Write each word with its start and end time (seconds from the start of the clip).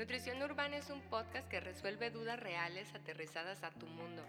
Nutrición 0.00 0.42
Urbana 0.42 0.78
es 0.78 0.88
un 0.88 1.02
podcast 1.02 1.46
que 1.48 1.60
resuelve 1.60 2.08
dudas 2.08 2.40
reales 2.40 2.88
aterrizadas 2.94 3.62
a 3.62 3.70
tu 3.70 3.86
mundo. 3.86 4.24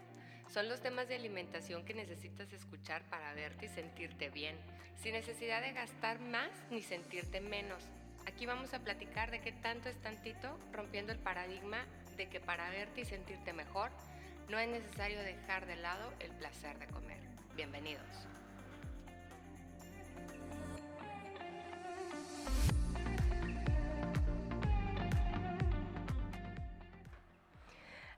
Son 0.52 0.68
los 0.68 0.82
temas 0.82 1.08
de 1.08 1.14
alimentación 1.14 1.86
que 1.86 1.94
necesitas 1.94 2.52
escuchar 2.52 3.02
para 3.08 3.32
verte 3.32 3.64
y 3.64 3.68
sentirte 3.70 4.28
bien, 4.28 4.54
sin 4.96 5.14
necesidad 5.14 5.62
de 5.62 5.72
gastar 5.72 6.20
más 6.20 6.50
ni 6.70 6.82
sentirte 6.82 7.40
menos. 7.40 7.82
Aquí 8.26 8.44
vamos 8.44 8.74
a 8.74 8.80
platicar 8.80 9.30
de 9.30 9.40
qué 9.40 9.52
tanto 9.52 9.88
es 9.88 9.96
tantito, 10.02 10.58
rompiendo 10.72 11.10
el 11.10 11.18
paradigma 11.18 11.86
de 12.18 12.28
que 12.28 12.38
para 12.38 12.68
verte 12.68 13.00
y 13.00 13.04
sentirte 13.06 13.54
mejor 13.54 13.90
no 14.50 14.58
es 14.58 14.68
necesario 14.68 15.20
dejar 15.20 15.64
de 15.64 15.76
lado 15.76 16.12
el 16.20 16.32
placer 16.32 16.78
de 16.80 16.86
comer. 16.88 17.20
Bienvenidos. 17.56 18.26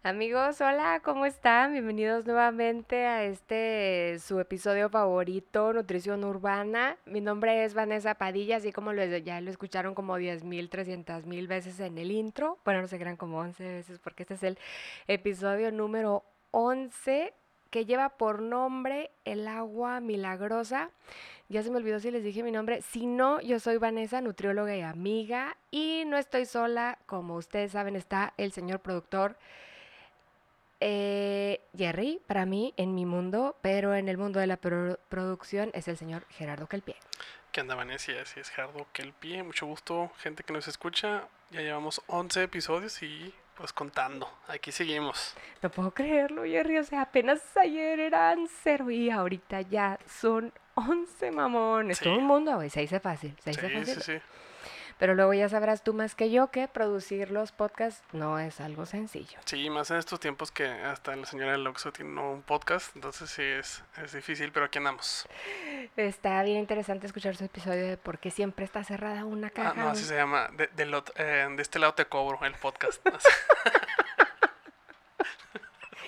Amigos, 0.07 0.61
hola, 0.61 1.01
¿cómo 1.03 1.25
están? 1.25 1.73
Bienvenidos 1.73 2.27
nuevamente 2.27 3.07
a 3.07 3.25
este 3.25 4.19
su 4.19 4.39
episodio 4.39 4.91
favorito, 4.91 5.73
Nutrición 5.73 6.25
Urbana. 6.25 6.99
Mi 7.07 7.23
nombre 7.23 7.65
es 7.65 7.73
Vanessa 7.73 8.15
Padilla, 8.15 8.59
así 8.59 8.71
como 8.71 8.93
lo, 8.93 9.03
ya 9.03 9.41
lo 9.41 9.49
escucharon 9.49 9.95
como 9.95 10.19
10 10.19 10.45
mil, 10.45 10.69
300 10.69 11.25
mil 11.25 11.49
veces 11.49 11.80
en 11.80 11.97
el 11.97 12.11
intro. 12.11 12.59
Bueno, 12.67 12.83
no 12.83 12.87
se 12.87 12.99
crean 12.99 13.17
como 13.17 13.39
11 13.39 13.67
veces 13.67 13.99
porque 13.99 14.25
este 14.25 14.35
es 14.35 14.43
el 14.43 14.59
episodio 15.09 15.73
número 15.73 16.23
11 16.51 17.33
que 17.71 17.87
lleva 17.87 18.11
por 18.11 18.43
nombre 18.43 19.11
El 19.25 19.49
agua 19.49 20.01
milagrosa. 20.01 20.91
Ya 21.49 21.63
se 21.63 21.71
me 21.71 21.79
olvidó 21.79 21.99
si 21.99 22.11
les 22.11 22.23
dije 22.23 22.43
mi 22.43 22.52
nombre. 22.52 22.83
Si 22.83 23.07
no, 23.07 23.41
yo 23.41 23.59
soy 23.59 23.79
Vanessa, 23.79 24.21
nutrióloga 24.21 24.77
y 24.77 24.83
amiga. 24.83 25.57
Y 25.71 26.02
no 26.05 26.19
estoy 26.19 26.45
sola, 26.45 26.99
como 27.07 27.37
ustedes 27.37 27.73
saben, 27.73 27.97
está 27.97 28.35
el 28.37 28.52
señor 28.52 28.80
productor 28.80 29.39
eh, 30.87 31.63
Jerry, 31.74 32.21
para 32.27 32.45
mí, 32.45 32.74
en 32.77 32.95
mi 32.95 33.07
mundo, 33.07 33.57
pero 33.63 33.95
en 33.95 34.07
el 34.07 34.18
mundo 34.18 34.38
de 34.38 34.46
la 34.46 34.59
producción 34.59 35.71
es 35.73 35.88
el 35.88 35.96
señor 35.96 36.27
Gerardo 36.29 36.66
Kelpie. 36.66 36.96
¿Qué 37.52 37.63
onda, 37.63 37.74
Vanessa? 37.74 38.13
Así 38.21 38.38
es, 38.38 38.51
Gerardo 38.51 38.87
Kelpie. 38.93 39.43
Mucho 39.43 39.65
gusto, 39.65 40.10
gente 40.18 40.43
que 40.43 40.52
nos 40.52 40.68
escucha. 40.68 41.27
Ya 41.51 41.62
llevamos 41.62 42.02
11 42.09 42.43
episodios 42.43 43.02
y 43.02 43.32
pues 43.57 43.73
contando. 43.73 44.29
Aquí 44.46 44.73
seguimos. 44.73 45.35
No 45.62 45.71
puedo 45.71 45.93
creerlo, 45.93 46.45
Jerry. 46.45 46.77
O 46.77 46.85
sea, 46.85 47.01
apenas 47.01 47.40
ayer 47.57 47.99
eran 47.99 48.46
cero 48.62 48.90
y 48.90 49.09
ahorita 49.09 49.62
ya 49.62 49.99
son 50.07 50.52
11 50.74 51.30
mamones. 51.30 51.99
Todo 51.99 52.16
el 52.16 52.23
mundo, 52.23 52.57
güey. 52.57 52.68
Se 52.68 52.80
dice 52.80 53.01
fácil. 53.01 53.35
Se 53.43 53.51
dice 53.51 53.71
fácil. 53.71 53.87
Sí, 53.87 54.01
sí. 54.02 54.18
Pero 54.98 55.14
luego 55.14 55.34
ya 55.34 55.48
sabrás 55.48 55.82
tú 55.82 55.95
más 55.95 56.14
que 56.14 56.30
yo 56.30 56.50
que 56.50 56.68
producir 56.68 57.30
los 57.30 57.52
podcasts 57.52 58.02
no 58.12 58.38
es 58.38 58.60
algo 58.60 58.87
sencillo. 58.87 59.38
Sí, 59.45 59.68
más 59.70 59.90
en 59.90 59.98
estos 59.98 60.20
tiempos 60.20 60.50
que 60.50 60.66
hasta 60.66 61.14
la 61.16 61.26
señora 61.26 61.56
Loxo 61.56 61.92
tiene 61.92 62.20
un 62.20 62.42
podcast, 62.42 62.95
entonces 62.95 63.30
sí 63.30 63.42
es, 63.42 63.82
es 64.03 64.12
difícil, 64.12 64.53
pero 64.53 64.66
aquí 64.66 64.78
andamos. 64.78 65.26
Está 65.97 66.42
bien 66.42 66.59
interesante 66.59 67.06
escuchar 67.06 67.37
su 67.37 67.44
episodio 67.44 67.87
de 67.87 67.97
por 67.97 68.19
qué 68.19 68.31
siempre 68.31 68.65
está 68.65 68.84
cerrada 68.84 69.25
una 69.25 69.50
caja. 69.50 69.72
Ah, 69.76 69.84
no, 69.84 69.91
así 69.91 70.04
se 70.04 70.15
llama. 70.15 70.48
De, 70.53 70.70
eh, 71.16 71.48
de 71.50 71.62
este 71.62 71.78
lado 71.78 71.94
te 71.94 72.06
cobro 72.06 72.38
el 72.44 72.54
podcast. 72.54 73.04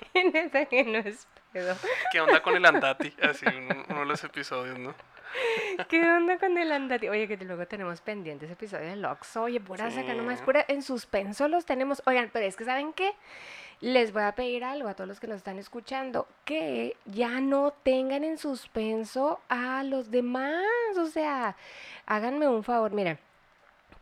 en 0.15 0.37
ese 0.37 0.67
que 0.67 0.85
no 0.85 0.99
es 0.99 1.27
pedo. 1.53 1.77
¿Qué 2.13 2.21
onda 2.21 2.43
con 2.43 2.57
el 2.57 2.65
Andati? 2.65 3.15
Así, 3.23 3.47
uno 3.89 4.01
de 4.01 4.07
los 4.07 4.23
episodios, 4.25 4.79
¿no? 4.79 4.95
¿Qué 5.89 6.01
onda 6.01 6.39
con 6.39 6.57
el 6.59 6.73
andati? 6.73 7.09
Oye, 7.09 7.29
que 7.29 7.37
luego 7.45 7.67
tenemos 7.67 8.01
pendientes 8.01 8.51
episodio 8.51 8.89
de 8.89 8.97
Lox. 8.97 9.37
Oye, 9.37 9.61
pura 9.61 9.91
saca 9.91 10.15
nomás, 10.15 10.43
pura 10.43 10.65
en 10.69 10.83
suspenso 10.83 11.49
los 11.49 11.65
tenemos. 11.65 12.03
Oigan, 12.07 12.31
pero 12.33 12.47
es 12.47 12.57
que 12.57 12.65
¿saben 12.65 12.93
qué? 12.93 13.13
Les 13.81 14.13
voy 14.13 14.23
a 14.23 14.35
pedir 14.35 14.65
algo 14.65 14.89
a 14.89 14.95
todos 14.95 15.09
los 15.09 15.21
que 15.21 15.27
nos 15.27 15.37
están 15.39 15.59
escuchando, 15.59 16.27
que 16.45 16.97
ya 17.05 17.41
no 17.41 17.73
tengan 17.83 18.25
en 18.25 18.39
suspenso 18.39 19.41
a 19.49 19.83
los 19.83 20.11
demás. 20.11 20.65
O 20.99 21.07
sea, 21.07 21.57
háganme 22.07 22.49
un 22.49 22.65
favor, 22.65 22.93
miren 22.93 23.19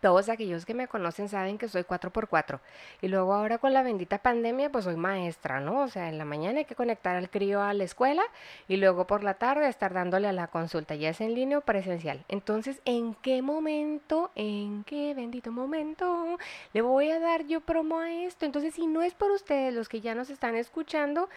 todos 0.05 0.29
aquellos 0.29 0.67
que 0.67 0.75
me 0.75 0.87
conocen 0.87 1.31
saben 1.31 1.57
que 1.57 1.67
soy 1.67 1.85
4x4. 1.85 2.61
Y 3.01 3.09
luego 3.09 3.33
ahora 3.33 3.57
con 3.57 3.73
la 3.73 3.83
bendita 3.83 4.19
pandemia, 4.19 4.71
pues 4.71 4.85
soy 4.85 4.97
maestra, 4.97 5.61
¿no? 5.61 5.81
O 5.81 5.89
sea, 5.89 6.11
en 6.11 6.19
la 6.19 6.27
mañana 6.27 6.59
hay 6.59 6.67
que 6.67 6.75
conectar 6.75 7.17
al 7.17 7.31
crío 7.31 7.63
a 7.63 7.73
la 7.73 7.85
escuela 7.85 8.23
y 8.69 8.77
luego 8.77 9.07
por 9.07 9.25
la 9.25 9.33
tarde 9.33 9.67
estar 9.67 9.95
dándole 9.95 10.29
a 10.29 10.33
la 10.35 10.49
consulta, 10.49 10.95
ya 10.95 11.09
es 11.09 11.23
en 11.23 11.35
línea 11.35 11.57
o 11.57 11.61
presencial. 11.63 12.23
Entonces, 12.29 12.83
¿en 12.85 13.15
qué 13.15 13.41
momento, 13.41 14.31
en 14.35 14.85
qué 14.85 15.15
bendito 15.15 15.51
momento 15.51 16.37
le 16.75 16.83
voy 16.83 17.11
a 17.11 17.19
dar 17.19 17.47
yo 17.47 17.63
promo 17.63 18.01
a 18.01 18.13
esto? 18.13 18.45
Entonces, 18.45 18.75
si 18.75 18.87
no 18.87 19.01
es 19.01 19.15
por 19.15 19.31
ustedes 19.31 19.73
los 19.73 19.89
que 19.89 20.03
ya 20.03 20.15
nos 20.15 20.29
están 20.29 20.55
escuchando, 20.55 21.31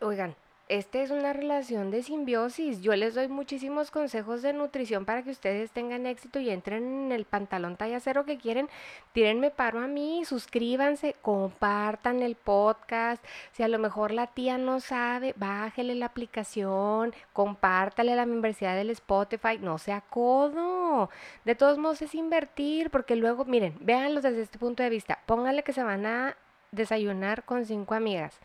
oigan, 0.00 0.36
esta 0.68 1.00
es 1.00 1.10
una 1.12 1.32
relación 1.32 1.92
de 1.92 2.02
simbiosis. 2.02 2.82
Yo 2.82 2.96
les 2.96 3.14
doy 3.14 3.28
muchísimos 3.28 3.92
consejos 3.92 4.42
de 4.42 4.52
nutrición 4.52 5.04
para 5.04 5.22
que 5.22 5.30
ustedes 5.30 5.70
tengan 5.70 6.06
éxito 6.06 6.40
y 6.40 6.50
entren 6.50 7.06
en 7.06 7.12
el 7.12 7.24
pantalón 7.24 7.76
talla 7.76 8.00
cero 8.00 8.24
que 8.24 8.36
quieren. 8.36 8.68
Tírenme 9.12 9.50
paro 9.50 9.78
a 9.78 9.86
mí, 9.86 10.24
suscríbanse, 10.24 11.14
compartan 11.22 12.20
el 12.20 12.34
podcast. 12.34 13.24
Si 13.52 13.62
a 13.62 13.68
lo 13.68 13.78
mejor 13.78 14.10
la 14.10 14.26
tía 14.26 14.58
no 14.58 14.80
sabe, 14.80 15.34
bájele 15.36 15.94
la 15.94 16.06
aplicación, 16.06 17.14
compártale 17.32 18.16
la 18.16 18.26
membresía 18.26 18.74
del 18.74 18.90
Spotify. 18.90 19.58
No 19.60 19.78
sea 19.78 20.00
codo. 20.00 21.10
De 21.44 21.54
todos 21.54 21.78
modos 21.78 22.02
es 22.02 22.14
invertir 22.14 22.90
porque 22.90 23.14
luego, 23.14 23.44
miren, 23.44 23.76
véanlos 23.80 24.24
desde 24.24 24.42
este 24.42 24.58
punto 24.58 24.82
de 24.82 24.90
vista. 24.90 25.20
Pónganle 25.26 25.62
que 25.62 25.72
se 25.72 25.84
van 25.84 26.06
a 26.06 26.36
desayunar 26.72 27.44
con 27.44 27.64
cinco 27.64 27.94
amigas, 27.94 28.38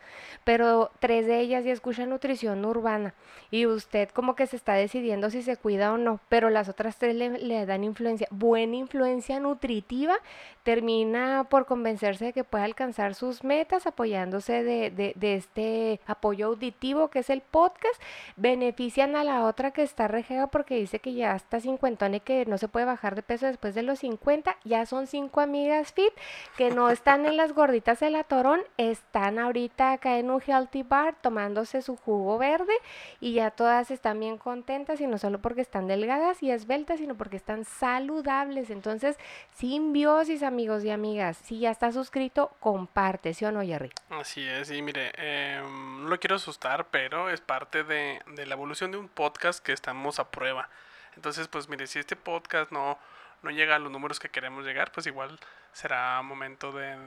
pero 0.44 0.90
tres 1.00 1.26
de 1.26 1.40
ellas 1.40 1.64
ya 1.64 1.72
escuchan 1.72 2.10
nutrición 2.10 2.64
urbana 2.64 3.14
y 3.50 3.66
usted 3.66 4.08
como 4.10 4.34
que 4.34 4.46
se 4.46 4.56
está 4.56 4.74
decidiendo 4.74 5.30
si 5.30 5.42
se 5.42 5.56
cuida 5.56 5.92
o 5.92 5.98
no, 5.98 6.20
pero 6.28 6.50
las 6.50 6.68
otras 6.68 6.96
tres 6.96 7.14
le, 7.14 7.66
dan 7.66 7.84
influencia, 7.84 8.26
buena 8.30 8.76
influencia 8.76 9.40
nutritiva, 9.40 10.16
termina 10.62 11.44
por 11.48 11.66
convencerse 11.66 12.26
de 12.26 12.32
que 12.32 12.44
puede 12.44 12.64
alcanzar 12.64 13.14
sus 13.14 13.44
metas 13.44 13.86
apoyándose 13.86 14.62
de, 14.62 15.14
este 15.20 16.00
apoyo 16.06 16.46
auditivo 16.48 17.08
que 17.08 17.20
es 17.20 17.30
el 17.30 17.40
podcast, 17.40 18.00
benefician 18.36 19.16
a 19.16 19.24
la 19.24 19.44
otra 19.44 19.72
que 19.72 19.82
está 19.82 20.08
regega 20.08 20.46
porque 20.46 20.76
dice 20.76 20.98
que 20.98 21.14
ya 21.14 21.34
está 21.34 21.60
cincuentona 21.60 22.16
y 22.16 22.20
que 22.20 22.46
no 22.46 22.58
se 22.58 22.68
puede 22.68 22.86
bajar 22.86 23.14
de 23.14 23.22
peso 23.22 23.46
después 23.46 23.74
de 23.74 23.82
los 23.82 24.00
50, 24.00 24.56
ya 24.64 24.86
son 24.86 25.06
cinco 25.06 25.40
amigas 25.40 25.92
fit 25.92 26.12
que 26.56 26.70
no 26.70 26.90
están 26.90 27.26
en 27.26 27.36
las 27.36 27.52
gorditas 27.52 28.00
de 28.00 28.10
la 28.10 28.24
Torón 28.24 28.60
están 28.76 29.38
ahorita 29.38 29.92
acá 29.92 30.18
en 30.18 30.30
un 30.30 30.40
healthy 30.40 30.82
bar 30.82 31.16
tomándose 31.20 31.82
su 31.82 31.96
jugo 31.96 32.38
verde 32.38 32.72
y 33.20 33.34
ya 33.34 33.50
todas 33.50 33.90
están 33.90 34.20
bien 34.20 34.38
contentas 34.38 35.00
y 35.00 35.06
no 35.06 35.18
solo 35.18 35.40
porque 35.40 35.60
están 35.60 35.86
delgadas 35.86 36.42
y 36.42 36.50
esbeltas, 36.50 36.98
sino 36.98 37.16
porque 37.16 37.36
están 37.36 37.64
saludables. 37.64 38.70
Entonces, 38.70 39.16
simbiosis 39.52 40.42
amigos 40.52 40.84
y 40.84 40.90
amigas, 40.90 41.38
si 41.38 41.60
ya 41.60 41.70
está 41.70 41.92
suscrito, 41.92 42.54
comparte, 42.60 43.32
¿sí 43.32 43.46
o 43.46 43.52
no, 43.52 43.62
Jerry? 43.62 43.90
Así 44.10 44.46
es, 44.46 44.70
y 44.70 44.82
mire, 44.82 45.10
em, 45.16 46.02
no 46.02 46.08
lo 46.10 46.20
quiero 46.20 46.36
asustar, 46.36 46.88
pero 46.90 47.30
es 47.30 47.40
parte 47.40 47.84
de, 47.84 48.20
de 48.26 48.44
la 48.44 48.52
evolución 48.52 48.92
de 48.92 48.98
un 48.98 49.08
podcast 49.08 49.64
que 49.64 49.72
estamos 49.72 50.18
a 50.18 50.30
prueba. 50.30 50.68
Entonces, 51.16 51.48
pues 51.48 51.70
mire, 51.70 51.86
si 51.86 51.98
este 51.98 52.16
podcast 52.16 52.70
no, 52.70 52.98
no 53.42 53.50
llega 53.50 53.76
a 53.76 53.78
los 53.78 53.90
números 53.90 54.20
que 54.20 54.28
queremos 54.28 54.66
llegar, 54.66 54.92
pues 54.92 55.06
igual 55.06 55.38
será 55.72 56.20
momento 56.20 56.70
de 56.70 56.98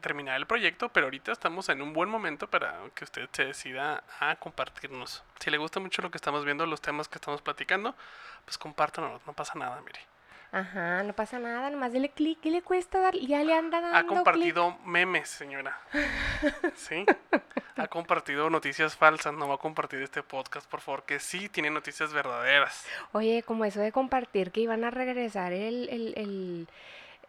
terminar 0.00 0.36
el 0.36 0.46
proyecto, 0.46 0.88
pero 0.88 1.06
ahorita 1.06 1.32
estamos 1.32 1.68
en 1.68 1.82
un 1.82 1.92
buen 1.92 2.08
momento 2.08 2.48
para 2.48 2.80
que 2.94 3.04
usted 3.04 3.28
se 3.32 3.44
decida 3.44 4.02
a 4.18 4.36
compartirnos. 4.36 5.22
Si 5.38 5.50
le 5.50 5.58
gusta 5.58 5.80
mucho 5.80 6.00
lo 6.00 6.10
que 6.10 6.16
estamos 6.16 6.46
viendo, 6.46 6.64
los 6.64 6.80
temas 6.80 7.08
que 7.08 7.16
estamos 7.16 7.42
platicando, 7.42 7.94
pues 8.46 8.56
compártanos, 8.56 9.20
no 9.26 9.34
pasa 9.34 9.58
nada, 9.58 9.80
mire. 9.82 10.00
Ajá, 10.52 11.04
no 11.04 11.12
pasa 11.12 11.38
nada, 11.38 11.70
nomás 11.70 11.92
dele 11.92 12.10
clic, 12.10 12.40
¿qué 12.40 12.50
le 12.50 12.60
cuesta 12.60 12.98
dar? 12.98 13.14
Ya 13.14 13.44
le 13.44 13.54
anda 13.54 13.80
dando 13.80 13.96
Ha 13.96 14.04
compartido 14.04 14.76
memes, 14.84 15.28
señora. 15.28 15.78
¿Sí? 16.74 17.06
Ha 17.76 17.86
compartido 17.86 18.50
noticias 18.50 18.96
falsas, 18.96 19.32
no 19.32 19.48
va 19.48 19.54
a 19.54 19.58
compartir 19.58 20.02
este 20.02 20.24
podcast, 20.24 20.68
por 20.68 20.80
favor, 20.80 21.04
que 21.04 21.20
sí 21.20 21.48
tiene 21.48 21.70
noticias 21.70 22.12
verdaderas. 22.12 22.84
Oye, 23.12 23.44
como 23.44 23.64
eso 23.64 23.80
de 23.80 23.92
compartir 23.92 24.50
que 24.50 24.60
iban 24.60 24.82
a 24.82 24.90
regresar 24.90 25.52
el, 25.52 25.88
el, 25.88 26.14
el 26.16 26.68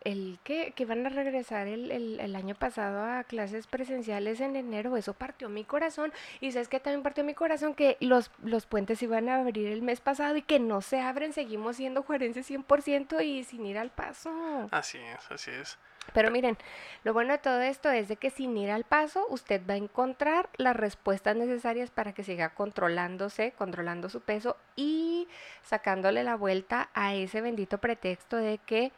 el 0.04 0.40
que, 0.44 0.72
que 0.72 0.86
van 0.86 1.06
a 1.06 1.10
regresar 1.10 1.68
el, 1.68 1.92
el, 1.92 2.20
el, 2.20 2.36
año 2.36 2.56
pasado 2.56 3.04
a 3.04 3.24
clases 3.24 3.68
presenciales 3.68 4.42
en 4.42 4.56
enero, 4.56 4.98
eso 4.98 5.14
partió 5.14 5.50
mi 5.50 5.64
corazón. 5.64 6.12
Y 6.40 6.52
sabes 6.52 6.68
que 6.68 6.80
también 6.80 7.04
partió 7.04 7.24
mi 7.24 7.34
corazón 7.34 7.76
que 7.76 7.98
los, 8.00 8.32
los 8.44 8.66
puentes 8.66 9.02
iban 9.04 9.30
a 9.30 9.40
abrir 9.40 9.68
el 9.68 9.82
mes 9.82 10.02
pasado 10.02 10.36
y 10.36 10.42
que 10.42 10.60
no 10.60 10.82
se 10.82 11.00
abren, 11.00 11.34
seguimos 11.34 11.78
siendo 11.78 12.04
juarenses 12.04 12.50
100% 12.50 13.24
y 13.24 13.44
sin 13.44 13.66
ir 13.66 13.78
al 13.78 13.92
paso. 13.92 14.32
Así 14.72 14.98
es, 14.98 15.32
así 15.32 15.52
es. 15.52 15.78
Pero 16.14 16.32
miren, 16.32 16.58
lo 17.04 17.14
bueno 17.14 17.32
de 17.32 17.38
todo 17.38 17.62
esto 17.62 17.90
es 17.90 18.08
de 18.08 18.18
que 18.18 18.32
sin 18.32 18.58
ir 18.58 18.72
al 18.72 18.84
paso, 18.84 19.26
usted 19.30 19.62
va 19.70 19.76
a 19.76 19.78
encontrar 19.78 20.50
las 20.58 20.76
respuestas 20.76 21.36
necesarias 21.36 21.92
para 21.92 22.14
que 22.14 22.24
siga 22.24 22.50
controlándose, 22.50 23.54
controlando 23.54 24.10
su 24.10 24.20
peso 24.20 24.58
y 24.76 25.28
sacándole 25.64 26.24
la 26.24 26.36
vuelta 26.36 26.90
a 26.94 27.14
ese 27.14 27.40
bendito 27.40 27.78
pretexto 27.78 28.38
de 28.38 28.58
que 28.58 28.92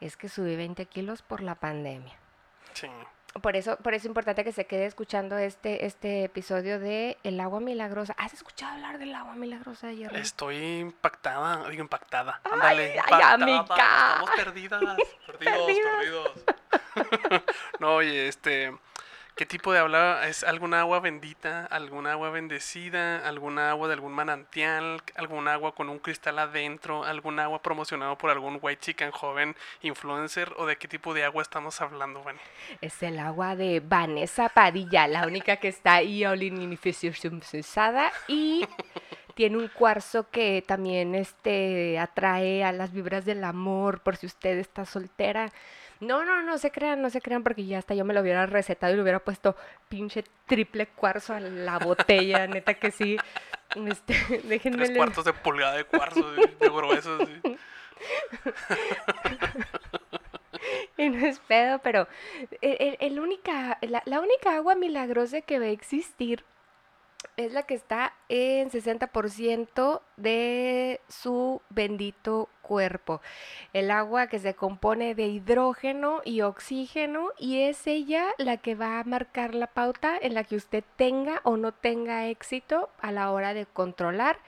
es 0.00 0.16
que 0.16 0.28
subí 0.28 0.56
20 0.56 0.86
kilos 0.86 1.22
por 1.22 1.40
la 1.42 1.54
pandemia. 1.54 2.14
Sí. 2.72 2.88
Por 3.42 3.56
eso, 3.56 3.76
por 3.78 3.94
eso 3.94 4.02
es 4.02 4.06
importante 4.06 4.44
que 4.44 4.52
se 4.52 4.66
quede 4.66 4.86
escuchando 4.86 5.36
este, 5.38 5.86
este 5.86 6.22
episodio 6.24 6.78
de 6.78 7.18
El 7.24 7.40
agua 7.40 7.58
milagrosa. 7.58 8.14
¿Has 8.16 8.32
escuchado 8.32 8.74
hablar 8.74 8.98
del 8.98 9.12
agua 9.12 9.34
milagrosa, 9.34 9.92
Jerry? 9.92 10.20
Estoy 10.20 10.56
impactada, 10.78 11.68
digo 11.68 11.82
impactada. 11.82 12.40
Ay, 12.44 12.52
Ándale, 12.52 12.82
ay, 12.92 12.96
impactada. 12.96 13.32
amiga. 13.32 13.60
Estamos 13.62 14.30
perdidas, 14.36 14.96
perdidos, 15.26 15.66
perdidos. 15.98 16.44
no, 17.80 17.96
oye, 17.96 18.28
este, 18.28 18.72
¿qué 19.34 19.46
tipo 19.46 19.72
de 19.72 19.80
agua 19.80 20.28
es? 20.28 20.44
¿Alguna 20.44 20.80
agua 20.80 21.00
bendita? 21.00 21.66
¿Alguna 21.66 22.12
agua 22.12 22.30
bendecida? 22.30 23.26
¿Alguna 23.26 23.70
agua 23.70 23.88
de 23.88 23.94
algún 23.94 24.12
manantial? 24.12 25.02
¿Algún 25.16 25.48
agua 25.48 25.74
con 25.74 25.88
un 25.88 25.98
cristal 25.98 26.38
adentro? 26.38 27.04
¿Algún 27.04 27.40
agua 27.40 27.62
promocionado 27.62 28.16
por 28.16 28.30
algún 28.30 28.58
white 28.60 28.80
chicken 28.80 29.10
joven 29.10 29.56
influencer? 29.82 30.52
¿O 30.56 30.66
de 30.66 30.76
qué 30.76 30.86
tipo 30.88 31.14
de 31.14 31.24
agua 31.24 31.42
estamos 31.42 31.80
hablando, 31.80 32.22
Vani? 32.22 32.38
Es 32.80 33.02
el 33.02 33.18
agua 33.18 33.56
de 33.56 33.80
Vanessa 33.80 34.48
Padilla, 34.48 35.08
la 35.08 35.26
única 35.26 35.56
que 35.56 35.68
está 35.68 36.02
iolinifisada 36.02 38.12
y 38.28 38.66
tiene 39.34 39.58
un 39.58 39.68
cuarzo 39.68 40.30
que 40.30 40.62
también 40.66 41.14
este 41.14 41.98
atrae 41.98 42.64
a 42.64 42.72
las 42.72 42.92
vibras 42.92 43.24
del 43.24 43.42
amor 43.44 44.00
por 44.00 44.16
si 44.16 44.26
usted 44.26 44.58
está 44.58 44.84
soltera. 44.84 45.50
No, 46.00 46.24
no, 46.24 46.42
no 46.42 46.58
se 46.58 46.70
crean, 46.70 47.00
no 47.02 47.08
se 47.10 47.20
crean 47.20 47.42
porque 47.42 47.64
ya 47.66 47.78
hasta 47.78 47.94
yo 47.94 48.04
me 48.04 48.14
lo 48.14 48.20
hubiera 48.20 48.46
recetado 48.46 48.92
y 48.92 48.96
le 48.96 49.02
hubiera 49.02 49.20
puesto 49.20 49.56
pinche 49.88 50.24
triple 50.46 50.86
cuarzo 50.88 51.34
a 51.34 51.40
la 51.40 51.78
botella, 51.78 52.46
neta 52.48 52.74
que 52.74 52.90
sí. 52.90 53.16
Este, 53.74 54.14
déjenme 54.44 54.84
Tres 54.84 54.96
cuartos 54.96 55.24
de 55.24 55.32
pulgada 55.32 55.76
de 55.76 55.84
cuarzo, 55.84 56.30
de, 56.32 56.46
grueso, 56.68 57.26
sí. 57.26 57.40
Y 60.96 61.08
no 61.10 61.26
es 61.26 61.40
pedo, 61.40 61.80
pero 61.80 62.06
el, 62.60 62.76
el- 62.80 62.96
el 63.00 63.20
única, 63.20 63.78
la, 63.82 64.02
la 64.06 64.20
única 64.20 64.54
agua 64.56 64.74
milagrosa 64.76 65.40
que 65.40 65.58
va 65.58 65.66
a 65.66 65.70
existir 65.70 66.44
es 67.36 67.52
la 67.52 67.64
que 67.64 67.74
está 67.74 68.14
en 68.28 68.70
60% 68.70 70.00
de 70.16 71.00
su 71.08 71.60
bendito 71.70 72.48
cuerpo. 72.62 73.20
El 73.72 73.90
agua 73.90 74.28
que 74.28 74.38
se 74.38 74.54
compone 74.54 75.14
de 75.14 75.26
hidrógeno 75.26 76.22
y 76.24 76.42
oxígeno 76.42 77.30
y 77.38 77.62
es 77.62 77.86
ella 77.86 78.26
la 78.38 78.56
que 78.56 78.74
va 78.74 79.00
a 79.00 79.04
marcar 79.04 79.54
la 79.54 79.66
pauta 79.66 80.16
en 80.20 80.34
la 80.34 80.44
que 80.44 80.56
usted 80.56 80.84
tenga 80.96 81.40
o 81.44 81.56
no 81.56 81.72
tenga 81.72 82.26
éxito 82.26 82.88
a 83.00 83.12
la 83.12 83.30
hora 83.30 83.54
de 83.54 83.66
controlar 83.66 84.38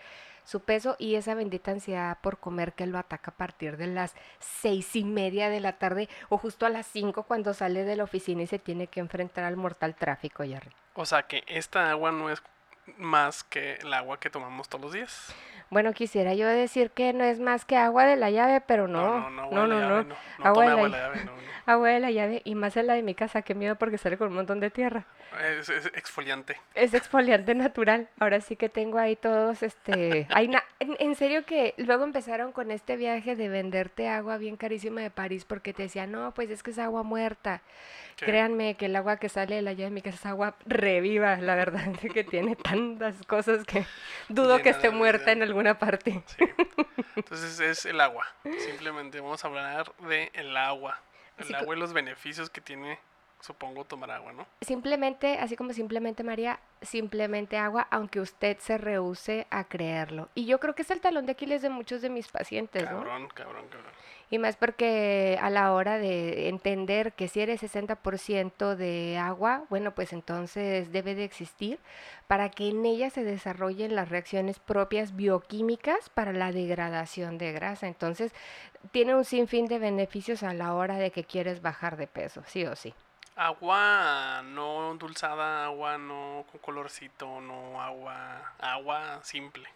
su 0.45 0.61
peso 0.61 0.95
y 0.99 1.17
esa 1.17 1.35
bendita 1.35 1.73
ansiedad 1.73 2.19
por 2.23 2.39
comer 2.39 2.73
que 2.73 2.87
lo 2.87 2.99
ataca 2.99 3.33
a 3.33 3.35
partir 3.35 3.77
de 3.77 3.89
las 3.89 4.15
seis 4.39 4.95
y 4.95 5.03
media 5.03 5.51
de 5.51 5.59
la 5.59 5.73
tarde 5.73 6.09
o 6.29 6.39
justo 6.39 6.67
a 6.67 6.71
las 6.71 6.87
cinco 6.87 7.25
cuando 7.25 7.53
sale 7.53 7.85
de 7.85 7.97
la 7.97 8.05
oficina 8.05 8.43
y 8.43 8.47
se 8.47 8.61
tiene 8.61 8.87
que 8.87 9.01
enfrentar 9.01 9.43
al 9.43 9.57
mortal 9.57 9.97
tráfico, 9.97 10.45
Jerry. 10.45 10.71
O 10.95 11.05
sea 11.05 11.25
que 11.25 11.43
esta 11.49 11.91
agua 11.91 12.13
no 12.13 12.31
es 12.31 12.41
más 12.99 13.45
que 13.45 13.75
el 13.75 13.93
agua 13.93 14.21
que 14.21 14.31
tomamos 14.31 14.69
todos 14.69 14.85
los 14.85 14.93
días. 14.93 15.35
Bueno, 15.69 15.93
quisiera 15.93 16.33
yo 16.35 16.47
decir 16.47 16.91
que 16.91 17.13
no 17.13 17.25
es 17.25 17.41
más 17.41 17.65
que 17.65 17.77
agua 17.77 18.05
de 18.07 18.17
la 18.17 18.31
llave, 18.31 18.61
pero 18.61 18.87
no, 18.87 19.29
no, 19.31 19.51
no, 19.51 19.67
no, 19.67 20.03
no, 20.05 20.17
Agua 20.43 20.65
de 20.65 20.77
la 20.77 20.99
llave, 20.99 21.25
no, 21.25 21.33
agua 21.67 21.89
de 21.89 22.01
la 22.01 22.11
llave 22.13 22.43
y 22.45 22.55
más 22.55 22.77
en 22.77 22.87
la 22.87 22.95
de 22.95 23.03
mi 23.03 23.15
casa, 23.15 23.43
qué 23.43 23.55
miedo 23.55 23.75
porque 23.77 23.99
sale 23.99 24.17
con 24.17 24.29
un 24.29 24.35
montón 24.35 24.61
de 24.61 24.71
tierra. 24.71 25.05
Es, 25.59 25.69
es 25.69 25.87
exfoliante. 25.87 26.57
Es 26.75 26.95
exfoliante 26.95 27.55
natural. 27.55 28.09
Ahora 28.21 28.41
sí 28.41 28.55
que 28.57 28.69
tengo 28.69 28.99
ahí 28.99 29.17
todos, 29.17 29.63
este... 29.63 30.27
Hay 30.31 30.49
na- 30.49 30.63
en, 30.79 30.97
en 31.01 31.15
serio 31.17 31.45
que 31.45 31.75
luego 31.79 32.05
empezaron 32.05 32.53
con 32.53 32.71
este 32.71 32.97
viaje 32.97 33.35
de 33.37 33.49
venderte 33.49 34.09
agua 34.09 34.39
bien 34.39 34.57
carísima 34.57 35.01
de 35.03 35.11
París 35.11 35.45
porque 35.45 35.75
te 35.75 35.83
decían, 35.83 36.13
no, 36.13 36.33
pues 36.33 36.49
es 36.51 36.63
que 36.63 36.71
es 36.71 36.79
agua 36.79 37.03
muerta. 37.03 37.61
Créanme 38.19 38.77
que 38.77 38.87
el 38.87 38.97
agua 38.97 39.19
que 39.19 39.29
sale 39.29 39.57
de 39.57 39.63
la 39.63 39.73
llave 39.73 39.85
de 39.85 39.91
mi 39.91 40.01
casa 40.01 40.17
es 40.17 40.27
agua 40.27 40.55
reviva, 40.65 41.37
la 41.37 41.55
verdad, 41.55 41.85
que 42.15 42.25
tiene 42.25 42.57
tantas 42.57 43.15
cosas 43.27 43.65
que 43.65 43.85
dudo 44.31 44.63
que 44.63 44.71
esté 44.71 44.89
muerta 44.91 45.33
en 45.33 45.43
alguna 45.57 45.79
parte. 45.79 46.23
Sí. 46.27 46.45
Entonces 47.17 47.59
es 47.61 47.87
el 47.87 48.01
agua. 48.01 48.27
Simplemente 48.59 49.21
vamos 49.21 49.43
a 49.45 49.49
hablar 49.49 49.93
de 50.09 50.31
el 50.35 50.57
agua. 50.57 51.01
El 51.39 51.55
agua 51.55 51.75
y 51.75 51.79
los 51.79 51.93
beneficios 51.93 52.51
que 52.51 52.61
tiene, 52.61 52.99
supongo, 53.41 53.85
tomar 53.85 54.11
agua, 54.11 54.33
¿no? 54.33 54.47
Simplemente, 54.61 55.39
así 55.39 55.57
como 55.57 55.73
simplemente 55.73 56.23
María, 56.23 56.61
simplemente 56.83 57.57
agua, 57.57 57.87
aunque 57.91 58.21
usted 58.21 58.59
se 58.59 58.79
rehúse 58.79 59.47
a 59.51 59.65
creerlo. 59.65 60.29
Y 60.35 60.47
yo 60.47 60.61
creo 60.61 60.75
que 60.75 60.83
es 60.83 60.91
el 60.91 61.01
talón 61.01 61.27
de 61.27 61.33
Aquiles 61.33 61.63
de 61.63 61.71
muchos 61.71 62.03
de 62.03 62.11
mis 62.11 62.29
pacientes, 62.29 62.83
¿no? 62.85 62.99
Cabrón, 62.99 63.29
cabrón, 63.29 63.69
cabrón. 63.69 63.93
Y 64.29 64.39
más 64.39 64.57
porque 64.57 65.39
a 65.41 65.51
la 65.51 65.73
hora 65.73 65.99
de 65.99 66.49
entender 66.49 67.13
que 67.13 67.29
si 67.29 67.41
eres 67.41 67.63
60% 67.63 68.75
de 68.75 69.19
agua, 69.19 69.65
bueno, 69.71 69.95
pues 69.95 70.13
entonces 70.13 70.91
debe 70.91 71.15
de 71.15 71.25
existir 71.25 71.79
para 72.27 72.51
que 72.51 72.71
en 72.71 72.85
ella 72.85 73.09
se 73.11 73.23
desarrollen 73.23 73.95
las 73.95 74.09
reacciones 74.09 74.59
propias 74.59 75.15
bioquímicas 75.15 76.09
para 76.09 76.33
la 76.33 76.51
degradación 76.51 77.39
de 77.39 77.53
grasa. 77.53 77.87
Entonces, 77.87 78.33
tiene 78.91 79.15
un 79.15 79.25
sinfín 79.25 79.67
de 79.67 79.79
beneficios 79.79 80.43
a 80.43 80.55
la 80.55 80.75
hora 80.75 80.97
de 80.97 81.13
que 81.13 81.23
quieres 81.23 81.63
bajar 81.63 81.97
de 81.97 82.09
peso, 82.09 82.43
sí 82.47 82.65
o 82.65 82.75
sí. 82.75 82.95
Agua 83.37 84.43
no 84.45 84.93
endulzada, 84.93 85.67
agua 85.67 85.99
no 85.99 86.47
con 86.51 86.61
colorcito, 86.61 87.41
no 87.41 87.81
agua, 87.81 88.55
agua 88.59 89.21
simple. 89.23 89.69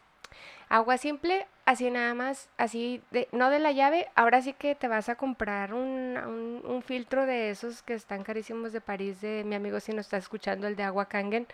Agua 0.71 0.97
simple, 0.99 1.47
así 1.71 1.89
nada 1.89 2.15
más, 2.15 2.49
así, 2.57 3.01
de, 3.13 3.29
no 3.31 3.49
de 3.49 3.61
la 3.61 3.71
llave, 3.71 4.09
ahora 4.17 4.43
sí 4.43 4.55
que 4.55 4.75
te 4.75 4.89
vas 4.89 5.09
a 5.09 5.15
comprar 5.15 5.73
un, 5.73 6.61
un, 6.65 6.83
filtro 6.83 7.27
de 7.27 7.51
esos 7.51 7.83
que 7.83 7.95
están 7.95 8.25
carísimos 8.25 8.73
de 8.73 8.81
París, 8.81 9.21
de 9.21 9.45
mi 9.45 9.55
amigo 9.55 9.79
si 9.79 9.93
nos 9.93 10.07
está 10.07 10.17
escuchando, 10.17 10.67
el 10.67 10.75
de 10.75 10.83
Agua 10.83 11.07
Kangen, 11.07 11.47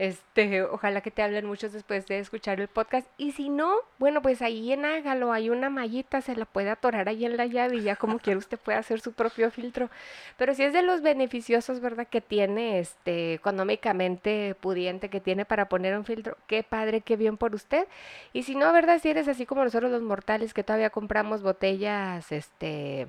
este, 0.00 0.62
ojalá 0.62 1.02
que 1.02 1.12
te 1.12 1.22
hablen 1.22 1.46
muchos 1.46 1.72
después 1.72 2.06
de 2.06 2.18
escuchar 2.18 2.58
el 2.60 2.66
podcast, 2.66 3.06
y 3.16 3.30
si 3.30 3.48
no, 3.48 3.72
bueno, 3.98 4.22
pues 4.22 4.42
ahí 4.42 4.72
en 4.72 4.84
Hágalo 4.84 5.32
hay 5.32 5.50
una 5.50 5.70
mallita, 5.70 6.20
se 6.20 6.34
la 6.34 6.46
puede 6.46 6.70
atorar 6.70 7.08
ahí 7.08 7.24
en 7.24 7.36
la 7.36 7.46
llave 7.46 7.76
y 7.76 7.82
ya 7.82 7.94
como 7.94 8.18
quiera 8.18 8.38
usted 8.38 8.58
puede 8.58 8.78
hacer 8.78 9.00
su 9.00 9.12
propio 9.12 9.52
filtro, 9.52 9.88
pero 10.36 10.52
si 10.54 10.64
es 10.64 10.72
de 10.72 10.82
los 10.82 11.00
beneficiosos, 11.00 11.78
¿verdad? 11.78 12.08
Que 12.08 12.20
tiene, 12.20 12.80
este, 12.80 13.34
económicamente 13.34 14.56
pudiente, 14.58 15.10
que 15.10 15.20
tiene 15.20 15.44
para 15.44 15.68
poner 15.68 15.96
un 15.96 16.04
filtro, 16.04 16.36
qué 16.48 16.64
padre, 16.64 17.02
qué 17.02 17.16
bien 17.16 17.36
por 17.36 17.54
usted, 17.54 17.86
y 18.32 18.42
si 18.42 18.56
no, 18.56 18.72
¿verdad? 18.72 18.98
Si 19.00 19.10
eres 19.10 19.28
así 19.28 19.46
como 19.46 19.59
nosotros 19.64 19.90
los 19.90 20.02
mortales 20.02 20.54
que 20.54 20.64
todavía 20.64 20.90
compramos 20.90 21.42
botellas, 21.42 22.30
este, 22.32 23.08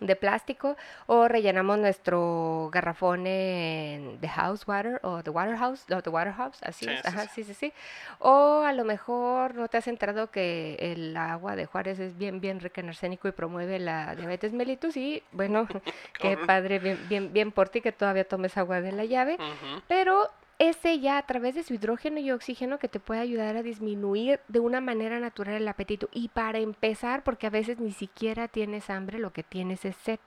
de 0.00 0.16
plástico 0.16 0.76
o 1.06 1.28
rellenamos 1.28 1.78
nuestro 1.78 2.68
garrafón 2.72 3.26
en 3.26 4.18
The 4.20 4.28
House 4.28 4.66
Water 4.66 5.00
o 5.02 5.22
The 5.22 5.30
Water 5.30 5.56
House, 5.56 5.84
no, 5.88 6.02
The 6.02 6.10
Water 6.10 6.32
House, 6.32 6.58
así 6.62 6.86
Sí, 6.86 6.90
es, 6.90 7.06
ajá, 7.06 7.26
sí. 7.28 7.44
sí, 7.44 7.54
sí. 7.54 7.72
O 8.18 8.62
a 8.66 8.72
lo 8.72 8.84
mejor 8.84 9.54
no 9.54 9.68
te 9.68 9.76
has 9.78 9.86
enterado 9.88 10.30
que 10.30 10.76
el 10.80 11.16
agua 11.16 11.56
de 11.56 11.66
Juárez 11.66 11.98
es 12.00 12.16
bien, 12.18 12.40
bien 12.40 12.60
rica 12.60 12.80
en 12.80 12.88
arsénico 12.88 13.28
y 13.28 13.32
promueve 13.32 13.78
la 13.78 14.14
diabetes 14.16 14.52
mellitus 14.52 14.96
y 14.96 15.22
bueno, 15.32 15.68
qué 16.18 16.36
padre, 16.36 16.78
bien, 16.78 16.98
bien, 17.08 17.32
bien 17.32 17.52
por 17.52 17.68
ti 17.68 17.80
que 17.80 17.92
todavía 17.92 18.26
tomes 18.26 18.56
agua 18.56 18.80
de 18.80 18.92
la 18.92 19.04
llave. 19.04 19.34
Ujú. 19.34 19.82
Pero 19.88 20.30
es 20.68 20.84
ella 20.84 21.18
a 21.18 21.26
través 21.26 21.54
de 21.54 21.62
su 21.62 21.74
hidrógeno 21.74 22.18
y 22.20 22.30
oxígeno 22.30 22.78
que 22.78 22.88
te 22.88 23.00
puede 23.00 23.20
ayudar 23.20 23.56
a 23.56 23.62
disminuir 23.62 24.40
de 24.48 24.60
una 24.60 24.80
manera 24.80 25.20
natural 25.20 25.54
el 25.54 25.68
apetito. 25.68 26.08
Y 26.12 26.28
para 26.28 26.58
empezar, 26.58 27.22
porque 27.24 27.46
a 27.46 27.50
veces 27.50 27.78
ni 27.78 27.92
siquiera 27.92 28.48
tienes 28.48 28.90
hambre, 28.90 29.18
lo 29.18 29.32
que 29.32 29.42
tienes 29.42 29.84
es 29.84 29.96
sed. 29.96 30.18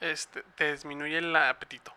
Este, 0.00 0.42
te 0.56 0.72
disminuye 0.72 1.18
el 1.18 1.34
apetito. 1.34 1.92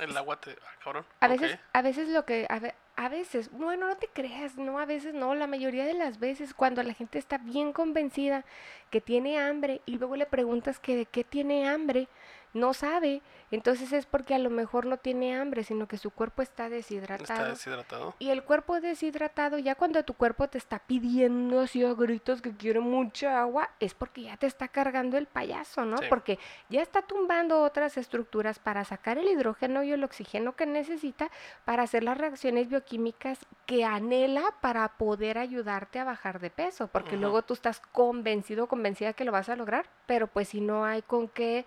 El 0.00 0.16
agua 0.16 0.40
te... 0.40 0.50
ah, 0.50 0.78
cabrón. 0.82 1.04
A 1.20 1.28
veces, 1.28 1.58
a 1.72 1.80
veces 1.82 2.08
lo 2.08 2.24
que, 2.24 2.44
a, 2.50 2.58
ve- 2.58 2.74
a 2.96 3.08
veces, 3.08 3.50
bueno, 3.52 3.86
no 3.86 3.96
te 3.96 4.08
creas, 4.08 4.56
no, 4.56 4.80
a 4.80 4.84
veces 4.84 5.14
no, 5.14 5.34
la 5.34 5.46
mayoría 5.46 5.84
de 5.84 5.94
las 5.94 6.18
veces 6.18 6.54
cuando 6.54 6.82
la 6.82 6.92
gente 6.92 7.18
está 7.18 7.38
bien 7.38 7.72
convencida 7.72 8.44
que 8.90 9.00
tiene 9.00 9.38
hambre 9.38 9.80
y 9.86 9.96
luego 9.98 10.16
le 10.16 10.26
preguntas 10.26 10.80
que 10.80 10.96
de 10.96 11.06
qué 11.06 11.22
tiene 11.22 11.68
hambre, 11.68 12.08
no 12.54 12.72
sabe, 12.72 13.20
entonces 13.50 13.92
es 13.92 14.06
porque 14.06 14.34
a 14.34 14.38
lo 14.38 14.48
mejor 14.48 14.86
no 14.86 14.96
tiene 14.96 15.36
hambre, 15.36 15.64
sino 15.64 15.86
que 15.86 15.98
su 15.98 16.10
cuerpo 16.10 16.40
está 16.40 16.68
deshidratado. 16.68 17.22
Está 17.22 17.48
deshidratado. 17.48 18.14
Y 18.18 18.30
el 18.30 18.42
cuerpo 18.44 18.80
deshidratado, 18.80 19.58
ya 19.58 19.74
cuando 19.74 20.02
tu 20.04 20.14
cuerpo 20.14 20.48
te 20.48 20.58
está 20.58 20.78
pidiendo 20.78 21.60
así 21.60 21.84
a 21.84 21.92
gritos 21.94 22.40
que 22.40 22.56
quiere 22.56 22.80
mucha 22.80 23.40
agua, 23.40 23.70
es 23.80 23.94
porque 23.94 24.22
ya 24.22 24.36
te 24.36 24.46
está 24.46 24.68
cargando 24.68 25.18
el 25.18 25.26
payaso, 25.26 25.84
¿no? 25.84 25.98
Sí. 25.98 26.06
Porque 26.08 26.38
ya 26.68 26.80
está 26.80 27.02
tumbando 27.02 27.62
otras 27.62 27.96
estructuras 27.96 28.58
para 28.58 28.84
sacar 28.84 29.18
el 29.18 29.28
hidrógeno 29.28 29.82
y 29.82 29.92
el 29.92 30.04
oxígeno 30.04 30.56
que 30.56 30.66
necesita 30.66 31.30
para 31.64 31.82
hacer 31.82 32.04
las 32.04 32.16
reacciones 32.16 32.68
bioquímicas 32.68 33.38
que 33.66 33.84
anhela 33.84 34.54
para 34.60 34.88
poder 34.96 35.38
ayudarte 35.38 35.98
a 35.98 36.04
bajar 36.04 36.40
de 36.40 36.50
peso. 36.50 36.88
Porque 36.88 37.16
luego 37.16 37.42
tú 37.42 37.54
estás 37.54 37.80
convencido, 37.80 38.68
convencida 38.68 39.12
que 39.12 39.24
lo 39.24 39.32
vas 39.32 39.48
a 39.48 39.56
lograr, 39.56 39.86
pero 40.06 40.28
pues 40.28 40.48
si 40.48 40.60
no 40.60 40.84
hay 40.84 41.02
con 41.02 41.28
qué, 41.28 41.66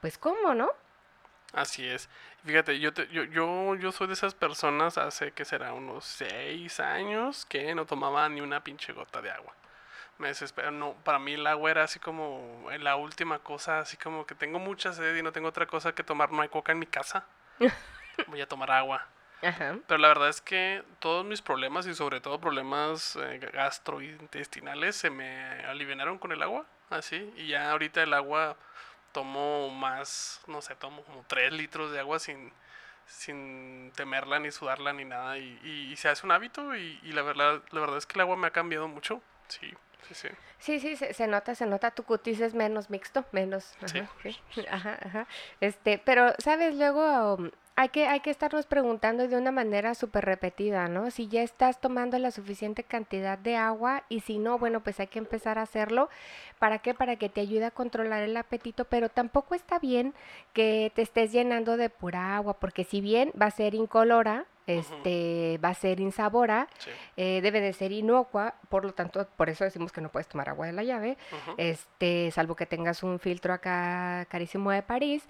pues 0.00 0.18
cómo, 0.18 0.54
¿no? 0.54 0.70
Así 1.52 1.86
es. 1.86 2.08
Fíjate, 2.44 2.78
yo, 2.78 2.92
te- 2.94 3.08
yo, 3.08 3.24
yo, 3.24 3.74
yo 3.74 3.92
soy 3.92 4.06
de 4.06 4.12
esas 4.12 4.34
personas 4.34 4.98
hace 4.98 5.32
que 5.32 5.44
será 5.44 5.72
unos 5.74 6.04
seis 6.04 6.78
años 6.80 7.44
que 7.46 7.74
no 7.74 7.86
tomaba 7.86 8.28
ni 8.28 8.40
una 8.40 8.62
pinche 8.62 8.92
gota 8.92 9.20
de 9.20 9.30
agua. 9.30 9.52
me 10.18 10.28
desespera. 10.28 10.70
No, 10.70 10.94
para 11.02 11.18
mí 11.18 11.32
el 11.34 11.46
agua 11.46 11.70
era 11.70 11.82
así 11.84 11.98
como 11.98 12.66
la 12.78 12.96
última 12.96 13.38
cosa, 13.38 13.78
así 13.80 13.96
como 13.96 14.26
que 14.26 14.34
tengo 14.34 14.58
mucha 14.58 14.92
sed 14.92 15.16
y 15.16 15.22
no 15.22 15.32
tengo 15.32 15.48
otra 15.48 15.66
cosa 15.66 15.94
que 15.94 16.04
tomar, 16.04 16.30
no 16.30 16.42
hay 16.42 16.48
coca 16.50 16.72
en 16.72 16.78
mi 16.78 16.86
casa. 16.86 17.24
Voy 18.28 18.40
a 18.40 18.46
tomar 18.48 18.70
agua. 18.70 19.06
Pero 19.86 19.96
la 19.98 20.08
verdad 20.08 20.28
es 20.28 20.42
que 20.42 20.84
todos 20.98 21.24
mis 21.24 21.40
problemas 21.40 21.86
y 21.86 21.94
sobre 21.94 22.20
todo 22.20 22.38
problemas 22.38 23.16
eh, 23.16 23.38
gastrointestinales 23.52 24.96
se 24.96 25.08
me 25.10 25.64
aliviaron 25.64 26.18
con 26.18 26.32
el 26.32 26.42
agua, 26.42 26.66
así. 26.90 27.32
Y 27.36 27.48
ya 27.48 27.70
ahorita 27.70 28.02
el 28.02 28.12
agua 28.12 28.56
tomo 29.12 29.70
más, 29.70 30.40
no 30.46 30.60
sé, 30.62 30.74
tomo 30.76 31.02
como 31.02 31.24
3 31.26 31.52
litros 31.52 31.92
de 31.92 32.00
agua 32.00 32.18
sin, 32.18 32.52
sin 33.06 33.92
temerla 33.94 34.38
ni 34.38 34.50
sudarla 34.50 34.92
ni 34.92 35.04
nada. 35.04 35.38
Y, 35.38 35.94
se 35.96 36.08
hace 36.08 36.26
un 36.26 36.32
hábito 36.32 36.74
y, 36.76 36.98
la, 37.12 37.22
verdad, 37.22 37.62
la 37.70 37.80
verdad 37.80 37.98
es 37.98 38.06
que 38.06 38.14
el 38.14 38.22
agua 38.22 38.36
me 38.36 38.46
ha 38.46 38.52
cambiado 38.52 38.88
mucho, 38.88 39.22
sí. 39.48 39.72
Sí, 40.08 40.14
sí. 40.14 40.28
Sí, 40.58 40.80
sí, 40.80 40.96
se, 40.96 41.26
nota, 41.26 41.54
se 41.54 41.66
nota, 41.66 41.90
tu 41.90 42.04
cutis 42.04 42.40
es 42.40 42.54
menos 42.54 42.90
mixto, 42.90 43.24
menos. 43.32 43.74
sí. 43.86 44.02
Ajá, 44.68 44.98
ajá. 45.04 45.26
Este, 45.60 45.98
pero, 45.98 46.34
¿sabes? 46.38 46.74
Luego, 46.74 47.50
hay 47.80 47.88
que, 47.88 48.06
hay 48.06 48.20
que 48.20 48.28
estarnos 48.28 48.66
preguntando 48.66 49.26
de 49.26 49.36
una 49.38 49.50
manera 49.52 49.94
súper 49.94 50.26
repetida, 50.26 50.88
¿no? 50.88 51.10
Si 51.10 51.28
ya 51.28 51.40
estás 51.40 51.80
tomando 51.80 52.18
la 52.18 52.30
suficiente 52.30 52.84
cantidad 52.84 53.38
de 53.38 53.56
agua 53.56 54.04
y 54.10 54.20
si 54.20 54.38
no, 54.38 54.58
bueno, 54.58 54.80
pues 54.80 55.00
hay 55.00 55.06
que 55.06 55.18
empezar 55.18 55.58
a 55.58 55.62
hacerlo. 55.62 56.10
¿Para 56.58 56.80
qué? 56.80 56.92
Para 56.92 57.16
que 57.16 57.30
te 57.30 57.40
ayude 57.40 57.64
a 57.64 57.70
controlar 57.70 58.22
el 58.22 58.36
apetito, 58.36 58.84
pero 58.84 59.08
tampoco 59.08 59.54
está 59.54 59.78
bien 59.78 60.12
que 60.52 60.92
te 60.94 61.00
estés 61.00 61.32
llenando 61.32 61.78
de 61.78 61.88
pura 61.88 62.36
agua, 62.36 62.60
porque 62.60 62.84
si 62.84 63.00
bien 63.00 63.32
va 63.40 63.46
a 63.46 63.50
ser 63.50 63.74
incolora, 63.74 64.44
este, 64.66 65.58
va 65.64 65.70
a 65.70 65.74
ser 65.74 66.00
insabora, 66.00 66.68
eh, 67.16 67.40
debe 67.42 67.60
de 67.60 67.72
ser 67.72 67.92
inocua, 67.92 68.54
por 68.68 68.84
lo 68.84 68.92
tanto, 68.92 69.26
por 69.36 69.48
eso 69.48 69.64
decimos 69.64 69.90
que 69.90 70.00
no 70.00 70.10
puedes 70.10 70.28
tomar 70.28 70.48
agua 70.48 70.66
de 70.66 70.72
la 70.72 70.84
llave, 70.84 71.16
este, 71.56 72.30
salvo 72.30 72.54
que 72.54 72.66
tengas 72.66 73.02
un 73.02 73.18
filtro 73.18 73.52
acá 73.52 74.26
carísimo 74.28 74.70
de 74.70 74.82
París, 74.82 75.28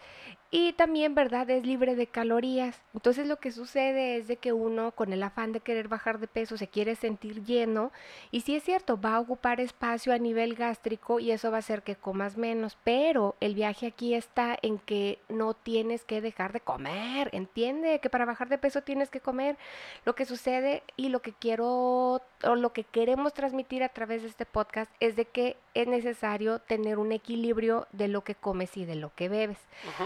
y 0.52 0.72
también, 0.72 1.14
¿verdad? 1.14 1.48
Es 1.48 1.64
libre 1.64 1.94
de 1.94 2.08
calorías. 2.08 2.82
Entonces 2.92 3.28
lo 3.28 3.36
que 3.36 3.52
sucede 3.52 4.16
es 4.16 4.26
de 4.26 4.36
que 4.36 4.52
uno 4.52 4.90
con 4.92 5.12
el 5.12 5.22
afán 5.22 5.52
de 5.52 5.60
querer 5.60 5.86
bajar 5.86 6.18
de 6.18 6.26
peso 6.26 6.56
se 6.56 6.66
quiere 6.66 6.96
sentir 6.96 7.44
lleno 7.44 7.92
y 8.32 8.40
si 8.40 8.56
es 8.56 8.64
cierto, 8.64 9.00
va 9.00 9.14
a 9.14 9.20
ocupar 9.20 9.60
espacio 9.60 10.12
a 10.12 10.18
nivel 10.18 10.56
gástrico 10.56 11.20
y 11.20 11.30
eso 11.30 11.50
va 11.50 11.58
a 11.58 11.60
hacer 11.60 11.82
que 11.82 11.94
comas 11.94 12.36
menos, 12.36 12.76
pero 12.82 13.36
el 13.40 13.54
viaje 13.54 13.86
aquí 13.86 14.14
está 14.14 14.58
en 14.60 14.78
que 14.78 15.20
no 15.28 15.54
tienes 15.54 16.04
que 16.04 16.20
dejar 16.20 16.52
de 16.52 16.60
comer, 16.60 17.30
entiende 17.32 18.00
que 18.00 18.10
para 18.10 18.24
bajar 18.24 18.48
de 18.48 18.58
peso 18.58 18.82
tienes 18.82 19.08
que 19.08 19.20
comer. 19.20 19.56
Lo 20.04 20.16
que 20.16 20.24
sucede 20.24 20.82
y 20.96 21.10
lo 21.10 21.22
que 21.22 21.32
quiero 21.32 22.22
o 22.42 22.54
lo 22.56 22.72
que 22.72 22.84
queremos 22.84 23.34
transmitir 23.34 23.82
a 23.84 23.88
través 23.90 24.22
de 24.22 24.28
este 24.28 24.46
podcast 24.46 24.90
es 24.98 25.14
de 25.14 25.26
que 25.26 25.56
es 25.74 25.86
necesario 25.86 26.58
tener 26.58 26.98
un 26.98 27.12
equilibrio 27.12 27.86
de 27.92 28.08
lo 28.08 28.24
que 28.24 28.34
comes 28.34 28.76
y 28.76 28.84
de 28.84 28.96
lo 28.96 29.14
que 29.14 29.28
bebes. 29.28 29.58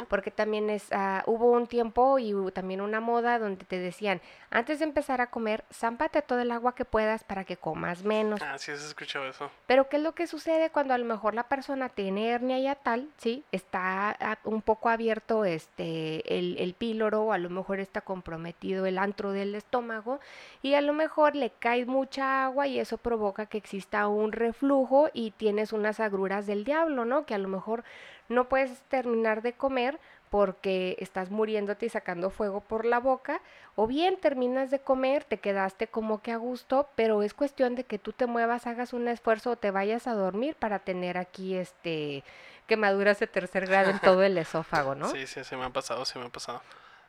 Porque 0.09 0.31
también 0.35 0.71
es, 0.71 0.93
ah, 0.93 1.23
hubo 1.27 1.51
un 1.51 1.67
tiempo 1.67 2.19
y 2.19 2.35
hubo 2.35 2.51
también 2.53 2.81
una 2.81 3.01
moda 3.01 3.39
donde 3.39 3.65
te 3.65 3.79
decían, 3.79 4.21
antes 4.51 4.79
de 4.79 4.85
empezar 4.85 5.21
a 5.21 5.29
comer, 5.29 5.65
zámpate 5.73 6.23
todo 6.23 6.41
el 6.41 6.51
agua 6.51 6.75
que 6.75 6.85
puedas 6.85 7.25
para 7.25 7.45
que 7.45 7.57
comas 7.57 8.05
menos. 8.05 8.41
Ah, 8.43 8.59
sí, 8.59 8.73
has 8.73 8.85
escuchado 8.85 9.27
eso. 9.27 9.51
Pero 9.67 9.89
¿qué 9.89 9.97
es 9.97 10.03
lo 10.03 10.15
que 10.15 10.27
sucede 10.27 10.71
cuando 10.71 10.95
a 10.95 10.99
lo 10.99 11.05
mejor 11.05 11.35
la 11.35 11.49
persona 11.49 11.89
tiene 11.89 12.29
hernia 12.29 12.59
y 12.59 12.75
tal, 12.83 13.09
¿sí? 13.17 13.45
Está 13.53 14.17
un 14.45 14.63
poco 14.63 14.89
abierto 14.89 15.45
este, 15.45 16.39
el, 16.39 16.57
el 16.59 16.75
píloro, 16.75 17.23
o 17.23 17.33
a 17.33 17.39
lo 17.39 17.51
mejor 17.51 17.81
está 17.81 18.01
comprometido 18.01 18.87
el 18.87 18.99
antro 18.99 19.33
del 19.33 19.55
estómago 19.55 20.21
y 20.63 20.75
a 20.75 20.81
lo 20.81 20.93
mejor 20.93 21.37
le 21.37 21.51
cae 21.51 21.85
mucha 21.87 22.45
agua 22.45 22.67
y 22.67 22.79
eso 22.79 22.99
provoca 22.99 23.47
que 23.47 23.59
exista 23.59 24.09
un 24.09 24.33
reflujo 24.33 25.11
y 25.13 25.33
tienes 25.33 25.73
unas 25.73 26.01
agruras 26.01 26.47
del 26.47 26.65
diablo, 26.65 27.05
¿no? 27.05 27.27
Que 27.27 27.35
a 27.35 27.39
lo 27.39 27.49
mejor 27.49 27.85
no 28.29 28.49
puedes 28.49 28.81
terminar 28.83 29.43
de 29.43 29.53
comer 29.53 29.99
porque 30.31 30.97
estás 30.99 31.31
muriéndote 31.31 31.87
y 31.87 31.89
sacando 31.89 32.29
fuego 32.29 32.61
por 32.61 32.85
la 32.85 32.99
boca, 32.99 33.41
o 33.77 33.87
bien 33.87 34.17
terminas 34.17 34.71
de 34.71 34.81
comer, 34.81 35.23
te 35.23 35.39
quedaste 35.39 35.87
como 35.87 36.23
que 36.23 36.33
a 36.33 36.37
gusto, 36.39 36.89
pero 36.97 37.23
es 37.23 37.35
cuestión 37.35 37.77
de 37.77 37.85
que 37.85 38.01
tú 38.01 38.13
te 38.13 38.27
muevas, 38.27 38.67
hagas 38.67 38.93
un 38.93 39.07
esfuerzo 39.07 39.53
o 39.53 39.57
te 39.57 39.71
vayas 39.71 40.09
a 40.09 40.15
dormir 40.15 40.57
para 40.57 40.81
tener 40.81 41.19
aquí 41.19 41.55
este 41.55 42.25
quemaduras 42.67 43.21
de 43.21 43.27
tercer 43.27 43.67
grado 43.67 43.91
en 43.91 44.01
todo 44.01 44.23
el 44.23 44.37
esófago, 44.37 44.95
¿no? 44.95 45.09
Sí, 45.09 45.27
sí, 45.27 45.45
se 45.45 45.57
me 45.57 45.65
ha 45.65 45.71
pasado, 45.71 46.05
se 46.05 46.19
me 46.19 46.27
ha 46.27 46.31
pasado. 46.31 46.63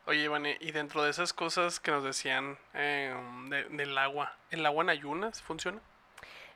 Oye, 0.06 0.24
Ivane, 0.26 0.58
y 0.60 0.72
dentro 0.72 1.02
de 1.02 1.10
esas 1.10 1.34
cosas 1.34 1.80
que 1.80 1.90
nos 1.90 2.04
decían 2.04 2.60
eh, 2.76 3.16
del 3.72 3.98
agua, 3.98 4.36
¿el 4.52 4.64
agua 4.66 4.84
en 4.84 4.90
ayunas 4.92 5.42
funciona? 5.42 5.80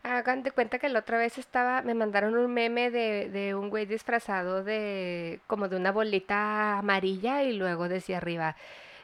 Hagan 0.03 0.43
de 0.43 0.51
cuenta 0.51 0.79
que 0.79 0.89
la 0.89 0.99
otra 0.99 1.17
vez 1.17 1.37
estaba, 1.37 1.81
me 1.81 1.93
mandaron 1.93 2.35
un 2.37 2.53
meme 2.53 2.89
de, 2.89 3.29
de 3.29 3.53
un 3.55 3.69
güey 3.69 3.85
disfrazado 3.85 4.63
de 4.63 5.41
como 5.47 5.67
de 5.67 5.75
una 5.75 5.91
bolita 5.91 6.77
amarilla 6.79 7.43
y 7.43 7.53
luego 7.53 7.89
decía 7.89 8.17
arriba, 8.17 8.55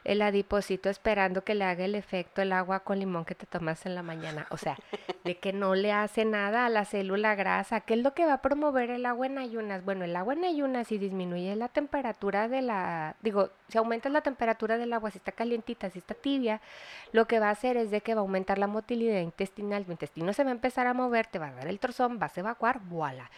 el 0.06 0.22
adiposito 0.22 0.88
esperando 0.88 1.42
que 1.42 1.54
le 1.54 1.64
haga 1.64 1.84
el 1.84 1.94
efecto 1.94 2.40
el 2.40 2.52
agua 2.52 2.80
con 2.80 2.98
limón 2.98 3.24
que 3.24 3.34
te 3.34 3.44
tomas 3.44 3.86
en 3.86 3.94
la 3.94 4.02
mañana. 4.02 4.46
O 4.50 4.56
sea, 4.56 4.76
de 5.24 5.38
que 5.38 5.52
no 5.52 5.74
le 5.74 5.92
hace 5.92 6.24
nada 6.24 6.66
a 6.66 6.68
la 6.68 6.84
célula 6.84 7.34
grasa. 7.34 7.80
¿Qué 7.80 7.94
es 7.94 8.00
lo 8.00 8.14
que 8.14 8.24
va 8.24 8.34
a 8.34 8.42
promover 8.42 8.90
el 8.90 9.04
agua 9.04 9.26
en 9.26 9.38
ayunas? 9.38 9.84
Bueno, 9.84 10.04
el 10.04 10.14
agua 10.14 10.34
en 10.34 10.44
ayunas 10.44 10.86
si 10.86 10.98
disminuye 10.98 11.56
la 11.56 11.68
temperatura 11.68 12.48
de 12.48 12.62
la, 12.62 13.16
digo, 13.20 13.50
si 13.68 13.78
aumenta 13.78 14.08
la 14.08 14.20
temperatura 14.20 14.78
del 14.78 14.92
agua, 14.92 15.10
si 15.10 15.18
está 15.18 15.32
calientita, 15.32 15.90
si 15.90 15.98
está 15.98 16.14
tibia, 16.14 16.60
lo 17.12 17.26
que 17.26 17.40
va 17.40 17.48
a 17.48 17.50
hacer 17.50 17.76
es 17.76 17.90
de 17.90 18.00
que 18.00 18.14
va 18.14 18.20
a 18.20 18.22
aumentar 18.22 18.58
la 18.58 18.68
motilidad 18.68 19.20
intestinal. 19.20 19.84
Tu 19.84 19.92
intestino 19.92 20.32
se 20.32 20.44
va 20.44 20.50
a 20.50 20.52
empezar 20.52 20.86
a 20.86 20.94
mover, 20.94 21.26
te 21.26 21.40
va 21.40 21.48
a 21.48 21.52
dar 21.52 21.66
el 21.66 21.80
trozón, 21.80 22.18
vas 22.18 22.36
a 22.36 22.40
evacuar, 22.40 22.80
voilà 22.84 23.28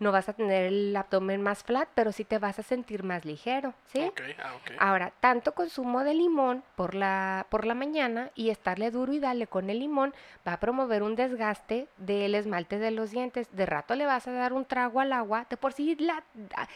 no 0.00 0.12
vas 0.12 0.28
a 0.28 0.32
tener 0.32 0.66
el 0.66 0.96
abdomen 0.96 1.42
más 1.42 1.62
flat, 1.62 1.88
pero 1.94 2.12
sí 2.12 2.24
te 2.24 2.38
vas 2.38 2.58
a 2.58 2.62
sentir 2.62 3.02
más 3.02 3.24
ligero, 3.24 3.74
¿sí? 3.86 4.10
Ah, 4.38 4.52
Ahora, 4.78 5.12
tanto 5.20 5.52
consumo 5.52 6.04
limón 6.18 6.62
por 6.76 6.94
la, 6.94 7.46
por 7.48 7.64
la 7.64 7.74
mañana 7.74 8.30
y 8.34 8.50
estarle 8.50 8.90
duro 8.90 9.12
y 9.12 9.20
darle 9.20 9.46
con 9.46 9.70
el 9.70 9.78
limón 9.78 10.14
va 10.46 10.54
a 10.54 10.60
promover 10.60 11.02
un 11.02 11.16
desgaste 11.16 11.88
del 11.96 12.34
esmalte 12.34 12.78
de 12.78 12.90
los 12.90 13.10
dientes. 13.10 13.48
De 13.52 13.66
rato 13.66 13.94
le 13.94 14.06
vas 14.06 14.26
a 14.28 14.32
dar 14.32 14.52
un 14.52 14.64
trago 14.64 15.00
al 15.00 15.12
agua, 15.12 15.46
de 15.48 15.56
por 15.56 15.72
sí 15.72 15.96
la, 15.96 16.22
ah, 16.56 16.68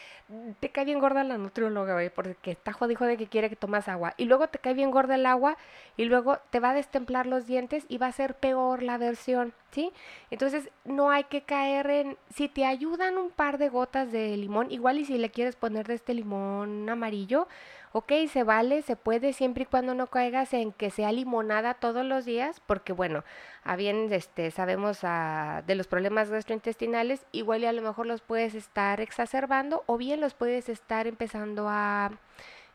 te 0.59 0.69
cae 0.69 0.85
bien 0.85 0.99
gorda 0.99 1.23
la 1.23 1.37
nutrióloga, 1.37 1.97
porque 2.15 2.51
está 2.51 2.73
jodido 2.73 3.05
de 3.05 3.17
que 3.17 3.27
quiere 3.27 3.49
que 3.49 3.55
tomas 3.55 3.87
agua. 3.87 4.13
Y 4.17 4.25
luego 4.25 4.47
te 4.47 4.59
cae 4.59 4.73
bien 4.73 4.91
gorda 4.91 5.15
el 5.15 5.25
agua 5.25 5.57
y 5.97 6.05
luego 6.05 6.37
te 6.49 6.59
va 6.59 6.71
a 6.71 6.73
destemplar 6.73 7.25
los 7.25 7.45
dientes 7.47 7.85
y 7.87 7.97
va 7.97 8.07
a 8.07 8.11
ser 8.11 8.35
peor 8.35 8.83
la 8.83 8.97
versión. 8.97 9.53
¿Sí? 9.73 9.91
Entonces 10.31 10.69
no 10.85 11.09
hay 11.09 11.25
que 11.25 11.41
caer 11.43 11.89
en, 11.89 12.17
si 12.33 12.47
te 12.47 12.65
ayudan 12.65 13.17
un 13.17 13.29
par 13.31 13.57
de 13.57 13.69
gotas 13.69 14.11
de 14.11 14.37
limón, 14.37 14.71
igual 14.71 14.99
y 14.99 15.05
si 15.05 15.17
le 15.17 15.31
quieres 15.31 15.55
poner 15.55 15.87
de 15.87 15.95
este 15.95 16.13
limón 16.13 16.89
amarillo, 16.89 17.47
ok, 17.91 18.11
se 18.31 18.43
vale, 18.43 18.81
se 18.81 18.95
puede 18.95 19.33
siempre 19.33 19.63
y 19.63 19.65
cuando 19.65 19.93
no 19.93 20.07
caigas 20.07 20.53
en 20.53 20.71
que 20.71 20.89
sea 20.89 21.11
limonada 21.11 21.75
todos 21.75 22.05
los 22.05 22.25
días, 22.25 22.61
porque 22.65 22.93
bueno, 22.93 23.23
a 23.63 23.75
bien 23.75 24.11
este, 24.11 24.51
sabemos 24.51 24.99
ah, 25.03 25.63
de 25.65 25.75
los 25.75 25.87
problemas 25.87 26.29
gastrointestinales, 26.29 27.25
igual 27.31 27.63
y 27.63 27.65
a 27.65 27.73
lo 27.73 27.81
mejor 27.81 28.05
los 28.05 28.21
puedes 28.21 28.55
estar 28.55 29.01
exacerbando 29.01 29.83
o 29.87 29.97
bien 29.97 30.21
los 30.21 30.33
puedes 30.33 30.69
estar 30.69 31.07
empezando 31.07 31.67
a 31.69 32.11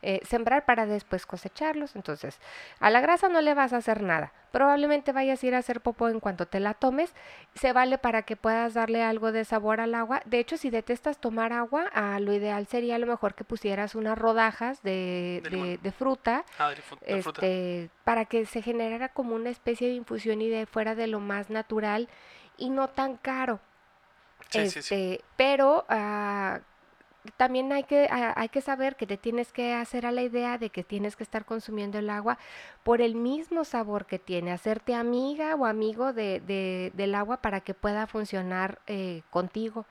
eh, 0.00 0.20
sembrar 0.24 0.64
para 0.64 0.86
después 0.86 1.26
cosecharlos. 1.26 1.96
Entonces, 1.96 2.40
a 2.78 2.88
la 2.90 3.00
grasa 3.00 3.28
no 3.28 3.40
le 3.40 3.54
vas 3.54 3.72
a 3.72 3.78
hacer 3.78 4.02
nada. 4.02 4.32
Probablemente 4.52 5.12
vayas 5.12 5.42
a 5.42 5.46
ir 5.46 5.54
a 5.54 5.58
hacer 5.58 5.80
popó 5.80 6.08
en 6.08 6.20
cuanto 6.20 6.46
te 6.46 6.60
la 6.60 6.74
tomes. 6.74 7.14
Se 7.54 7.72
vale 7.72 7.98
para 7.98 8.22
que 8.22 8.36
puedas 8.36 8.74
darle 8.74 9.02
algo 9.02 9.32
de 9.32 9.44
sabor 9.44 9.80
al 9.80 9.94
agua. 9.94 10.22
De 10.24 10.38
hecho, 10.38 10.56
si 10.56 10.70
detestas 10.70 11.18
tomar 11.18 11.52
agua, 11.52 11.90
ah, 11.92 12.20
lo 12.20 12.32
ideal 12.32 12.66
sería 12.66 12.94
a 12.94 12.98
lo 12.98 13.06
mejor 13.06 13.34
que 13.34 13.44
pusieras 13.44 13.94
unas 13.94 14.16
rodajas 14.16 14.82
de, 14.82 15.92
fruta, 15.98 16.44
ah, 16.58 16.72
este, 17.04 17.90
para 18.04 18.24
que 18.24 18.46
se 18.46 18.62
generara 18.62 19.08
como 19.08 19.34
una 19.34 19.50
especie 19.50 19.88
de 19.88 19.94
infusión 19.94 20.40
y 20.42 20.48
de 20.48 20.66
fuera 20.66 20.94
de 20.94 21.08
lo 21.08 21.18
más 21.18 21.50
natural 21.50 22.08
y 22.56 22.70
no 22.70 22.88
tan 22.88 23.16
caro. 23.16 23.60
este, 24.52 25.22
Pero 25.36 25.84
uh, 25.90 26.58
también 27.36 27.72
hay 27.72 27.84
que, 27.84 28.08
hay 28.10 28.48
que 28.48 28.60
saber 28.60 28.96
que 28.96 29.06
te 29.06 29.16
tienes 29.16 29.52
que 29.52 29.74
hacer 29.74 30.06
a 30.06 30.12
la 30.12 30.22
idea 30.22 30.58
de 30.58 30.70
que 30.70 30.84
tienes 30.84 31.16
que 31.16 31.22
estar 31.22 31.44
consumiendo 31.44 31.98
el 31.98 32.10
agua 32.10 32.38
por 32.82 33.00
el 33.00 33.14
mismo 33.14 33.64
sabor 33.64 34.06
que 34.06 34.18
tiene, 34.18 34.52
hacerte 34.52 34.94
amiga 34.94 35.54
o 35.54 35.66
amigo 35.66 36.12
de, 36.12 36.92
del 36.94 37.14
agua 37.14 37.38
para 37.38 37.60
que 37.60 37.74
pueda 37.74 38.06
funcionar 38.06 38.80
eh, 38.86 39.22
contigo. 39.30 39.86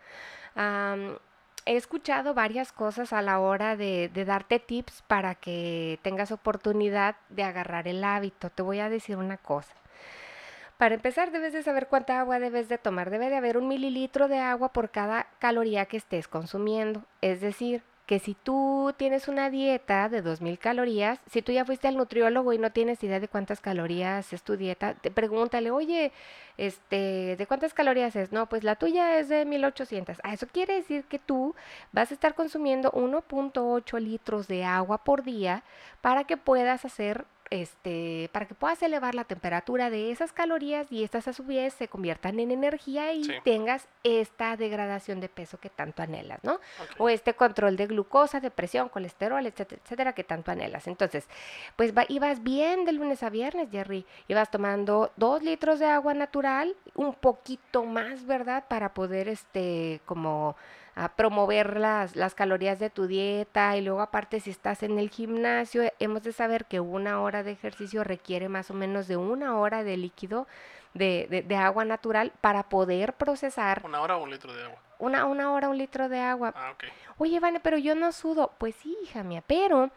he 1.65 1.75
escuchado 1.75 2.34
varias 2.34 2.72
cosas 2.72 3.13
a 3.13 3.22
la 3.22 3.39
hora 3.39 3.75
de, 3.75 4.10
de, 4.13 4.25
darte 4.25 4.60
tips 4.60 5.03
para 5.08 5.36
que 5.36 6.00
tengas 6.01 6.32
oportunidad 6.32 7.17
de 7.29 7.44
agarrar 7.44 7.88
el 7.88 8.03
hábito. 8.03 8.50
Te 8.50 8.63
voy 8.63 8.79
a 8.79 8.89
decir 8.89 9.17
una 9.17 9.38
cosa. 9.38 9.75
Para 10.78 10.94
empezar, 10.94 11.32
debes 11.32 11.54
de 11.54 11.64
saber 11.64 11.88
cuánta 11.88 12.20
agua 12.20 12.40
debes 12.40 12.70
de 12.70 12.78
tomar. 12.78 13.10
Debe 13.10 13.30
de 13.30 13.36
haber 13.36 13.58
un 13.58 13.68
mililitro 13.68 14.28
de 14.28 14.38
agua 14.38 14.74
por 14.74 14.92
cada 14.92 15.28
caloría 15.40 15.88
que 15.88 15.98
estés 15.98 16.28
consumiendo. 16.28 17.04
Es 17.22 17.42
decir, 17.42 17.82
que 18.08 18.20
si 18.20 18.36
tú 18.36 18.94
tienes 18.96 19.28
una 19.28 19.50
dieta 19.50 20.08
de 20.08 20.22
2000 20.22 20.58
calorías, 20.60 21.20
si 21.30 21.42
tú 21.42 21.52
ya 21.52 21.66
fuiste 21.66 21.90
al 21.90 21.98
nutriólogo 21.98 22.54
y 22.54 22.58
no 22.58 22.72
tienes 22.72 23.04
idea 23.04 23.20
de 23.20 23.28
cuántas 23.28 23.60
calorías 23.60 24.32
es 24.32 24.44
tu 24.44 24.56
dieta, 24.56 24.94
te 24.94 25.12
pregúntale, 25.12 25.72
oye, 25.72 26.14
este, 26.58 27.36
¿de 27.36 27.48
cuántas 27.48 27.74
calorías 27.74 28.16
es? 28.16 28.32
No, 28.32 28.48
pues 28.48 28.64
la 28.64 28.76
tuya 28.76 29.20
es 29.20 29.28
de 29.28 29.44
1800. 29.46 30.22
Ah, 30.24 30.34
eso 30.34 30.48
quiere 30.48 30.76
decir 30.76 31.04
que 31.04 31.20
tú 31.20 31.54
vas 31.92 32.12
a 32.12 32.14
estar 32.14 32.34
consumiendo 32.34 32.92
1.8 32.94 34.00
litros 34.00 34.48
de 34.48 34.64
agua 34.64 35.04
por 35.04 35.24
día 35.24 35.64
para 36.00 36.24
que 36.24 36.38
puedas 36.38 36.86
hacer 36.86 37.26
este, 37.50 38.30
para 38.32 38.46
que 38.48 38.54
puedas 38.56 38.82
elevar 38.84 39.16
la 39.16 39.24
temperatura 39.24 39.89
de 39.89 40.12
esas 40.12 40.34
calorías 40.34 40.88
y 40.92 41.04
estas 41.04 41.27
a 41.27 41.34
su 41.34 41.44
vez 41.44 41.74
se 41.74 41.88
conviertan 41.88 42.39
en 42.39 42.51
energía 42.51 43.13
y 43.13 43.24
Sí. 43.24 43.34
tengas 43.44 43.88
esta 44.04 44.56
degradación 44.58 45.20
de 45.20 45.30
peso 45.30 45.60
que 45.60 45.70
tanto 45.70 46.01
anhelas, 46.04 46.39
¿no? 46.44 46.60
O 46.98 47.10
este 47.10 47.34
control 47.34 47.77
de 47.77 47.88
glucosa, 47.88 48.39
de 48.39 48.51
presión, 48.51 48.89
colesterol, 48.89 49.46
etcétera, 49.46 49.82
etcétera, 49.84 50.13
que 50.13 50.24
tanto 50.24 50.51
anhelas. 50.51 50.88
Entonces, 50.88 51.27
pues 51.75 51.96
va- 51.98 52.06
ibas 52.10 52.44
bien 52.44 52.86
de 52.86 52.94
lunes 52.94 53.24
a 53.24 53.30
viernes, 53.30 53.70
Jerry. 53.72 54.06
Ibas 54.27 54.51
tomando 54.51 55.12
dos 55.16 55.42
litros 55.44 55.80
de 55.80 55.86
agua 55.88 56.13
natural, 56.13 56.75
un 56.96 57.13
poquito 57.13 57.84
más, 57.86 58.25
¿verdad? 58.25 58.66
Para 58.68 58.94
poder, 58.94 59.27
este, 59.30 60.01
como 60.06 60.56
a 60.98 61.10
promover 61.16 61.77
las, 61.80 62.16
las 62.16 62.34
calorías 62.34 62.80
de 62.80 62.89
tu 62.89 63.06
dieta 63.08 63.77
y 63.77 63.82
luego 63.82 64.01
aparte 64.01 64.39
si 64.39 64.50
estás 64.50 64.82
en 64.84 64.98
el 64.98 65.10
gimnasio, 65.10 65.84
eh, 65.84 65.94
hemos 66.00 66.24
de 66.24 66.34
saber 66.34 66.66
que 66.66 66.80
una 66.80 67.22
hora 67.22 67.44
de 67.44 67.51
ejercicio 67.51 68.04
requiere 68.04 68.50
más 68.50 68.72
o 68.72 68.74
menos 68.74 69.08
de 69.08 69.16
una 69.18 69.58
hora 69.60 69.84
de 69.84 69.96
líquido 69.98 70.48
de, 70.94 71.27
de- 71.30 71.44
de 71.44 71.56
agua 71.56 71.86
natural 71.86 72.32
para 72.42 72.63
poder 72.63 73.13
procesar 73.13 73.82
¿Una 73.86 74.01
hora 74.01 74.18
o 74.18 74.24
un 74.24 74.32
litro 74.32 74.51
de 74.54 74.63
agua? 74.63 74.80
una, 75.00 75.25
una 75.25 75.51
hora 75.54 75.70
un 75.70 75.77
litro 75.77 76.10
de 76.10 76.20
agua. 76.20 76.54
Ah, 76.56 76.72
ok. 76.72 76.86
Oye, 77.20 77.39
Vane, 77.39 77.60
pero 77.60 77.77
yo 77.77 77.94
no 77.94 78.12
sudo. 78.12 78.51
Pues 78.58 78.74
sí, 78.75 78.98
hija 79.04 79.22
mía, 79.24 79.44
pero 79.46 79.92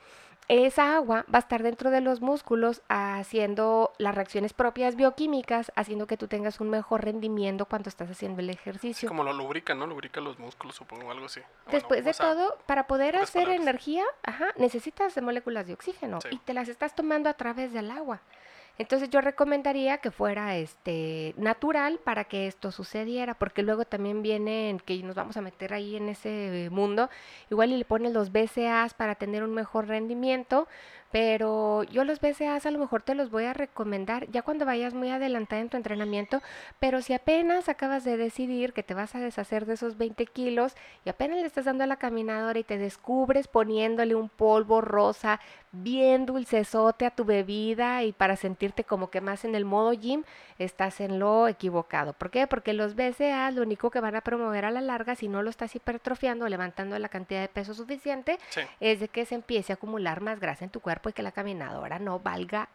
esa 0.52 0.96
agua 0.96 1.24
va 1.32 1.38
a 1.38 1.40
estar 1.40 1.62
dentro 1.62 1.90
de 1.90 2.00
los 2.00 2.20
músculos 2.20 2.82
haciendo 2.88 3.92
las 3.98 4.14
reacciones 4.14 4.52
propias 4.52 4.96
bioquímicas, 4.96 5.70
haciendo 5.76 6.06
que 6.06 6.16
tú 6.16 6.26
tengas 6.26 6.60
un 6.60 6.70
mejor 6.70 7.04
rendimiento 7.04 7.66
cuando 7.66 7.88
estás 7.88 8.10
haciendo 8.10 8.40
el 8.40 8.50
ejercicio. 8.50 9.08
como 9.08 9.22
lo 9.22 9.32
lubrica, 9.32 9.74
¿no? 9.74 9.86
Lubrica 9.86 10.20
los 10.20 10.38
músculos, 10.38 10.74
supongo, 10.74 11.10
algo 11.10 11.26
así. 11.26 11.40
Bueno, 11.40 11.70
Después 11.72 12.04
de 12.04 12.12
todo, 12.14 12.58
para 12.66 12.86
poder 12.86 13.16
hacer 13.16 13.44
palabras. 13.44 13.62
energía, 13.62 14.04
ajá, 14.24 14.46
necesitas 14.56 15.14
de 15.14 15.20
moléculas 15.22 15.66
de 15.66 15.74
oxígeno 15.74 16.20
Sí. 16.20 16.28
y 16.32 16.38
te 16.38 16.52
las 16.54 16.68
estás 16.68 16.94
tomando 16.94 17.28
a 17.28 17.34
través 17.34 17.72
del 17.72 17.90
agua. 17.90 18.20
Entonces 18.78 19.10
yo 19.10 19.20
recomendaría 19.20 19.98
que 19.98 20.10
fuera 20.10 20.56
este 20.56 21.34
natural 21.36 21.98
para 22.02 22.24
que 22.24 22.46
esto 22.46 22.72
sucediera, 22.72 23.34
porque 23.34 23.62
luego 23.62 23.84
también 23.84 24.22
vienen 24.22 24.80
que 24.80 25.02
nos 25.02 25.14
vamos 25.14 25.36
a 25.36 25.42
meter 25.42 25.74
ahí 25.74 25.96
en 25.96 26.08
ese 26.08 26.68
mundo, 26.70 27.10
igual 27.50 27.72
y 27.72 27.76
le 27.76 27.84
pones 27.84 28.12
los 28.12 28.32
BCAAs 28.32 28.94
para 28.94 29.16
tener 29.16 29.42
un 29.42 29.52
mejor 29.52 29.88
rendimiento, 29.88 30.66
pero 31.12 31.82
yo 31.84 32.04
los 32.04 32.20
BCAAs 32.20 32.66
a 32.66 32.70
lo 32.70 32.78
mejor 32.78 33.02
te 33.02 33.14
los 33.14 33.30
voy 33.30 33.44
a 33.44 33.52
recomendar 33.52 34.28
ya 34.30 34.42
cuando 34.42 34.64
vayas 34.64 34.94
muy 34.94 35.10
adelantada 35.10 35.60
en 35.60 35.68
tu 35.68 35.76
entrenamiento, 35.76 36.40
pero 36.78 37.02
si 37.02 37.12
apenas 37.14 37.68
acabas 37.68 38.04
de 38.04 38.16
decidir 38.16 38.72
que 38.72 38.82
te 38.82 38.94
vas 38.94 39.14
a 39.14 39.20
deshacer 39.20 39.66
de 39.66 39.74
esos 39.74 39.96
20 39.98 40.26
kilos 40.26 40.74
y 41.04 41.10
apenas 41.10 41.38
le 41.40 41.46
estás 41.46 41.64
dando 41.64 41.84
a 41.84 41.86
la 41.86 41.96
caminadora 41.96 42.58
y 42.58 42.64
te 42.64 42.78
descubres 42.78 43.48
poniéndole 43.48 44.14
un 44.14 44.28
polvo 44.28 44.80
rosa 44.80 45.40
bien 45.72 46.26
dulcesote 46.26 47.06
a 47.06 47.10
tu 47.10 47.24
bebida 47.24 48.02
y 48.02 48.12
para 48.12 48.34
sentirte 48.36 48.82
como 48.84 49.08
que 49.10 49.20
más 49.20 49.44
en 49.44 49.54
el 49.54 49.64
modo 49.64 49.92
gym, 49.92 50.24
estás 50.58 51.00
en 51.00 51.18
lo 51.20 51.46
equivocado. 51.48 52.12
¿Por 52.12 52.30
qué? 52.30 52.46
Porque 52.48 52.72
los 52.72 52.96
BCAAs 52.96 53.54
lo 53.54 53.62
único 53.62 53.90
que 53.90 54.00
van 54.00 54.16
a 54.16 54.20
promover 54.20 54.64
a 54.64 54.70
la 54.72 54.80
larga, 54.80 55.14
si 55.14 55.28
no 55.28 55.42
lo 55.42 55.50
estás 55.50 55.74
hipertrofiando, 55.76 56.48
levantando 56.48 56.98
la 56.98 57.08
cantidad 57.08 57.40
de 57.40 57.48
peso 57.48 57.72
suficiente, 57.74 58.38
Sí. 58.50 58.60
es 58.80 58.98
de 59.00 59.08
que 59.08 59.24
se 59.24 59.36
empiece 59.36 59.72
a 59.72 59.76
acumular 59.76 60.20
más 60.20 60.40
grasa 60.40 60.64
en 60.64 60.70
tu 60.70 60.80
cuerpo 60.80 60.99
y 61.08 61.12
que 61.12 61.22
la 61.22 61.32
caminadora 61.32 61.98
no 61.98 62.18
valga 62.18 62.68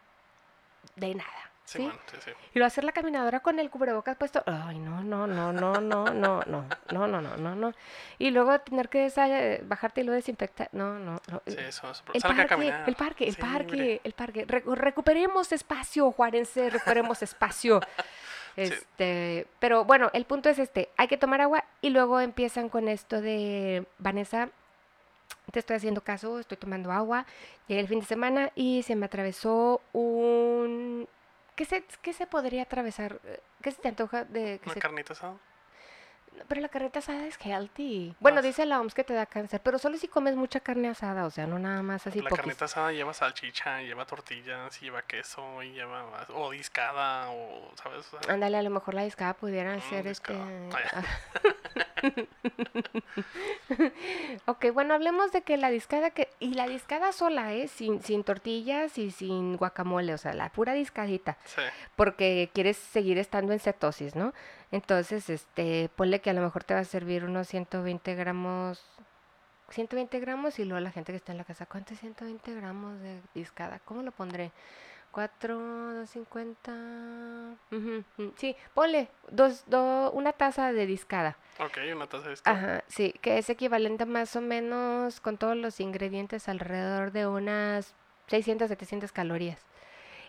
de 0.96 1.14
nada. 1.14 1.30
Sí, 1.64 1.78
¿sí? 1.78 1.84
bueno, 1.84 1.98
sí, 2.12 2.16
sí. 2.24 2.30
Y 2.54 2.58
lo 2.60 2.64
hacer 2.64 2.84
la 2.84 2.92
caminadora 2.92 3.40
con 3.40 3.58
el 3.58 3.70
cubrebocas 3.70 4.16
puesto. 4.16 4.40
Ay, 4.46 4.78
no, 4.78 5.02
no, 5.02 5.26
no, 5.26 5.52
no, 5.52 5.80
no, 5.80 6.04
no, 6.04 6.42
no, 6.44 6.64
no, 6.92 7.06
no, 7.08 7.20
no, 7.20 7.36
no, 7.36 7.54
no. 7.56 7.72
Y 8.18 8.30
luego 8.30 8.60
tener 8.60 8.88
que 8.88 9.00
bajarte 9.64 10.02
y 10.02 10.04
lo 10.04 10.12
desinfectar. 10.12 10.68
No, 10.70 10.96
no, 11.00 11.20
no. 11.28 11.42
Sí, 11.44 11.56
eso 11.58 11.90
es. 11.90 12.04
El 12.14 12.22
parque, 12.22 12.72
el 12.86 12.94
parque, 12.94 13.26
el 13.26 13.36
parque, 13.36 14.00
el 14.04 14.12
parque. 14.12 14.44
Re- 14.46 14.62
recuperemos 14.76 15.50
espacio, 15.50 16.12
Juarense, 16.12 16.70
recuperemos 16.70 17.20
espacio. 17.22 17.80
Este, 18.54 19.46
pero 19.58 19.84
bueno, 19.84 20.08
el 20.14 20.24
punto 20.24 20.48
es 20.48 20.58
este, 20.58 20.88
hay 20.96 21.08
que 21.08 21.16
tomar 21.18 21.40
agua 21.40 21.64
y 21.82 21.90
luego 21.90 22.20
empiezan 22.20 22.68
con 22.68 22.88
esto 22.88 23.20
de 23.20 23.86
Vanessa, 23.98 24.48
te 25.52 25.60
estoy 25.60 25.76
haciendo 25.76 26.02
caso, 26.02 26.38
estoy 26.38 26.56
tomando 26.56 26.92
agua, 26.92 27.26
llegué 27.68 27.80
el 27.80 27.88
fin 27.88 28.00
de 28.00 28.06
semana 28.06 28.52
y 28.54 28.82
se 28.82 28.96
me 28.96 29.06
atravesó 29.06 29.80
un 29.92 31.08
¿qué 31.56 31.64
se, 31.64 31.84
qué 32.02 32.12
se 32.12 32.26
podría 32.26 32.62
atravesar? 32.62 33.20
¿Qué 33.62 33.72
se 33.72 33.80
te 33.80 33.88
antoja 33.88 34.24
de 34.24 34.58
que 34.58 34.66
Una 34.66 34.74
se 34.74 34.80
carnita 34.80 35.12
asada. 35.14 35.36
Pero 36.48 36.60
la 36.60 36.68
carnita 36.68 36.98
asada 36.98 37.26
es 37.26 37.38
healthy. 37.44 38.14
Bueno, 38.20 38.38
Ah, 38.38 38.42
dice 38.42 38.66
la 38.66 38.80
OMS 38.80 38.94
que 38.94 39.04
te 39.04 39.14
da 39.14 39.26
cáncer, 39.26 39.60
pero 39.62 39.78
solo 39.78 39.96
si 39.96 40.08
comes 40.08 40.36
mucha 40.36 40.60
carne 40.60 40.88
asada, 40.88 41.24
o 41.26 41.30
sea, 41.30 41.46
no 41.46 41.58
nada 41.58 41.82
más 41.82 42.06
así 42.06 42.20
la 42.20 42.28
poquis. 42.28 42.42
carnita 42.44 42.64
asada 42.66 42.92
lleva 42.92 43.14
salchicha, 43.14 43.80
lleva 43.82 44.04
tortillas, 44.06 44.78
lleva 44.80 45.02
queso, 45.02 45.62
y 45.62 45.72
lleva 45.72 46.04
o 46.34 46.50
discada 46.50 47.30
o 47.30 47.72
sabes, 47.82 48.06
Ándale, 48.28 48.58
a 48.58 48.62
lo 48.62 48.70
mejor 48.70 48.94
la 48.94 49.02
discada 49.04 49.34
pudiera 49.34 49.76
Mm, 49.76 49.80
ser 49.88 50.06
este. 50.06 50.32
discada. 50.34 50.92
Ah, 50.92 51.02
ok, 54.46 54.66
bueno, 54.72 54.94
hablemos 54.94 55.32
de 55.32 55.42
que 55.42 55.56
la 55.56 55.70
discada 55.70 56.10
que. 56.10 56.28
Y 56.40 56.54
la 56.54 56.66
discada 56.68 57.12
sola, 57.12 57.52
¿eh? 57.54 57.68
Sin, 57.68 58.02
sin 58.02 58.24
tortillas 58.24 58.98
y 58.98 59.10
sin 59.10 59.56
guacamole, 59.56 60.14
o 60.14 60.18
sea, 60.18 60.32
la 60.34 60.50
pura 60.50 60.72
discadita. 60.74 61.36
sí. 61.44 61.62
Porque 61.96 62.50
quieres 62.54 62.76
seguir 62.76 63.18
estando 63.18 63.52
en 63.52 63.60
cetosis, 63.60 64.14
¿no? 64.14 64.32
Entonces, 64.72 65.30
este, 65.30 65.88
ponle 65.96 66.20
que 66.20 66.30
a 66.30 66.32
lo 66.34 66.40
mejor 66.42 66.64
te 66.64 66.74
va 66.74 66.80
a 66.80 66.84
servir 66.84 67.24
unos 67.24 67.48
120 67.48 68.14
gramos. 68.14 68.82
120 69.70 70.20
gramos 70.20 70.58
y 70.58 70.64
luego 70.64 70.80
la 70.80 70.92
gente 70.92 71.12
que 71.12 71.16
está 71.16 71.32
en 71.32 71.38
la 71.38 71.44
casa, 71.44 71.66
¿cuánto 71.66 71.92
es 71.94 72.00
120 72.00 72.54
gramos 72.54 73.00
de 73.00 73.20
discada? 73.34 73.80
¿Cómo 73.84 74.02
lo 74.02 74.12
pondré? 74.12 74.52
4, 75.10 75.94
250. 75.94 76.72
ujú, 77.72 78.04
ujú, 78.18 78.32
Sí, 78.36 78.54
ponle 78.74 79.08
dos, 79.30 79.64
do- 79.66 80.10
una 80.12 80.32
taza 80.32 80.72
de 80.72 80.86
discada. 80.86 81.36
Ok, 81.58 81.78
una 81.94 82.06
taza 82.06 82.24
de 82.24 82.30
discada. 82.30 82.56
Ajá, 82.58 82.84
sí, 82.88 83.12
que 83.22 83.38
es 83.38 83.48
equivalente 83.50 84.04
más 84.06 84.36
o 84.36 84.40
menos 84.40 85.20
con 85.20 85.36
todos 85.38 85.56
los 85.56 85.80
ingredientes 85.80 86.48
alrededor 86.48 87.12
de 87.12 87.26
unas 87.26 87.94
600, 88.28 88.68
700 88.68 89.10
calorías. 89.12 89.60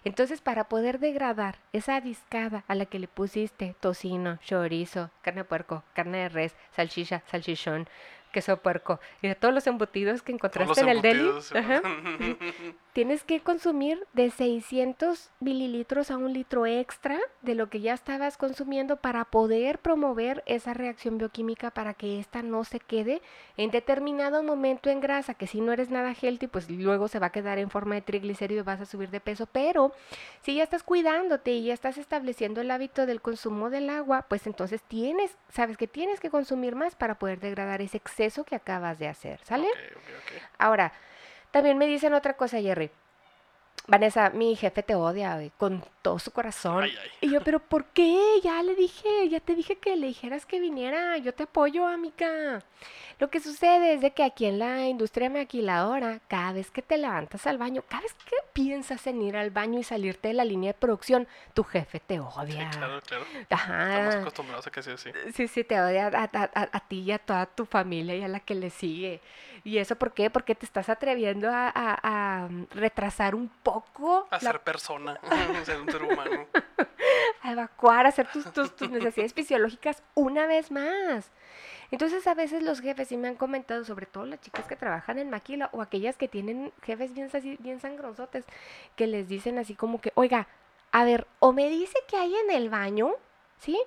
Entonces, 0.07 0.39
para 0.39 0.69
poder 0.69 0.99
degradar 0.99 1.57
esa 1.73 1.99
discada 1.99 2.63
a 2.69 2.75
la 2.75 2.85
que 2.85 2.97
le 2.97 3.09
pusiste 3.09 3.75
tocino, 3.81 4.37
chorizo, 4.37 5.11
carne 5.21 5.41
de 5.41 5.43
puerco, 5.43 5.83
carne 5.93 6.19
de 6.19 6.29
res, 6.29 6.55
salchicha, 6.71 7.23
salchichón, 7.25 7.89
queso 8.31 8.57
puerco 8.57 8.99
y 9.21 9.27
de 9.27 9.35
todos 9.35 9.53
los 9.53 9.65
embutidos 9.67 10.21
que 10.21 10.31
encontraste 10.31 10.81
en 10.81 10.89
el 10.89 11.01
deli, 11.01 11.29
ajá, 11.55 11.81
tienes 12.93 13.23
que 13.23 13.39
consumir 13.41 14.05
de 14.13 14.29
600 14.29 15.31
mililitros 15.39 16.11
a 16.11 16.17
un 16.17 16.33
litro 16.33 16.65
extra 16.65 17.17
de 17.41 17.55
lo 17.55 17.69
que 17.69 17.79
ya 17.81 17.93
estabas 17.93 18.37
consumiendo 18.37 18.97
para 18.97 19.25
poder 19.25 19.79
promover 19.79 20.43
esa 20.45 20.73
reacción 20.73 21.17
bioquímica 21.17 21.71
para 21.71 21.93
que 21.93 22.19
ésta 22.19 22.41
no 22.41 22.63
se 22.63 22.79
quede 22.79 23.21
en 23.55 23.71
determinado 23.71 24.43
momento 24.43 24.89
en 24.89 24.99
grasa, 24.99 25.33
que 25.33 25.47
si 25.47 25.61
no 25.61 25.71
eres 25.71 25.89
nada 25.89 26.13
healthy, 26.19 26.47
pues 26.47 26.69
luego 26.69 27.07
se 27.07 27.19
va 27.19 27.27
a 27.27 27.31
quedar 27.31 27.59
en 27.59 27.69
forma 27.69 27.95
de 27.95 28.01
triglicérido 28.01 28.61
y 28.61 28.63
vas 28.63 28.81
a 28.81 28.85
subir 28.85 29.09
de 29.09 29.19
peso. 29.19 29.47
Pero 29.47 29.93
si 30.41 30.55
ya 30.55 30.63
estás 30.63 30.83
cuidándote 30.83 31.51
y 31.51 31.65
ya 31.65 31.73
estás 31.73 31.97
estableciendo 31.97 32.61
el 32.61 32.71
hábito 32.71 33.05
del 33.05 33.21
consumo 33.21 33.69
del 33.69 33.89
agua, 33.89 34.25
pues 34.27 34.47
entonces 34.47 34.81
tienes, 34.81 35.37
sabes 35.49 35.77
que 35.77 35.87
tienes 35.87 36.19
que 36.19 36.29
consumir 36.29 36.75
más 36.75 36.95
para 36.95 37.19
poder 37.19 37.39
degradar 37.39 37.81
ese 37.81 37.97
exceso 37.97 38.16
que 38.43 38.55
acabas 38.55 38.99
de 38.99 39.07
hacer, 39.07 39.39
¿sale? 39.43 39.67
Ok, 39.67 39.97
ok, 39.97 40.03
ok. 40.17 40.41
Ahora, 40.57 40.91
también 41.51 41.77
me 41.77 41.87
dicen 41.87 42.13
otra 42.13 42.33
cosa, 42.33 42.59
Jerry. 42.59 42.91
Vanessa, 43.87 44.31
mi 44.31 44.55
jefe 44.55 44.83
te 44.83 44.95
odia 44.95 45.35
güey, 45.35 45.51
con 45.57 45.83
todo 46.07 46.19
su 46.19 46.31
corazón. 46.31 46.83
Ay, 46.83 46.95
ay. 47.03 47.09
Y 47.19 47.29
yo, 47.31 47.41
pero 47.41 47.59
¿por 47.59 47.83
qué? 47.87 48.17
Ya 48.41 48.63
le 48.63 48.75
dije, 48.75 49.27
ya 49.27 49.41
te 49.41 49.55
dije 49.55 49.75
que 49.75 49.97
le 49.97 50.07
dijeras 50.07 50.45
que 50.45 50.61
viniera. 50.61 51.17
Yo 51.17 51.33
te 51.33 51.43
apoyo, 51.43 51.85
amiga. 51.85 52.63
Lo 53.19 53.29
que 53.29 53.39
sucede 53.41 53.93
es 53.95 54.01
de 54.01 54.11
que 54.11 54.23
aquí 54.23 54.45
en 54.45 54.57
la 54.59 54.85
industria 54.87 55.29
maquiladora, 55.29 56.21
cada 56.29 56.53
vez 56.53 56.71
que 56.71 56.81
te 56.81 56.97
levantas 56.97 57.45
al 57.47 57.57
baño, 57.57 57.83
cada 57.89 58.03
vez 58.03 58.13
que 58.13 58.35
piensas 58.53 59.05
en 59.07 59.21
ir 59.21 59.35
al 59.35 59.49
baño 59.49 59.79
y 59.79 59.83
salirte 59.83 60.29
de 60.29 60.35
la 60.35 60.45
línea 60.45 60.71
de 60.71 60.77
producción, 60.79 61.27
tu 61.53 61.63
jefe 61.65 61.99
te 61.99 62.13
Sí, 62.15 62.19
odia. 62.21 62.69
claro, 62.69 63.01
claro. 63.01 63.25
Estamos 63.39 64.15
acostumbrados 64.15 64.67
a 64.67 64.71
que 64.71 64.83
sea 64.83 64.93
así. 64.93 65.09
Sí, 65.33 65.47
sí, 65.49 65.63
te 65.65 65.81
odia 65.81 66.07
a, 66.07 66.23
a- 66.23 66.51
a- 66.53 66.69
a 66.71 66.79
ti 66.87 66.99
y 67.01 67.11
a 67.11 67.19
toda 67.19 67.47
tu 67.47 67.65
familia 67.65 68.15
y 68.15 68.23
a 68.23 68.27
la 68.29 68.39
que 68.39 68.55
le 68.55 68.69
sigue. 68.69 69.19
¿Y 69.63 69.79
eso 69.79 69.95
por 69.97 70.13
qué? 70.13 70.29
Porque 70.29 70.55
te 70.55 70.65
estás 70.65 70.87
atreviendo 70.87 71.49
a, 71.51 72.47
retrasar 72.71 73.33
un 73.35 73.49
poco, 73.49 74.27
A 74.29 74.35
la- 74.35 74.39
ser 74.51 74.59
persona, 74.61 75.19
a 77.43 77.51
evacuar, 77.51 78.05
a 78.05 78.09
hacer 78.09 78.27
tus, 78.31 78.51
tus, 78.51 78.75
tus 78.75 78.89
necesidades 78.89 79.33
fisiológicas 79.33 80.03
una 80.15 80.47
vez 80.47 80.71
más. 80.71 81.31
Entonces 81.91 82.27
a 82.27 82.33
veces 82.33 82.63
los 82.63 82.81
jefes 82.81 83.07
sí 83.07 83.17
me 83.17 83.29
han 83.29 83.35
comentado, 83.35 83.85
sobre 83.85 84.05
todo 84.05 84.25
las 84.25 84.41
chicas 84.41 84.65
que 84.67 84.75
trabajan 84.75 85.19
en 85.19 85.29
maquila 85.29 85.69
o 85.71 85.81
aquellas 85.81 86.17
que 86.17 86.27
tienen 86.27 86.73
jefes 86.83 87.13
bien, 87.13 87.29
bien 87.59 87.79
sangrosotes, 87.79 88.45
que 88.95 89.07
les 89.07 89.27
dicen 89.29 89.57
así 89.57 89.73
como 89.75 90.01
que, 90.01 90.11
oiga, 90.15 90.47
a 90.91 91.05
ver, 91.05 91.27
o 91.39 91.53
me 91.53 91.69
dice 91.69 91.97
que 92.09 92.17
hay 92.17 92.35
en 92.35 92.51
el 92.51 92.69
baño, 92.69 93.11
¿sí? 93.59 93.79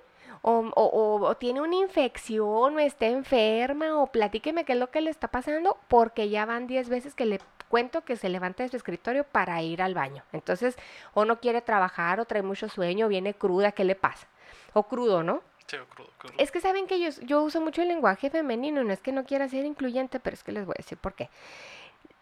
O- 0.42 0.70
o 0.74 1.34
tiene 1.36 1.60
una 1.60 1.76
infección, 1.76 2.76
o 2.76 2.78
está 2.78 3.06
enferma, 3.06 3.98
o 3.98 4.06
platíqueme 4.06 4.64
qué 4.64 4.72
es 4.72 4.78
lo 4.78 4.90
que 4.90 5.02
le 5.02 5.10
está 5.10 5.28
pasando, 5.28 5.76
porque 5.88 6.30
ya 6.30 6.46
van 6.46 6.66
10 6.66 6.88
veces 6.88 7.14
que 7.14 7.26
le 7.26 7.38
cuento 7.70 8.02
que 8.04 8.16
se 8.16 8.28
levanta 8.28 8.64
de 8.64 8.68
su 8.68 8.76
escritorio 8.76 9.24
para 9.24 9.62
ir 9.62 9.80
al 9.80 9.94
baño. 9.94 10.24
Entonces, 10.32 10.76
o 11.14 11.24
no 11.24 11.40
quiere 11.40 11.62
trabajar, 11.62 12.18
o 12.18 12.24
trae 12.24 12.42
mucho 12.42 12.68
sueño, 12.68 13.06
o 13.06 13.08
viene 13.08 13.32
cruda, 13.32 13.70
¿qué 13.72 13.84
le 13.84 13.94
pasa? 13.94 14.26
O 14.72 14.82
crudo, 14.82 15.22
¿no? 15.22 15.42
Sí, 15.66 15.76
crudo, 15.88 16.10
crudo. 16.18 16.34
Es 16.36 16.50
que 16.50 16.60
saben 16.60 16.88
que 16.88 17.00
yo, 17.00 17.08
yo 17.22 17.42
uso 17.42 17.60
mucho 17.60 17.80
el 17.80 17.88
lenguaje 17.88 18.28
femenino, 18.28 18.82
no 18.82 18.92
es 18.92 19.00
que 19.00 19.12
no 19.12 19.24
quiera 19.24 19.48
ser 19.48 19.64
incluyente, 19.64 20.18
pero 20.18 20.34
es 20.34 20.42
que 20.42 20.50
les 20.50 20.66
voy 20.66 20.74
a 20.76 20.82
decir 20.82 20.98
por 20.98 21.14
qué. 21.14 21.30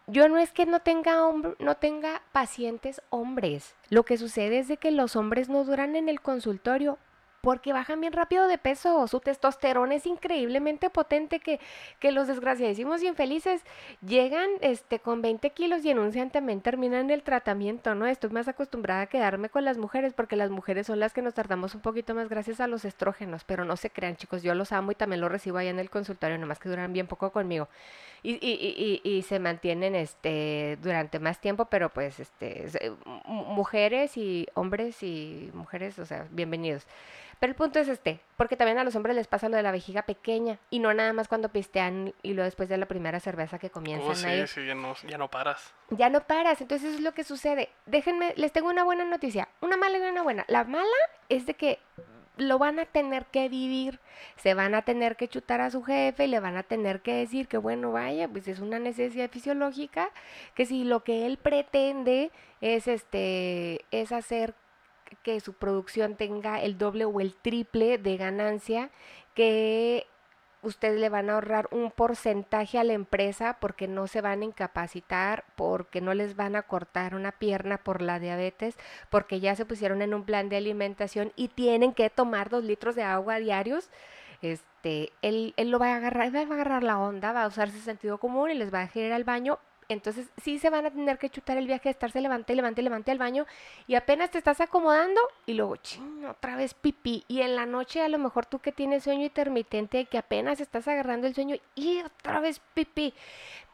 Yo 0.05 0.29
no 0.29 0.37
es 0.37 0.51
que 0.51 0.67
no 0.67 0.81
tenga, 0.81 1.17
no 1.57 1.77
tenga 1.77 2.21
pacientes 2.31 3.01
hombres. 3.09 3.75
Lo 3.89 4.03
que 4.03 4.17
sucede 4.17 4.59
es 4.59 4.67
de 4.67 4.77
que 4.77 4.91
los 4.91 5.15
hombres 5.15 5.49
no 5.49 5.63
duran 5.63 5.95
en 5.95 6.09
el 6.09 6.21
consultorio 6.21 6.99
porque 7.41 7.73
bajan 7.73 8.01
bien 8.01 8.13
rápido 8.13 8.47
de 8.47 8.57
peso. 8.57 9.07
Su 9.07 9.19
testosterona 9.19 9.95
es 9.95 10.05
increíblemente 10.05 10.89
potente 10.89 11.39
que, 11.39 11.59
que 11.99 12.11
los 12.11 12.27
desgraciadísimos 12.27 13.01
y 13.03 13.07
infelices 13.07 13.61
llegan 14.05 14.49
este, 14.61 14.99
con 14.99 15.21
20 15.21 15.49
kilos 15.51 15.83
y 15.85 15.91
en 15.91 16.13
santiamén 16.13 16.61
terminan 16.61 17.09
el 17.09 17.23
tratamiento, 17.23 17.95
¿no? 17.95 18.05
Estoy 18.07 18.29
más 18.31 18.47
acostumbrada 18.47 19.01
a 19.01 19.05
quedarme 19.07 19.49
con 19.49 19.65
las 19.65 19.77
mujeres 19.77 20.13
porque 20.13 20.35
las 20.35 20.49
mujeres 20.49 20.87
son 20.87 20.99
las 20.99 21.13
que 21.13 21.21
nos 21.21 21.33
tardamos 21.33 21.75
un 21.75 21.81
poquito 21.81 22.15
más 22.15 22.29
gracias 22.29 22.59
a 22.59 22.67
los 22.67 22.85
estrógenos, 22.85 23.43
pero 23.43 23.65
no 23.65 23.77
se 23.77 23.89
crean, 23.89 24.15
chicos, 24.15 24.43
yo 24.43 24.53
los 24.55 24.71
amo 24.71 24.91
y 24.91 24.95
también 24.95 25.21
los 25.21 25.31
recibo 25.31 25.57
allá 25.57 25.69
en 25.69 25.79
el 25.79 25.89
consultorio, 25.89 26.37
nomás 26.37 26.59
que 26.59 26.69
duran 26.69 26.93
bien 26.93 27.07
poco 27.07 27.31
conmigo. 27.31 27.67
Y, 28.21 28.33
y, 28.33 29.01
y, 29.03 29.09
y- 29.09 29.21
se 29.21 29.39
mantienen 29.39 29.95
este 29.95 30.77
durante 30.81 31.19
más 31.19 31.39
tiempo, 31.39 31.65
pero 31.65 31.89
pues 31.89 32.19
este 32.19 32.65
es- 32.65 32.77
mu- 33.25 33.45
mujeres 33.45 34.17
y 34.17 34.47
hombres 34.55 35.01
y 35.03 35.49
mujeres, 35.53 35.99
o 35.99 36.05
sea, 36.05 36.27
bienvenidos. 36.31 36.85
Pero 37.39 37.51
el 37.51 37.55
punto 37.55 37.79
es 37.79 37.87
este, 37.87 38.19
porque 38.35 38.57
también 38.57 38.77
a 38.79 38.83
los 38.83 38.95
hombres 38.95 39.15
les 39.15 39.27
pasa 39.27 39.47
lo 39.47 39.55
de 39.55 39.63
la 39.63 39.71
vejiga 39.71 40.01
pequeña 40.01 40.59
y 40.69 40.79
no 40.79 40.93
nada 40.93 41.13
más 41.13 41.29
cuando 41.29 41.49
pistean 41.49 42.13
y 42.21 42.33
luego 42.33 42.45
después 42.45 42.67
de 42.67 42.77
la 42.77 42.85
primera 42.85 43.19
cerveza 43.21 43.59
que 43.59 43.69
comienzan 43.69 44.09
Oh, 44.09 44.15
sí, 44.15 44.47
sí, 44.47 44.65
ya 44.65 44.75
no, 44.75 44.93
ya 45.07 45.17
no 45.17 45.29
paras. 45.29 45.73
Ya 45.89 46.09
no 46.09 46.21
paras, 46.21 46.59
entonces 46.59 46.89
eso 46.89 46.97
es 46.97 47.03
lo 47.03 47.13
que 47.13 47.23
sucede. 47.23 47.69
Déjenme, 47.85 48.33
les 48.35 48.51
tengo 48.51 48.69
una 48.69 48.83
buena 48.83 49.05
noticia, 49.05 49.47
una 49.61 49.77
mala 49.77 49.97
y 49.97 50.01
una 50.01 50.21
buena. 50.21 50.43
La 50.49 50.65
mala 50.65 50.85
es 51.29 51.45
de 51.45 51.53
que 51.53 51.79
lo 52.35 52.57
van 52.57 52.79
a 52.79 52.85
tener 52.85 53.25
que 53.27 53.49
vivir, 53.49 53.99
se 54.37 54.53
van 54.53 54.75
a 54.75 54.81
tener 54.81 55.15
que 55.15 55.27
chutar 55.27 55.61
a 55.61 55.69
su 55.69 55.83
jefe, 55.83 56.27
le 56.27 56.39
van 56.39 56.57
a 56.57 56.63
tener 56.63 57.01
que 57.01 57.13
decir 57.13 57.47
que 57.47 57.57
bueno, 57.57 57.91
vaya, 57.91 58.27
pues 58.27 58.47
es 58.47 58.59
una 58.59 58.79
necesidad 58.79 59.29
fisiológica, 59.29 60.09
que 60.55 60.65
si 60.65 60.83
lo 60.83 61.03
que 61.03 61.25
él 61.25 61.37
pretende 61.37 62.31
es 62.61 62.87
este 62.87 63.85
es 63.91 64.11
hacer 64.11 64.55
que 65.23 65.39
su 65.39 65.53
producción 65.53 66.15
tenga 66.15 66.61
el 66.61 66.77
doble 66.77 67.05
o 67.05 67.19
el 67.19 67.35
triple 67.35 67.97
de 67.97 68.17
ganancia, 68.17 68.89
que 69.33 70.07
ustedes 70.61 70.99
le 70.99 71.09
van 71.09 71.29
a 71.29 71.33
ahorrar 71.33 71.67
un 71.71 71.91
porcentaje 71.91 72.77
a 72.77 72.83
la 72.83 72.93
empresa 72.93 73.57
porque 73.59 73.87
no 73.87 74.07
se 74.07 74.21
van 74.21 74.41
a 74.41 74.45
incapacitar, 74.45 75.45
porque 75.55 76.01
no 76.01 76.13
les 76.13 76.35
van 76.35 76.55
a 76.55 76.63
cortar 76.63 77.15
una 77.15 77.31
pierna 77.31 77.77
por 77.77 78.01
la 78.01 78.19
diabetes, 78.19 78.77
porque 79.09 79.39
ya 79.39 79.55
se 79.55 79.65
pusieron 79.65 80.01
en 80.01 80.13
un 80.13 80.25
plan 80.25 80.49
de 80.49 80.57
alimentación 80.57 81.31
y 81.35 81.49
tienen 81.49 81.93
que 81.93 82.09
tomar 82.09 82.49
dos 82.49 82.63
litros 82.63 82.95
de 82.95 83.03
agua 83.03 83.39
diarios. 83.39 83.89
Este, 84.41 85.11
él, 85.21 85.53
él 85.57 85.69
lo 85.69 85.79
va 85.79 85.93
a 85.93 85.97
agarrar, 85.97 86.27
él 86.27 86.35
va 86.35 86.39
a 86.39 86.53
agarrar 86.55 86.83
la 86.83 86.99
onda, 86.99 87.33
va 87.33 87.43
a 87.43 87.47
usar 87.47 87.71
su 87.71 87.79
sentido 87.79 88.17
común 88.17 88.51
y 88.51 88.55
les 88.55 88.73
va 88.73 88.81
a 88.81 88.99
ir 88.99 89.13
al 89.13 89.23
baño. 89.23 89.59
Entonces 89.89 90.29
sí 90.43 90.59
se 90.59 90.69
van 90.69 90.85
a 90.85 90.91
tener 90.91 91.17
que 91.17 91.31
chutar 91.31 91.57
el 91.57 91.65
viaje 91.65 91.85
de 91.85 91.91
estarse 91.91 92.21
levante, 92.21 92.53
levante, 92.53 92.83
levante 92.83 93.09
al 93.09 93.17
baño 93.17 93.47
y 93.87 93.95
apenas 93.95 94.29
te 94.29 94.37
estás 94.37 94.61
acomodando 94.61 95.19
y 95.47 95.55
luego, 95.55 95.77
ching, 95.77 96.25
otra 96.25 96.55
vez 96.55 96.75
pipí. 96.75 97.25
Y 97.27 97.41
en 97.41 97.55
la 97.55 97.65
noche 97.65 98.03
a 98.03 98.07
lo 98.07 98.19
mejor 98.19 98.45
tú 98.45 98.59
que 98.59 98.71
tienes 98.71 99.03
sueño 99.03 99.23
intermitente, 99.23 100.05
que 100.05 100.19
apenas 100.19 100.61
estás 100.61 100.87
agarrando 100.87 101.25
el 101.25 101.33
sueño 101.33 101.55
y 101.73 102.01
otra 102.01 102.39
vez 102.39 102.61
pipí. 102.75 103.15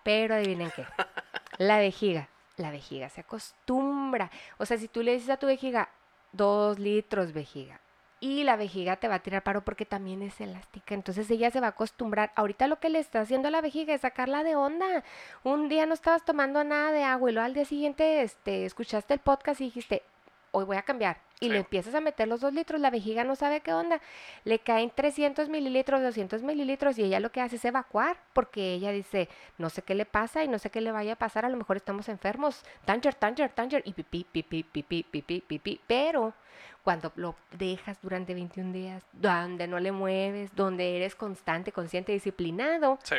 Pero 0.03 0.35
adivinen 0.35 0.71
qué, 0.73 0.85
la 1.57 1.79
vejiga, 1.79 2.29
la 2.55 2.71
vejiga 2.71 3.09
se 3.09 3.19
acostumbra. 3.19 4.31
O 4.57 4.65
sea, 4.65 4.77
si 4.77 4.87
tú 4.87 5.03
le 5.03 5.11
dices 5.11 5.29
a 5.29 5.37
tu 5.37 5.47
vejiga, 5.47 5.89
dos 6.31 6.79
litros 6.79 7.33
vejiga, 7.33 7.81
y 8.25 8.43
la 8.43 8.55
vejiga 8.55 8.95
te 8.95 9.07
va 9.07 9.15
a 9.15 9.19
tirar 9.19 9.43
paro 9.43 9.63
porque 9.63 9.85
también 9.85 10.23
es 10.23 10.41
elástica. 10.41 10.95
Entonces 10.95 11.29
ella 11.29 11.51
se 11.51 11.59
va 11.59 11.67
a 11.67 11.69
acostumbrar. 11.69 12.31
Ahorita 12.35 12.67
lo 12.67 12.79
que 12.79 12.89
le 12.89 12.97
está 12.97 13.21
haciendo 13.21 13.49
a 13.49 13.51
la 13.51 13.61
vejiga 13.61 13.93
es 13.93 14.01
sacarla 14.01 14.43
de 14.43 14.55
onda. 14.55 15.03
Un 15.43 15.69
día 15.69 15.85
no 15.85 15.93
estabas 15.93 16.25
tomando 16.25 16.63
nada 16.63 16.91
de 16.91 17.03
agua 17.03 17.29
y 17.29 17.33
luego 17.33 17.45
al 17.45 17.53
día 17.53 17.65
siguiente 17.65 18.23
este, 18.23 18.65
escuchaste 18.65 19.13
el 19.13 19.19
podcast 19.19 19.61
y 19.61 19.65
dijiste, 19.65 20.01
hoy 20.51 20.65
voy 20.65 20.77
a 20.77 20.81
cambiar. 20.81 21.24
Y 21.41 21.47
le 21.49 21.55
Sí. 21.55 21.59
empiezas 21.59 21.93
a 21.95 21.99
meter 22.01 22.27
los 22.29 22.39
dos 22.39 22.53
litros, 22.53 22.79
la 22.79 22.89
vejiga 22.89 23.23
no 23.25 23.35
sabe 23.35 23.59
qué 23.59 23.73
onda. 23.73 23.99
Le 24.45 24.59
caen 24.59 24.89
300 24.89 25.49
mililitros, 25.49 26.01
200 26.01 26.41
mililitros 26.43 26.97
y 26.97 27.03
ella 27.03 27.19
lo 27.19 27.31
que 27.31 27.41
hace 27.41 27.57
es 27.57 27.65
evacuar 27.65 28.17
porque 28.33 28.73
ella 28.73 28.91
dice, 28.91 29.27
no 29.57 29.69
sé 29.69 29.81
qué 29.81 29.95
le 29.95 30.05
pasa 30.05 30.43
y 30.43 30.47
no 30.47 30.59
sé 30.59 30.69
qué 30.69 30.79
le 30.79 30.91
vaya 30.91 31.13
a 31.13 31.17
pasar, 31.17 31.43
a 31.45 31.49
lo 31.49 31.57
mejor 31.57 31.75
estamos 31.75 32.07
enfermos. 32.07 32.63
Tanger, 32.85 33.15
tanger, 33.15 33.51
tanger 33.51 33.81
y 33.85 33.91
pipí, 33.93 34.25
pipí, 34.31 34.63
pipí, 34.63 35.03
pipí, 35.03 35.41
pipí. 35.41 35.81
Pero 35.87 36.33
cuando 36.83 37.11
lo 37.15 37.35
dejas 37.51 37.97
durante 38.01 38.33
21 38.33 38.71
días, 38.71 39.03
donde 39.11 39.67
no 39.67 39.79
le 39.79 39.91
mueves, 39.91 40.55
donde 40.55 40.95
eres 40.95 41.15
constante, 41.15 41.71
consciente, 41.73 42.11
disciplinado, 42.13 42.97
Sí, 43.03 43.15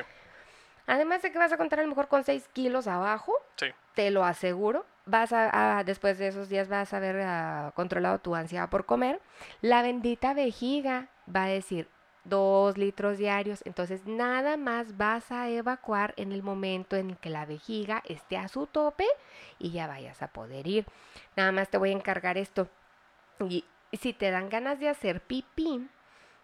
además 0.87 1.20
de 1.22 1.33
que 1.33 1.38
vas 1.38 1.52
a 1.52 1.57
contar 1.57 1.81
a 1.81 1.83
lo 1.83 1.88
mejor 1.88 2.09
con 2.09 2.24
6 2.24 2.48
kilos 2.52 2.87
abajo, 2.87 3.33
sí. 3.57 3.66
te 3.94 4.11
lo 4.11 4.24
aseguro. 4.24 4.87
Vas 5.07 5.33
a, 5.33 5.83
después 5.85 6.19
de 6.19 6.27
esos 6.27 6.49
días 6.49 6.69
vas 6.69 6.92
a 6.92 6.97
haber 6.97 7.21
ah, 7.21 7.73
controlado 7.77 8.19
tu 8.19 8.35
ansiedad 8.35 8.69
por 8.69 8.87
comer. 8.87 9.21
La 9.61 9.83
bendita 9.83 10.35
vejiga 10.35 11.09
va 11.33 11.45
a 11.45 11.49
decir 11.49 11.88
dos 12.25 12.77
litros 12.77 13.19
diarios. 13.19 13.62
Entonces 13.64 14.05
nada 14.07 14.57
más 14.57 14.97
vas 14.97 15.31
a 15.31 15.49
evacuar 15.49 16.12
en 16.16 16.33
el 16.33 16.42
momento 16.42 16.97
en 16.97 17.11
el 17.11 17.16
que 17.19 17.31
la 17.31 17.47
vejiga 17.47 18.03
esté 18.05 18.37
a 18.37 18.49
su 18.49 18.66
tope 18.66 19.07
y 19.59 19.71
ya 19.71 19.87
vayas 19.87 20.23
a 20.23 20.29
poder 20.29 20.66
ir. 20.66 20.87
Nada 21.37 21.53
más 21.53 21.69
te 21.69 21.79
voy 21.79 21.90
a 21.90 21.95
encargar 21.95 22.37
esto. 22.37 22.69
Y 23.40 23.64
si 23.92 24.12
te 24.12 24.31
dan 24.31 24.49
ganas 24.49 24.81
de 24.81 24.88
hacer 24.88 25.21
pipí, 25.21 25.88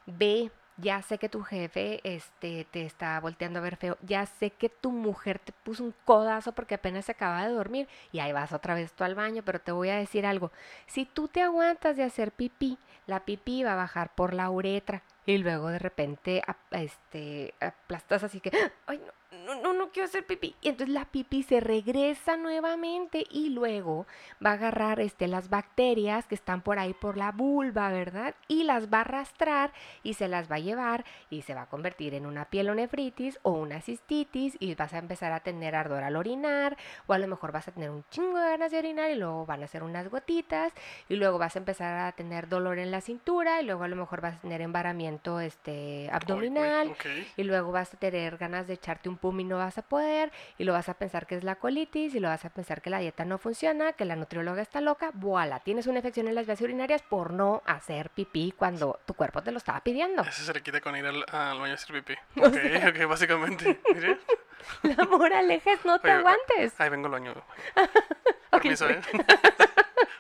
ve. 0.06 0.50
Ya 0.76 1.02
sé 1.02 1.18
que 1.18 1.28
tu 1.28 1.42
jefe 1.42 2.00
este, 2.02 2.66
te 2.70 2.84
está 2.84 3.20
volteando 3.20 3.58
a 3.58 3.62
ver 3.62 3.76
feo. 3.76 3.96
Ya 4.02 4.26
sé 4.26 4.50
que 4.50 4.68
tu 4.68 4.90
mujer 4.90 5.38
te 5.38 5.52
puso 5.52 5.84
un 5.84 5.94
codazo 6.04 6.52
porque 6.52 6.76
apenas 6.76 7.04
se 7.06 7.12
acaba 7.12 7.46
de 7.46 7.52
dormir. 7.52 7.88
Y 8.10 8.20
ahí 8.20 8.32
vas 8.32 8.52
otra 8.52 8.74
vez 8.74 8.92
tú 8.92 9.04
al 9.04 9.14
baño. 9.14 9.42
Pero 9.44 9.60
te 9.60 9.72
voy 9.72 9.90
a 9.90 9.96
decir 9.96 10.26
algo. 10.26 10.50
Si 10.86 11.04
tú 11.04 11.28
te 11.28 11.42
aguantas 11.42 11.96
de 11.96 12.04
hacer 12.04 12.32
pipí, 12.32 12.78
la 13.06 13.24
pipí 13.24 13.62
va 13.64 13.74
a 13.74 13.76
bajar 13.76 14.14
por 14.14 14.32
la 14.34 14.50
uretra. 14.50 15.02
Y 15.26 15.38
luego 15.38 15.68
de 15.68 15.78
repente 15.78 16.42
este, 16.70 17.54
aplastas 17.60 18.24
así 18.24 18.40
que, 18.40 18.50
ay, 18.86 18.98
no, 18.98 19.12
no, 19.42 19.54
no, 19.56 19.72
no 19.72 19.90
quiero 19.90 20.06
hacer 20.06 20.24
pipí. 20.24 20.54
Y 20.62 20.68
entonces 20.68 20.94
la 20.94 21.04
pipí 21.06 21.42
se 21.42 21.60
regresa 21.60 22.36
nuevamente 22.36 23.24
y 23.30 23.50
luego 23.50 24.06
va 24.44 24.50
a 24.50 24.54
agarrar 24.54 25.00
este, 25.00 25.28
las 25.28 25.50
bacterias 25.50 26.26
que 26.26 26.34
están 26.34 26.62
por 26.62 26.78
ahí 26.78 26.94
por 26.94 27.16
la 27.16 27.32
vulva, 27.32 27.90
¿verdad? 27.90 28.34
Y 28.48 28.64
las 28.64 28.92
va 28.92 28.98
a 28.98 29.00
arrastrar 29.02 29.72
y 30.02 30.14
se 30.14 30.28
las 30.28 30.50
va 30.50 30.56
a 30.56 30.60
llevar 30.60 31.04
y 31.30 31.42
se 31.42 31.54
va 31.54 31.62
a 31.62 31.66
convertir 31.66 32.14
en 32.14 32.26
una 32.26 32.46
pielonefritis 32.46 33.38
o 33.42 33.52
una 33.52 33.80
cistitis 33.80 34.56
y 34.60 34.74
vas 34.74 34.94
a 34.94 34.98
empezar 34.98 35.32
a 35.32 35.40
tener 35.40 35.74
ardor 35.74 36.04
al 36.04 36.16
orinar 36.16 36.76
o 37.06 37.12
a 37.12 37.18
lo 37.18 37.26
mejor 37.26 37.52
vas 37.52 37.68
a 37.68 37.72
tener 37.72 37.90
un 37.90 38.04
chingo 38.10 38.38
de 38.38 38.50
ganas 38.50 38.70
de 38.70 38.78
orinar 38.78 39.10
y 39.10 39.16
luego 39.16 39.44
van 39.46 39.62
a 39.62 39.66
ser 39.66 39.82
unas 39.82 40.08
gotitas 40.08 40.72
y 41.08 41.16
luego 41.16 41.38
vas 41.38 41.56
a 41.56 41.58
empezar 41.58 41.98
a 41.98 42.12
tener 42.12 42.48
dolor 42.48 42.78
en 42.78 42.90
la 42.90 43.00
cintura 43.00 43.60
y 43.60 43.66
luego 43.66 43.84
a 43.84 43.88
lo 43.88 43.96
mejor 43.96 44.20
vas 44.20 44.36
a 44.36 44.40
tener 44.40 44.60
embaramiento 44.60 45.40
este, 45.40 46.08
abdominal 46.12 46.94
y 47.36 47.42
luego 47.42 47.72
vas 47.72 47.92
a 47.94 47.96
tener 47.96 48.36
ganas 48.36 48.66
de 48.66 48.74
echarte 48.74 49.08
un 49.08 49.16
pum 49.16 49.32
no 49.44 49.58
vas 49.58 49.78
a 49.78 49.82
poder, 49.82 50.32
y 50.58 50.64
lo 50.64 50.72
vas 50.72 50.88
a 50.88 50.94
pensar 50.94 51.26
que 51.26 51.36
es 51.36 51.44
la 51.44 51.56
colitis, 51.56 52.14
y 52.14 52.20
lo 52.20 52.28
vas 52.28 52.44
a 52.44 52.50
pensar 52.50 52.82
que 52.82 52.90
la 52.90 52.98
dieta 52.98 53.24
no 53.24 53.38
funciona, 53.38 53.92
que 53.92 54.04
la 54.04 54.16
nutrióloga 54.16 54.62
está 54.62 54.80
loca, 54.80 55.10
voilà, 55.14 55.60
tienes 55.60 55.86
una 55.86 55.98
infección 55.98 56.28
en 56.28 56.34
las 56.34 56.46
vías 56.46 56.60
urinarias 56.60 57.02
por 57.02 57.32
no 57.32 57.62
hacer 57.66 58.10
pipí 58.10 58.52
cuando 58.56 59.00
tu 59.06 59.14
cuerpo 59.14 59.42
te 59.42 59.52
lo 59.52 59.58
estaba 59.58 59.80
pidiendo. 59.80 60.22
Ese 60.22 60.44
se 60.44 60.52
le 60.52 60.62
quita 60.62 60.80
con 60.80 60.96
ir 60.96 61.06
al, 61.06 61.24
al 61.28 61.58
baño 61.58 61.72
a 61.72 61.74
hacer 61.74 62.02
pipí. 62.02 62.14
Ok, 62.42 62.56
ok, 62.88 63.08
básicamente. 63.08 63.80
Mire. 63.94 64.18
La 64.82 65.04
moraleja 65.04 65.72
es 65.72 65.84
no 65.84 65.98
te 65.98 66.08
Oye, 66.08 66.18
aguantes. 66.18 66.80
Ahí 66.80 66.88
vengo 66.88 67.06
al 67.06 67.12
baño. 67.12 67.34
Permiso, 68.50 68.88
¿eh? 68.88 69.00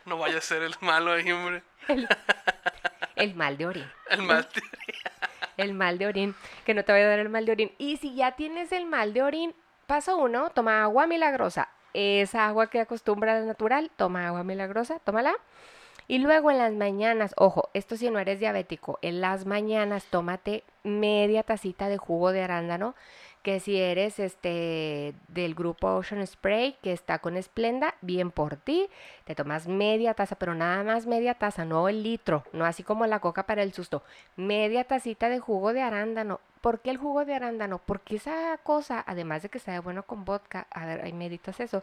no 0.04 0.18
vaya 0.18 0.38
a 0.38 0.40
ser 0.40 0.62
el 0.62 0.74
malo 0.80 1.12
ahí, 1.12 1.30
hombre. 1.30 1.62
El 3.16 3.34
mal 3.34 3.56
de 3.56 3.66
orín. 3.66 3.90
El 4.10 4.22
mal. 4.22 4.48
El 5.56 5.74
mal 5.74 5.98
de 5.98 6.06
orín, 6.06 6.34
que 6.64 6.74
no 6.74 6.84
te 6.84 6.92
vaya 6.92 7.06
a 7.06 7.08
dar 7.08 7.18
el 7.18 7.28
mal 7.28 7.46
de 7.46 7.52
orín. 7.52 7.72
Y 7.78 7.96
si 7.98 8.14
ya 8.14 8.32
tienes 8.32 8.72
el 8.72 8.86
mal 8.86 9.12
de 9.12 9.22
orín, 9.22 9.54
paso 9.86 10.16
uno, 10.16 10.50
toma 10.50 10.82
agua 10.82 11.06
milagrosa. 11.06 11.68
Esa 11.94 12.46
agua 12.46 12.68
que 12.68 12.80
acostumbra 12.80 13.36
al 13.36 13.46
natural, 13.46 13.90
toma 13.96 14.26
agua 14.26 14.44
milagrosa, 14.44 14.98
tómala. 15.00 15.34
Y 16.08 16.18
luego 16.18 16.50
en 16.50 16.58
las 16.58 16.72
mañanas, 16.72 17.32
ojo, 17.36 17.70
esto 17.74 17.96
si 17.96 18.10
no 18.10 18.18
eres 18.18 18.40
diabético, 18.40 18.98
en 19.02 19.20
las 19.20 19.46
mañanas 19.46 20.04
tómate 20.06 20.64
media 20.82 21.42
tacita 21.42 21.88
de 21.88 21.96
jugo 21.96 22.32
de 22.32 22.42
arándano 22.42 22.94
que 23.42 23.58
si 23.60 23.76
eres 23.76 24.18
este 24.18 25.14
del 25.28 25.54
grupo 25.54 25.88
Ocean 25.88 26.26
Spray 26.26 26.76
que 26.82 26.92
está 26.92 27.18
con 27.18 27.40
Splenda, 27.42 27.94
bien 28.00 28.30
por 28.30 28.56
ti, 28.56 28.88
te 29.24 29.34
tomas 29.34 29.66
media 29.66 30.14
taza, 30.14 30.36
pero 30.36 30.54
nada 30.54 30.84
más 30.84 31.06
media 31.06 31.34
taza, 31.34 31.64
no 31.64 31.88
el 31.88 32.02
litro, 32.02 32.44
no 32.52 32.64
así 32.64 32.82
como 32.82 33.06
la 33.06 33.20
coca 33.20 33.44
para 33.44 33.62
el 33.62 33.72
susto, 33.72 34.02
media 34.36 34.84
tacita 34.84 35.28
de 35.28 35.40
jugo 35.40 35.72
de 35.72 35.82
arándano. 35.82 36.40
¿Por 36.62 36.80
qué 36.80 36.88
el 36.90 36.96
jugo 36.96 37.26
de 37.26 37.34
arándano? 37.34 37.78
Porque 37.84 38.16
esa 38.16 38.56
cosa, 38.62 39.04
además 39.06 39.42
de 39.42 39.50
que 39.50 39.58
sabe 39.58 39.80
bueno 39.80 40.04
con 40.04 40.24
vodka, 40.24 40.66
a 40.70 40.86
ver, 40.86 41.02
ahí 41.04 41.12
meditas 41.12 41.60
eso, 41.60 41.82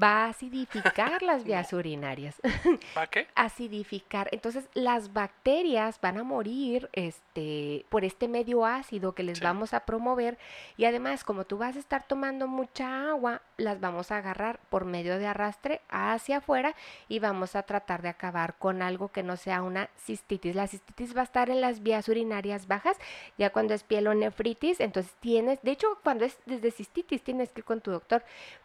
va 0.00 0.24
a 0.24 0.28
acidificar 0.28 1.22
las 1.22 1.44
vías 1.44 1.72
urinarias. 1.74 2.36
¿Va 2.96 3.06
qué? 3.08 3.26
Acidificar. 3.34 4.28
Entonces, 4.32 4.68
las 4.74 5.12
bacterias 5.12 6.00
van 6.00 6.18
a 6.18 6.22
morir 6.22 6.88
este, 6.92 7.84
por 7.88 8.04
este 8.04 8.28
medio 8.28 8.64
ácido 8.64 9.12
que 9.14 9.22
les 9.24 9.38
Sí. 9.38 9.44
vamos 9.44 9.74
a 9.74 9.80
promover. 9.80 10.38
Y 10.76 10.84
además, 10.84 11.24
como 11.24 11.44
tú 11.44 11.58
vas 11.58 11.74
a 11.76 11.80
estar 11.80 12.04
tomando 12.06 12.46
mucha 12.46 13.10
agua, 13.10 13.42
las 13.56 13.80
vamos 13.80 14.12
a 14.12 14.18
agarrar 14.18 14.60
por 14.70 14.84
medio 14.84 15.18
de 15.18 15.26
arrastre 15.26 15.80
hacia 15.88 16.38
afuera 16.38 16.74
y 17.08 17.18
vamos 17.18 17.56
a 17.56 17.62
tratar 17.64 18.02
de 18.02 18.08
acabar 18.08 18.54
con 18.54 18.82
algo 18.82 19.08
que 19.08 19.22
no 19.24 19.36
sea 19.36 19.62
una 19.62 19.88
cistitis. 19.98 20.54
La 20.54 20.66
cistitis 20.68 21.16
va 21.16 21.22
a 21.22 21.24
estar 21.24 21.50
en 21.50 21.60
las 21.60 21.82
vías 21.82 22.08
urinarias 22.08 22.68
bajas, 22.68 22.96
ya 23.36 23.50
cuando 23.50 23.74
es 23.74 23.82
pielonefritis, 24.12 24.80
entonces 24.80 25.12
tienes, 25.20 25.60
de 25.62 25.70
hecho, 25.72 25.86
cuando 26.02 26.24
es 26.24 26.38
desde 26.46 26.70
cistitis 26.70 27.22
tienes 27.22 27.50
que 27.52 27.60
ir 27.60 27.64
con 27.64 27.80
tu 27.80 27.90
doctor, 27.90 28.22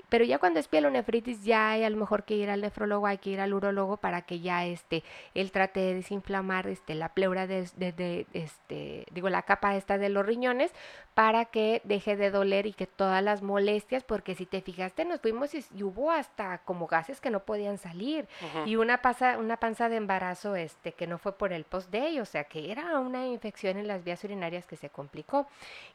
pero 0.09 0.23
ya 0.23 0.39
cuando 0.39 0.59
es 0.59 0.67
pielonefritis 0.69 1.43
ya 1.43 1.71
hay 1.71 1.83
a 1.83 1.89
lo 1.89 1.97
mejor 1.97 2.23
que 2.23 2.35
ir 2.35 2.49
al 2.49 2.61
nefrólogo, 2.61 3.07
hay 3.07 3.17
que 3.17 3.29
ir 3.31 3.41
al 3.41 3.53
urólogo 3.53 3.97
para 3.97 4.21
que 4.21 4.39
ya 4.39 4.65
este 4.65 5.03
él 5.33 5.51
trate 5.51 5.79
de 5.81 5.93
desinflamar 5.95 6.67
este 6.67 6.95
la 6.95 7.09
pleura 7.09 7.45
de, 7.45 7.67
de- 7.75 7.91
de, 7.91 8.25
este 8.33 9.05
digo 9.11 9.29
la 9.29 9.41
capa 9.41 9.75
esta 9.75 9.97
de 9.97 10.07
los 10.09 10.25
riñones 10.25 10.71
para 11.13 11.45
que 11.45 11.81
deje 11.83 12.15
de 12.15 12.29
doler 12.31 12.67
y 12.67 12.73
que 12.73 12.85
todas 12.87 13.21
las 13.23 13.41
molestias, 13.41 14.03
porque 14.03 14.35
si 14.35 14.45
te 14.45 14.61
fijaste 14.61 15.03
nos 15.03 15.19
fuimos 15.19 15.53
y, 15.55 15.65
y 15.75 15.83
hubo 15.83 16.11
hasta 16.11 16.59
como 16.59 16.87
gases 16.87 17.19
que 17.19 17.29
no 17.29 17.41
podían 17.41 17.77
salir 17.77 18.27
y 18.65 18.75
una 18.77 19.01
panza, 19.01 19.37
una 19.37 19.57
panza 19.57 19.89
de 19.89 19.97
embarazo 19.97 20.55
este 20.55 20.93
que 20.93 21.05
no 21.07 21.17
fue 21.17 21.33
por 21.37 21.51
el 21.51 21.65
post-day, 21.65 22.19
o 22.21 22.25
sea 22.25 22.45
que 22.45 22.71
era 22.71 22.97
una 22.99 23.25
infección 23.27 23.77
en 23.77 23.87
las 23.87 24.03
vías 24.05 24.23
urinarias 24.23 24.65
que 24.65 24.77
se 24.77 24.89
complicó. 24.89 25.36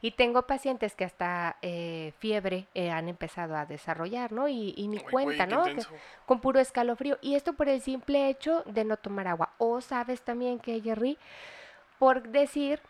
Y 0.01 0.11
tengo 0.11 0.43
pacientes 0.47 0.95
que 0.95 1.05
hasta 1.05 1.57
eh, 1.61 2.13
fiebre 2.19 2.67
eh, 2.73 2.91
han 2.91 3.09
empezado 3.09 3.55
a 3.55 3.65
desarrollar, 3.65 4.31
¿no? 4.31 4.47
Y, 4.47 4.73
y 4.77 4.87
ni 4.87 4.99
Uy, 4.99 5.11
cuenta, 5.11 5.45
¿no? 5.45 5.63
Que- 5.63 5.85
con 6.25 6.39
puro 6.41 6.59
escalofrío. 6.59 7.17
Y 7.21 7.35
esto 7.35 7.53
por 7.53 7.69
el 7.69 7.81
simple 7.81 8.29
hecho 8.29 8.63
de 8.65 8.83
no 8.85 8.97
tomar 8.97 9.27
agua. 9.27 9.53
O 9.57 9.81
sabes 9.81 10.21
también 10.21 10.59
que 10.59 10.81
Jerry, 10.81 11.17
por 11.99 12.23
decir, 12.29 12.81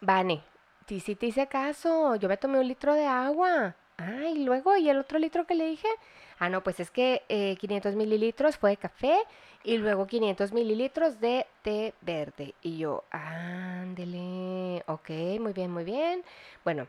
Vane, 0.00 0.44
ti 0.86 1.00
sí 1.00 1.14
te 1.16 1.26
hice 1.26 1.46
caso, 1.48 2.16
yo 2.16 2.28
me 2.28 2.36
tomé 2.36 2.58
un 2.58 2.68
litro 2.68 2.94
de 2.94 3.06
agua. 3.06 3.74
Ah, 3.98 4.26
y 4.34 4.44
luego, 4.44 4.76
¿y 4.76 4.88
el 4.88 4.98
otro 4.98 5.18
litro 5.18 5.46
que 5.46 5.54
le 5.54 5.66
dije? 5.66 5.88
Ah, 6.42 6.48
no, 6.48 6.64
pues 6.64 6.80
es 6.80 6.90
que 6.90 7.22
eh, 7.28 7.54
500 7.60 7.94
mililitros 7.94 8.56
fue 8.56 8.70
de 8.70 8.76
café 8.76 9.16
y 9.62 9.78
luego 9.78 10.08
500 10.08 10.52
mililitros 10.52 11.20
de 11.20 11.46
té 11.62 11.94
verde. 12.00 12.56
Y 12.62 12.78
yo, 12.78 13.04
ándele, 13.12 14.82
ok, 14.88 15.10
muy 15.38 15.52
bien, 15.52 15.70
muy 15.70 15.84
bien. 15.84 16.24
Bueno, 16.64 16.88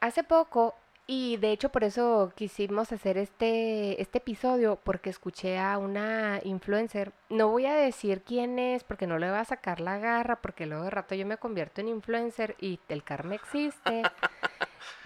hace 0.00 0.22
poco, 0.22 0.74
y 1.06 1.38
de 1.38 1.52
hecho 1.52 1.70
por 1.70 1.82
eso 1.82 2.30
quisimos 2.36 2.92
hacer 2.92 3.16
este, 3.16 4.02
este 4.02 4.18
episodio, 4.18 4.78
porque 4.84 5.08
escuché 5.08 5.58
a 5.58 5.78
una 5.78 6.38
influencer, 6.44 7.14
no 7.30 7.48
voy 7.48 7.64
a 7.64 7.74
decir 7.74 8.20
quién 8.22 8.58
es, 8.58 8.84
porque 8.84 9.06
no 9.06 9.16
le 9.16 9.30
voy 9.30 9.38
a 9.38 9.46
sacar 9.46 9.80
la 9.80 9.96
garra, 9.96 10.42
porque 10.42 10.66
luego 10.66 10.84
de 10.84 10.90
rato 10.90 11.14
yo 11.14 11.24
me 11.24 11.38
convierto 11.38 11.80
en 11.80 11.88
influencer 11.88 12.54
y 12.60 12.78
el 12.90 13.02
karma 13.02 13.34
existe. 13.34 14.02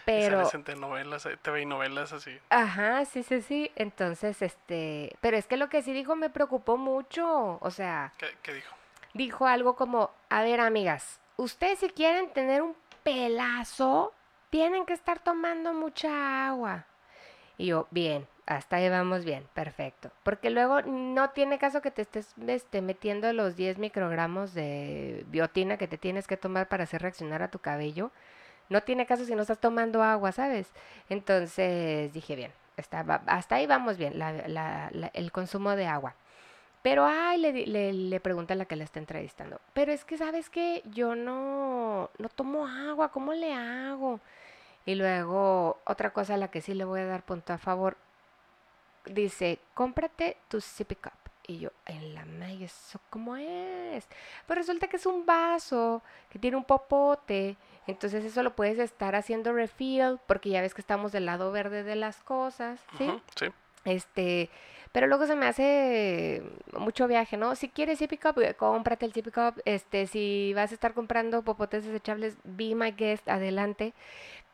Pero, 0.07 0.38
sales 0.38 0.55
en 0.55 0.64
telenovelas, 0.64 1.27
eh, 1.27 1.37
TV 1.37 1.62
y 1.62 1.66
novelas 1.66 2.12
así. 2.12 2.38
ajá, 2.49 3.05
sí, 3.05 3.23
sí, 3.23 3.42
sí. 3.42 3.71
Entonces, 3.77 4.40
este, 4.40 5.16
pero 5.21 5.37
es 5.37 5.47
que 5.47 5.57
lo 5.59 5.69
que 5.69 5.83
sí 5.83 5.92
dijo 5.92 6.16
me 6.16 6.31
preocupó 6.31 6.77
mucho. 6.79 7.59
O 7.61 7.71
sea, 7.71 8.12
¿Qué, 8.16 8.29
qué 8.42 8.55
dijo? 8.55 8.75
dijo 9.14 9.47
algo 9.47 9.77
como, 9.77 10.11
a 10.31 10.42
ver, 10.42 10.61
amigas, 10.61 11.21
ustedes 11.37 11.81
si 11.81 11.88
quieren 11.90 12.31
tener 12.33 12.62
un 12.62 12.77
pelazo, 13.03 14.12
tienen 14.51 14.87
que 14.87 14.92
estar 14.95 15.19
tomando 15.19 15.73
mucha 15.75 16.49
agua. 16.49 16.87
Y 17.59 17.66
yo, 17.66 17.88
bien, 17.90 18.27
hasta 18.47 18.77
ahí 18.77 18.88
vamos 18.88 19.25
bien, 19.25 19.47
perfecto. 19.55 20.11
Porque 20.23 20.51
luego 20.51 20.83
no 20.83 21.31
tiene 21.31 21.59
caso 21.59 21.83
que 21.83 21.90
te 21.90 22.03
estés 22.03 22.35
este, 22.47 22.81
metiendo 22.83 23.33
los 23.33 23.57
10 23.57 23.79
microgramos 23.79 24.55
de 24.55 25.25
biotina 25.29 25.79
que 25.79 25.88
te 25.88 25.99
tienes 25.99 26.27
que 26.27 26.37
tomar 26.37 26.69
para 26.69 26.85
hacer 26.85 27.03
reaccionar 27.03 27.42
a 27.42 27.51
tu 27.51 27.59
cabello. 27.59 28.12
No 28.69 28.83
tiene 28.83 29.07
caso 29.07 29.25
si 29.25 29.35
no 29.35 29.43
estás 29.43 29.59
tomando 29.61 30.03
agua, 30.03 30.33
¿sabes? 30.33 30.69
Entonces 31.09 32.13
dije, 32.13 32.37
bien, 32.37 32.53
está, 32.77 33.03
va- 33.03 33.23
hasta 33.27 33.57
ahí 33.57 33.67
vamos 33.67 33.97
bien, 33.97 34.19
la- 34.19 35.11
el 35.15 35.33
consumo 35.33 35.77
de 35.77 35.87
agua. 35.87 36.15
Pero, 36.83 37.05
ay, 37.07 37.39
le, 37.41 37.53
le, 37.67 37.93
le 37.93 38.21
pregunta 38.21 38.55
a 38.55 38.57
la 38.57 38.65
que 38.67 38.77
la 38.77 38.85
está 38.85 39.01
entrevistando. 39.01 39.61
Pero 39.75 39.93
es 39.93 40.05
que, 40.05 40.17
¿sabes 40.19 40.51
qué? 40.51 40.83
Yo 40.87 41.17
no, 41.17 42.11
no 42.19 42.29
tomo 42.29 42.67
agua, 42.69 43.11
¿cómo 43.11 43.33
le 43.35 43.53
hago? 43.55 44.21
Y 44.87 44.95
luego, 44.95 45.81
otra 45.85 46.13
cosa 46.13 46.35
a 46.35 46.37
la 46.39 46.49
que 46.51 46.61
sí 46.61 46.75
le 46.75 46.85
voy 46.85 47.01
a 47.01 47.07
dar 47.07 47.23
punto 47.25 47.53
a 47.53 47.59
favor, 47.59 47.97
dice, 49.07 49.59
cómprate 49.75 50.37
tu 50.49 50.61
sippy 50.61 50.97
cup. 50.97 51.13
Y 51.49 51.61
yo, 51.61 51.71
en 51.87 52.15
la 52.15 52.25
madre, 52.25 52.65
¿eso 52.65 53.01
cómo 53.09 53.37
es? 53.37 54.09
Pues 54.47 54.59
resulta 54.59 54.89
que 54.89 54.97
es 54.97 55.07
un 55.07 55.25
vaso 55.25 56.03
que 56.29 56.39
tiene 56.41 56.57
un 56.57 56.65
popote. 56.65 57.57
Entonces 57.87 58.25
eso 58.25 58.42
lo 58.42 58.57
puedes 58.57 58.79
estar 58.79 59.14
haciendo 59.14 59.53
refill, 59.53 60.18
porque 60.27 60.51
ya 60.51 60.61
ves 60.61 60.75
que 60.75 60.81
estamos 60.81 61.12
del 61.12 61.27
lado 61.27 61.53
verde 61.53 61.83
de 61.83 61.96
las 61.96 62.22
cosas, 62.22 62.81
¿sí? 62.99 63.11
Sí. 63.37 63.46
Este, 63.85 64.51
pero 64.92 65.07
luego 65.07 65.27
se 65.27 65.37
me 65.37 65.46
hace 65.46 66.42
mucho 66.72 67.07
viaje, 67.07 67.37
¿no? 67.37 67.55
Si 67.55 67.68
quieres 67.68 67.99
Zippy 67.99 68.16
Cup, 68.16 68.40
eh, 68.40 68.55
cómprate 68.55 69.07
el 69.07 69.12
Zippy 69.12 69.31
Cup. 69.31 69.61
Este, 69.64 70.07
si 70.07 70.53
vas 70.55 70.70
a 70.70 70.75
estar 70.75 70.94
comprando 70.94 71.42
popotes 71.42 71.85
desechables, 71.85 72.37
be 72.44 72.75
my 72.75 72.92
guest, 72.92 73.29
adelante. 73.29 73.94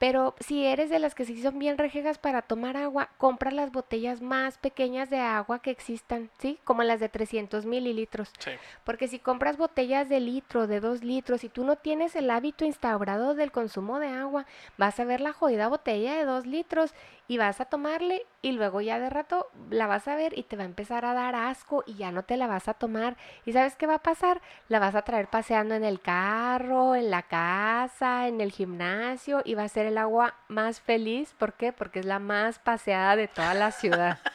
Pero 0.02 0.34
si 0.40 0.66
eres 0.66 0.90
de 0.90 0.98
las 0.98 1.14
que 1.14 1.24
sí 1.24 1.40
son 1.40 1.60
bien 1.60 1.78
rejegas 1.78 2.18
para 2.18 2.42
tomar 2.42 2.76
agua, 2.76 3.10
compra 3.18 3.52
las 3.52 3.70
botellas 3.70 4.20
más 4.20 4.58
pequeñas 4.58 5.10
de 5.10 5.20
agua 5.20 5.60
que 5.60 5.70
existan, 5.70 6.28
¿sí? 6.40 6.58
Como 6.64 6.82
las 6.82 6.98
de 6.98 7.08
300 7.08 7.66
mililitros. 7.66 8.32
Sí. 8.40 8.50
Porque 8.82 9.06
si 9.06 9.20
compras 9.20 9.58
botellas 9.58 10.08
de 10.08 10.18
litro, 10.18 10.66
de 10.66 10.80
dos 10.80 11.04
litros, 11.04 11.44
y 11.44 11.48
tú 11.48 11.62
no 11.62 11.76
tienes 11.76 12.16
el 12.16 12.32
hábito 12.32 12.64
instaurado 12.64 13.36
del 13.36 13.52
consumo 13.52 14.00
de 14.00 14.08
agua, 14.08 14.44
vas 14.76 14.98
a 14.98 15.04
ver 15.04 15.20
la 15.20 15.32
jodida 15.32 15.68
botella 15.68 16.16
de 16.16 16.24
dos 16.24 16.46
litros 16.46 16.92
y 17.28 17.38
vas 17.38 17.60
a 17.60 17.64
tomarle 17.66 18.26
y 18.42 18.52
luego 18.52 18.80
ya 18.80 18.98
de 18.98 19.08
rato 19.08 19.48
la 19.70 19.86
vas 19.86 20.08
a 20.08 20.16
ver 20.16 20.36
y 20.36 20.42
te 20.42 20.56
va 20.56 20.64
a 20.64 20.66
empezar 20.66 21.04
a 21.04 21.14
dar 21.14 21.34
asco 21.34 21.84
y 21.86 21.94
ya 21.94 22.10
no 22.10 22.24
te 22.24 22.36
la 22.36 22.46
vas 22.46 22.68
a 22.68 22.74
tomar. 22.74 23.16
¿Y 23.46 23.52
sabes 23.52 23.76
qué 23.76 23.86
va 23.86 23.94
a 23.94 24.02
pasar? 24.02 24.42
La 24.68 24.80
vas 24.80 24.94
a 24.94 25.02
traer 25.02 25.28
paseando 25.28 25.74
en 25.74 25.84
el 25.84 26.00
carro, 26.00 26.94
en 26.94 27.10
la 27.10 27.22
casa, 27.22 28.26
en 28.26 28.40
el 28.40 28.50
gimnasio 28.50 29.42
y 29.44 29.54
va 29.54 29.62
a 29.62 29.68
ser 29.68 29.86
el 29.86 29.91
agua 29.98 30.34
más 30.48 30.80
feliz. 30.80 31.34
¿Por 31.38 31.54
qué? 31.54 31.72
Porque 31.72 32.00
es 32.00 32.06
la 32.06 32.18
más 32.18 32.58
paseada 32.58 33.16
de 33.16 33.28
toda 33.28 33.54
la 33.54 33.70
ciudad. 33.72 34.18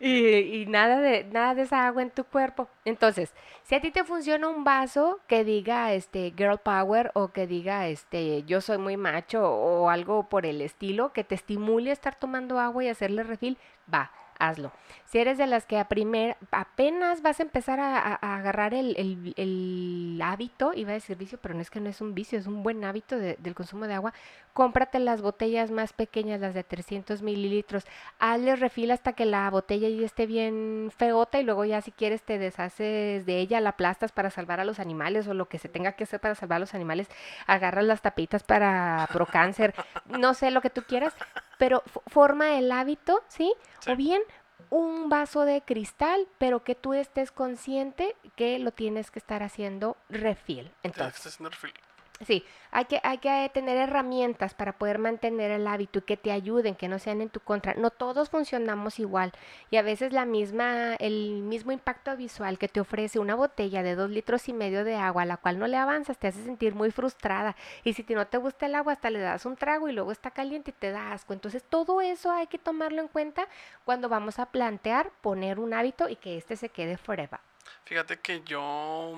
Y, 0.00 0.60
y 0.62 0.66
nada 0.66 1.00
de 1.00 1.24
nada 1.24 1.56
de 1.56 1.62
esa 1.62 1.86
agua 1.88 2.02
en 2.02 2.10
tu 2.10 2.22
cuerpo. 2.22 2.68
Entonces, 2.84 3.34
si 3.64 3.74
a 3.74 3.80
ti 3.80 3.90
te 3.90 4.04
funciona 4.04 4.46
un 4.48 4.62
vaso 4.62 5.18
que 5.26 5.42
diga 5.42 5.92
este 5.92 6.32
girl 6.36 6.58
power 6.58 7.10
o 7.14 7.32
que 7.32 7.48
diga 7.48 7.88
este 7.88 8.44
yo 8.44 8.60
soy 8.60 8.78
muy 8.78 8.96
macho 8.96 9.42
o 9.50 9.90
algo 9.90 10.28
por 10.28 10.46
el 10.46 10.60
estilo 10.60 11.12
que 11.12 11.24
te 11.24 11.34
estimule 11.34 11.90
a 11.90 11.94
estar 11.94 12.14
tomando 12.14 12.60
agua 12.60 12.84
y 12.84 12.88
hacerle 12.88 13.24
refill, 13.24 13.58
va, 13.92 14.12
hazlo. 14.38 14.70
Si 15.06 15.18
eres 15.18 15.36
de 15.36 15.48
las 15.48 15.66
que 15.66 15.78
a 15.80 15.88
primer, 15.88 16.36
apenas 16.52 17.20
vas 17.22 17.40
a 17.40 17.42
empezar 17.42 17.80
a, 17.80 17.98
a- 17.98 18.18
a 18.22 18.36
agarrar 18.36 18.74
el, 18.74 18.94
el- 18.96 19.34
el 19.36 20.20
hábito, 20.22 20.72
iba 20.74 20.90
a 20.90 20.94
decir 20.94 21.16
vicio, 21.16 21.38
pero 21.42 21.54
no 21.54 21.60
es 21.60 21.70
que 21.70 21.80
no 21.80 21.88
es 21.88 22.00
un 22.00 22.14
vicio, 22.14 22.38
es 22.38 22.46
un 22.46 22.62
buen 22.62 22.84
hábito 22.84 23.16
de- 23.18 23.36
del 23.40 23.54
consumo 23.56 23.88
de 23.88 23.94
agua, 23.94 24.12
cómprate 24.58 24.98
las 24.98 25.22
botellas 25.22 25.70
más 25.70 25.92
pequeñas, 25.92 26.40
las 26.40 26.52
de 26.52 26.64
300 26.64 27.22
mililitros, 27.22 27.84
hazle 28.18 28.56
refil 28.56 28.90
hasta 28.90 29.12
que 29.12 29.24
la 29.24 29.48
botella 29.50 29.88
ya 29.88 30.04
esté 30.04 30.26
bien 30.26 30.90
feota 30.96 31.38
y 31.38 31.44
luego 31.44 31.64
ya 31.64 31.80
si 31.80 31.92
quieres 31.92 32.24
te 32.24 32.38
deshaces 32.38 33.24
de 33.24 33.38
ella, 33.38 33.60
la 33.60 33.68
aplastas 33.70 34.10
para 34.10 34.30
salvar 34.30 34.58
a 34.58 34.64
los 34.64 34.80
animales 34.80 35.28
o 35.28 35.34
lo 35.34 35.48
que 35.48 35.60
se 35.60 35.68
tenga 35.68 35.92
que 35.92 36.02
hacer 36.02 36.18
para 36.18 36.34
salvar 36.34 36.56
a 36.56 36.58
los 36.58 36.74
animales, 36.74 37.06
agarras 37.46 37.84
las 37.84 38.02
tapitas 38.02 38.42
para 38.42 39.08
pro 39.12 39.26
cáncer, 39.26 39.76
no 40.06 40.34
sé 40.34 40.50
lo 40.50 40.60
que 40.60 40.70
tú 40.70 40.82
quieras, 40.82 41.14
pero 41.56 41.84
forma 42.08 42.58
el 42.58 42.72
hábito, 42.72 43.22
¿sí? 43.28 43.54
Sí. 43.78 43.92
O 43.92 43.94
bien 43.94 44.22
un 44.70 45.08
vaso 45.08 45.44
de 45.44 45.62
cristal, 45.62 46.26
pero 46.38 46.64
que 46.64 46.74
tú 46.74 46.94
estés 46.94 47.30
consciente 47.30 48.16
que 48.34 48.58
lo 48.58 48.72
tienes 48.72 49.12
que 49.12 49.20
estar 49.20 49.44
haciendo 49.44 49.96
refil. 50.08 50.72
Entonces, 50.82 51.26
haciendo 51.26 51.50
refill. 51.50 51.74
Sí, 52.20 52.44
hay 52.72 52.86
que, 52.86 53.00
hay 53.04 53.18
que 53.18 53.48
tener 53.54 53.76
herramientas 53.76 54.52
para 54.52 54.76
poder 54.76 54.98
mantener 54.98 55.52
el 55.52 55.68
hábito 55.68 56.00
y 56.00 56.02
que 56.02 56.16
te 56.16 56.32
ayuden, 56.32 56.74
que 56.74 56.88
no 56.88 56.98
sean 56.98 57.20
en 57.20 57.30
tu 57.30 57.38
contra. 57.38 57.74
No 57.74 57.90
todos 57.90 58.28
funcionamos 58.28 58.98
igual 58.98 59.30
y 59.70 59.76
a 59.76 59.82
veces 59.82 60.12
la 60.12 60.24
misma, 60.24 60.94
el 60.96 61.42
mismo 61.42 61.70
impacto 61.70 62.16
visual 62.16 62.58
que 62.58 62.66
te 62.66 62.80
ofrece 62.80 63.20
una 63.20 63.36
botella 63.36 63.84
de 63.84 63.94
dos 63.94 64.10
litros 64.10 64.48
y 64.48 64.52
medio 64.52 64.82
de 64.82 64.96
agua 64.96 65.22
a 65.22 65.26
la 65.26 65.36
cual 65.36 65.60
no 65.60 65.68
le 65.68 65.76
avanzas 65.76 66.18
te 66.18 66.26
hace 66.26 66.42
sentir 66.42 66.74
muy 66.74 66.90
frustrada 66.90 67.54
y 67.84 67.92
si 67.92 68.04
no 68.08 68.26
te 68.26 68.38
gusta 68.38 68.66
el 68.66 68.74
agua 68.74 68.94
hasta 68.94 69.10
le 69.10 69.20
das 69.20 69.46
un 69.46 69.56
trago 69.56 69.88
y 69.88 69.92
luego 69.92 70.10
está 70.10 70.32
caliente 70.32 70.72
y 70.72 70.74
te 70.74 70.90
da 70.90 71.12
asco. 71.12 71.34
Entonces 71.34 71.62
todo 71.62 72.00
eso 72.00 72.32
hay 72.32 72.48
que 72.48 72.58
tomarlo 72.58 73.00
en 73.00 73.08
cuenta 73.08 73.46
cuando 73.84 74.08
vamos 74.08 74.40
a 74.40 74.46
plantear 74.46 75.12
poner 75.20 75.60
un 75.60 75.72
hábito 75.72 76.08
y 76.08 76.16
que 76.16 76.36
este 76.36 76.56
se 76.56 76.68
quede 76.68 76.96
forever. 76.96 77.38
Fíjate 77.84 78.18
que 78.20 78.42
yo 78.42 79.14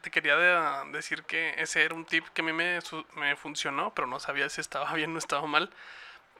te 0.00 0.10
quería 0.10 0.36
decir 0.92 1.24
que 1.24 1.54
ese 1.58 1.84
era 1.84 1.94
un 1.94 2.04
tip 2.04 2.26
que 2.28 2.42
a 2.42 2.44
mí 2.44 2.52
me, 2.52 2.78
me, 3.14 3.36
funcionó, 3.36 3.92
pero 3.94 4.06
no 4.06 4.20
sabía 4.20 4.48
si 4.48 4.60
estaba 4.60 4.92
bien 4.94 5.14
o 5.14 5.18
estaba 5.18 5.46
mal. 5.46 5.70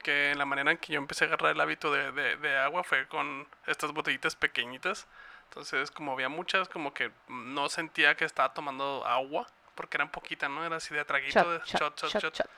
Que 0.03 0.35
la 0.35 0.45
manera 0.45 0.71
en 0.71 0.77
que 0.77 0.93
yo 0.93 0.99
empecé 0.99 1.25
a 1.25 1.27
agarrar 1.27 1.51
el 1.51 1.59
hábito 1.59 1.91
de, 1.91 2.11
de, 2.37 2.57
agua 2.57 2.83
fue 2.83 3.07
con 3.07 3.47
estas 3.65 3.91
botellitas 3.91 4.35
pequeñitas. 4.35 5.07
Entonces, 5.49 5.91
como 5.91 6.13
había 6.13 6.29
muchas, 6.29 6.69
como 6.69 6.93
que 6.93 7.11
no 7.27 7.67
sentía 7.67 8.15
que 8.15 8.25
estaba 8.25 8.53
tomando 8.53 9.05
agua, 9.05 9.47
porque 9.75 9.97
eran 9.97 10.09
poquitas, 10.09 10.49
¿no? 10.49 10.65
Era 10.65 10.77
así 10.77 10.93
de 10.93 11.03
traguito, 11.03 11.51
de 11.51 11.59
shot, 11.65 11.99
shot, 12.03 12.33
shot. 12.33 12.49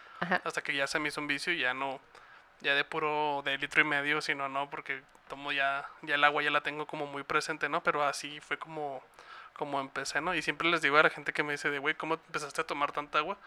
Hasta 0.43 0.61
que 0.61 0.75
ya 0.75 0.85
se 0.85 0.99
me 0.99 1.09
hizo 1.09 1.21
un 1.21 1.27
vicio 1.27 1.53
y 1.53 1.59
ya 1.59 1.73
no, 1.73 2.01
ya 2.61 2.75
de 2.75 2.83
puro 2.83 3.41
de 3.43 3.57
litro 3.57 3.81
y 3.81 3.85
medio, 3.85 4.21
sino 4.21 4.49
no, 4.49 4.69
porque 4.69 5.01
tomo 5.27 5.51
ya, 5.51 5.87
ya 6.01 6.15
el 6.15 6.23
agua 6.23 6.43
ya 6.43 6.51
la 6.51 6.61
tengo 6.61 6.85
como 6.87 7.05
muy 7.05 7.23
presente, 7.23 7.69
¿no? 7.69 7.81
Pero 7.83 8.03
así 8.03 8.39
fue 8.41 8.57
como, 8.57 9.01
como 9.53 9.79
empecé, 9.79 10.21
¿no? 10.21 10.35
Y 10.35 10.41
siempre 10.41 10.69
les 10.69 10.81
digo 10.81 10.97
a 10.97 11.03
la 11.03 11.09
gente 11.09 11.33
que 11.33 11.43
me 11.43 11.53
dice 11.53 11.69
de, 11.69 11.79
güey, 11.79 11.95
¿cómo 11.95 12.15
empezaste 12.15 12.61
a 12.61 12.67
tomar 12.67 12.91
tanta 12.91 13.19
agua? 13.19 13.37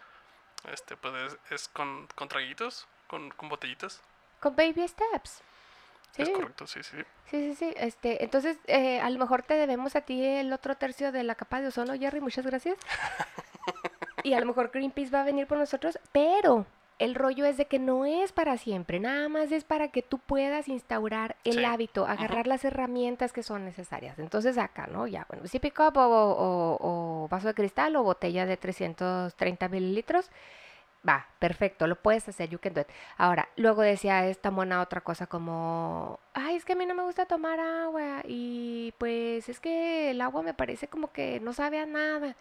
Este, 0.71 0.95
pues 0.95 1.37
es, 1.49 1.67
con, 1.67 2.07
con 2.15 2.27
traguitos, 2.27 2.87
con, 3.07 3.29
con 3.31 3.49
botellitas. 3.49 4.01
Con 4.39 4.55
baby 4.55 4.87
steps. 4.87 5.41
Sí. 6.11 6.21
Es 6.21 6.29
correcto, 6.29 6.67
sí, 6.67 6.83
sí. 6.83 6.97
Sí, 7.29 7.53
sí, 7.53 7.55
sí. 7.55 7.73
Este, 7.75 8.23
entonces, 8.23 8.57
eh, 8.67 9.01
a 9.01 9.09
lo 9.09 9.19
mejor 9.19 9.41
te 9.43 9.55
debemos 9.55 9.95
a 9.95 10.01
ti 10.01 10.23
el 10.23 10.53
otro 10.53 10.75
tercio 10.75 11.11
de 11.11 11.23
la 11.23 11.35
capa 11.35 11.59
de 11.59 11.67
ozono, 11.67 11.93
Jerry, 11.97 12.21
muchas 12.21 12.45
gracias. 12.45 12.77
y 14.23 14.33
a 14.33 14.39
lo 14.39 14.45
mejor 14.45 14.69
Greenpeace 14.71 15.11
va 15.11 15.21
a 15.21 15.25
venir 15.25 15.47
por 15.47 15.57
nosotros, 15.57 15.99
pero 16.11 16.65
el 16.99 17.15
rollo 17.15 17.45
es 17.45 17.57
de 17.57 17.65
que 17.65 17.79
no 17.79 18.05
es 18.05 18.31
para 18.31 18.57
siempre, 18.57 18.99
nada 18.99 19.29
más 19.29 19.51
es 19.51 19.63
para 19.63 19.89
que 19.89 20.01
tú 20.01 20.19
puedas 20.19 20.67
instaurar 20.67 21.35
el 21.43 21.63
hábito, 21.65 22.05
agarrar 22.05 22.47
las 22.47 22.63
herramientas 22.65 23.33
que 23.33 23.43
son 23.43 23.65
necesarias. 23.65 24.19
Entonces 24.19 24.57
acá, 24.57 24.87
¿no? 24.87 25.07
Ya, 25.07 25.25
bueno, 25.29 25.47
si 25.47 25.59
pick 25.59 25.79
up 25.79 25.93
o, 25.95 27.27
vaso 27.29 27.47
de 27.47 27.53
cristal 27.53 27.95
o 27.95 28.03
botella 28.03 28.45
de 28.45 28.57
330 28.57 29.67
mililitros, 29.69 30.29
va, 31.07 31.27
perfecto, 31.39 31.87
lo 31.87 31.95
puedes 31.95 32.27
hacer, 32.29 32.49
you 32.49 32.59
can 32.59 32.73
do 32.73 32.81
it. 32.81 32.87
Ahora, 33.17 33.49
luego 33.55 33.81
decía 33.81 34.27
esta 34.27 34.51
mona 34.51 34.81
otra 34.81 35.01
cosa 35.01 35.27
como, 35.27 36.19
ay, 36.33 36.55
es 36.55 36.65
que 36.65 36.73
a 36.73 36.75
mí 36.75 36.85
no 36.85 36.95
me 36.95 37.03
gusta 37.03 37.25
tomar 37.25 37.59
agua 37.59 38.21
y 38.25 38.93
pues 38.97 39.49
es 39.49 39.59
que 39.59 40.11
el 40.11 40.21
agua 40.21 40.43
me 40.43 40.53
parece 40.53 40.87
como 40.87 41.11
que 41.11 41.39
no 41.39 41.53
sabe 41.53 41.79
a 41.79 41.85
nada. 41.85 42.35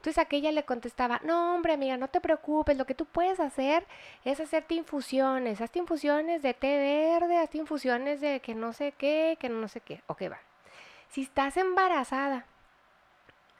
Entonces 0.00 0.16
aquella 0.16 0.50
le 0.50 0.64
contestaba, 0.64 1.20
no 1.24 1.54
hombre 1.54 1.74
amiga, 1.74 1.98
no 1.98 2.08
te 2.08 2.22
preocupes, 2.22 2.74
lo 2.78 2.86
que 2.86 2.94
tú 2.94 3.04
puedes 3.04 3.38
hacer 3.38 3.86
es 4.24 4.40
hacerte 4.40 4.74
infusiones, 4.74 5.60
hazte 5.60 5.78
infusiones 5.78 6.40
de 6.40 6.54
té 6.54 6.78
verde, 6.78 7.36
hazte 7.36 7.58
infusiones 7.58 8.22
de 8.22 8.40
que 8.40 8.54
no 8.54 8.72
sé 8.72 8.92
qué, 8.96 9.36
que 9.38 9.50
no 9.50 9.68
sé 9.68 9.82
qué. 9.82 10.00
Ok, 10.06 10.22
va. 10.32 10.38
Si 11.10 11.20
estás 11.20 11.58
embarazada, 11.58 12.46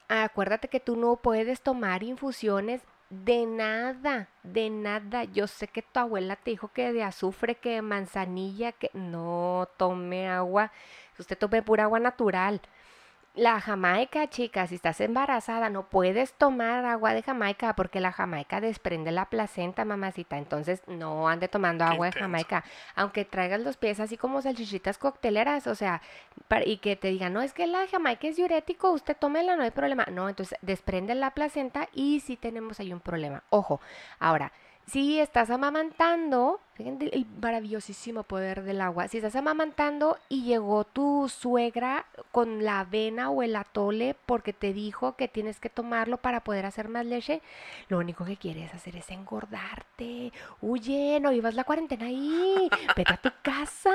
acuérdate 0.08 0.68
que 0.68 0.80
tú 0.80 0.96
no 0.96 1.16
puedes 1.16 1.60
tomar 1.60 2.02
infusiones 2.02 2.80
de 3.10 3.44
nada, 3.44 4.30
de 4.42 4.70
nada. 4.70 5.24
Yo 5.24 5.46
sé 5.46 5.68
que 5.68 5.82
tu 5.82 6.00
abuela 6.00 6.36
te 6.36 6.52
dijo 6.52 6.68
que 6.68 6.94
de 6.94 7.02
azufre, 7.02 7.56
que 7.56 7.72
de 7.72 7.82
manzanilla, 7.82 8.72
que 8.72 8.90
no 8.94 9.68
tome 9.76 10.26
agua. 10.26 10.72
Usted 11.18 11.36
tome 11.36 11.62
pura 11.62 11.82
agua 11.82 12.00
natural. 12.00 12.62
La 13.34 13.60
Jamaica, 13.60 14.28
chicas, 14.28 14.70
si 14.70 14.74
estás 14.74 15.00
embarazada, 15.00 15.70
no 15.70 15.88
puedes 15.88 16.32
tomar 16.32 16.84
agua 16.84 17.14
de 17.14 17.22
Jamaica 17.22 17.76
porque 17.76 18.00
la 18.00 18.10
Jamaica 18.10 18.60
desprende 18.60 19.12
la 19.12 19.26
placenta, 19.26 19.84
mamacita. 19.84 20.36
Entonces, 20.36 20.82
no 20.88 21.28
ande 21.28 21.46
tomando 21.46 21.84
agua 21.84 22.06
de 22.06 22.18
Jamaica. 22.18 22.64
Aunque 22.96 23.24
traigas 23.24 23.60
los 23.60 23.76
pies 23.76 24.00
así 24.00 24.16
como 24.16 24.42
salchichitas 24.42 24.98
cocteleras, 24.98 25.68
o 25.68 25.76
sea, 25.76 26.02
y 26.66 26.78
que 26.78 26.96
te 26.96 27.08
digan, 27.08 27.32
no, 27.32 27.40
es 27.40 27.52
que 27.52 27.68
la 27.68 27.86
Jamaica 27.86 28.26
es 28.26 28.36
diurético, 28.36 28.90
usted 28.90 29.16
tómela, 29.16 29.54
no 29.54 29.62
hay 29.62 29.70
problema. 29.70 30.06
No, 30.10 30.28
entonces 30.28 30.58
desprende 30.60 31.14
la 31.14 31.30
placenta 31.30 31.88
y 31.92 32.18
sí 32.18 32.36
tenemos 32.36 32.80
ahí 32.80 32.92
un 32.92 33.00
problema. 33.00 33.44
Ojo, 33.50 33.80
ahora, 34.18 34.50
si 34.86 35.20
estás 35.20 35.50
amamantando, 35.50 36.60
fíjense 36.80 37.10
el 37.12 37.26
maravillosísimo 37.42 38.22
poder 38.22 38.62
del 38.62 38.80
agua, 38.80 39.06
si 39.06 39.18
estás 39.18 39.36
amamantando 39.36 40.16
y 40.30 40.44
llegó 40.44 40.84
tu 40.84 41.28
suegra 41.28 42.06
con 42.32 42.64
la 42.64 42.80
avena 42.80 43.28
o 43.28 43.42
el 43.42 43.54
atole 43.54 44.16
porque 44.24 44.54
te 44.54 44.72
dijo 44.72 45.14
que 45.14 45.28
tienes 45.28 45.60
que 45.60 45.68
tomarlo 45.68 46.16
para 46.16 46.42
poder 46.42 46.64
hacer 46.64 46.88
más 46.88 47.04
leche, 47.04 47.42
lo 47.88 47.98
único 47.98 48.24
que 48.24 48.38
quieres 48.38 48.72
hacer 48.72 48.96
es 48.96 49.10
engordarte. 49.10 50.32
Huye, 50.62 51.20
no 51.20 51.32
vivas 51.32 51.54
la 51.54 51.64
cuarentena 51.64 52.06
ahí, 52.06 52.70
vete 52.96 53.12
a 53.12 53.18
tu 53.18 53.30
casa 53.42 53.92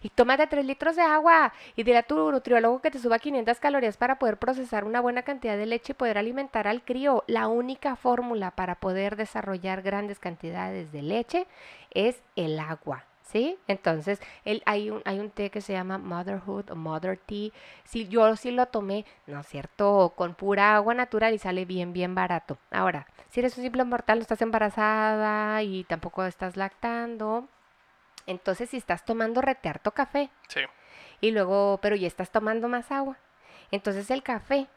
y 0.00 0.08
tómate 0.10 0.46
tres 0.46 0.64
litros 0.64 0.94
de 0.94 1.02
agua 1.02 1.52
y 1.74 1.82
dile 1.82 1.98
a 1.98 2.02
tu 2.04 2.30
nutriólogo 2.30 2.80
que 2.80 2.92
te 2.92 3.00
suba 3.00 3.18
500 3.18 3.58
calorías 3.58 3.96
para 3.96 4.20
poder 4.20 4.36
procesar 4.36 4.84
una 4.84 5.00
buena 5.00 5.22
cantidad 5.22 5.56
de 5.56 5.66
leche 5.66 5.90
y 5.90 5.96
poder 5.96 6.18
alimentar 6.18 6.68
al 6.68 6.84
crío. 6.84 7.24
La 7.26 7.48
única 7.48 7.96
fórmula 7.96 8.52
para 8.52 8.76
poder 8.76 9.16
desarrollar 9.16 9.82
grandes 9.82 10.20
cantidades 10.20 10.92
de 10.92 11.02
leche 11.02 11.48
es 11.92 12.22
el 12.36 12.58
agua. 12.58 13.04
¿Sí? 13.22 13.58
Entonces, 13.66 14.22
el, 14.46 14.62
hay, 14.64 14.88
un, 14.88 15.02
hay 15.04 15.20
un 15.20 15.28
té 15.30 15.50
que 15.50 15.60
se 15.60 15.74
llama 15.74 15.98
Motherhood 15.98 16.70
o 16.70 16.76
Mother 16.76 17.18
Tea. 17.18 17.50
Si 17.84 18.08
yo 18.08 18.34
sí 18.36 18.50
lo 18.50 18.64
tomé, 18.66 19.04
¿no 19.26 19.40
es 19.40 19.46
cierto? 19.46 20.14
Con 20.16 20.34
pura 20.34 20.74
agua 20.76 20.94
natural 20.94 21.34
y 21.34 21.38
sale 21.38 21.66
bien, 21.66 21.92
bien 21.92 22.14
barato. 22.14 22.56
Ahora, 22.70 23.06
si 23.28 23.40
eres 23.40 23.54
un 23.58 23.64
simple 23.64 23.84
mortal, 23.84 24.16
no 24.16 24.22
estás 24.22 24.40
embarazada 24.40 25.62
y 25.62 25.84
tampoco 25.84 26.24
estás 26.24 26.56
lactando, 26.56 27.46
entonces 28.28 28.70
si 28.70 28.78
estás 28.78 29.04
tomando 29.04 29.42
retearto 29.42 29.90
café. 29.92 30.30
Sí. 30.48 30.60
Y 31.20 31.30
luego, 31.30 31.80
pero 31.82 31.96
ya 31.96 32.06
estás 32.06 32.30
tomando 32.30 32.66
más 32.68 32.90
agua. 32.90 33.18
Entonces 33.70 34.10
el 34.10 34.22
café 34.22 34.68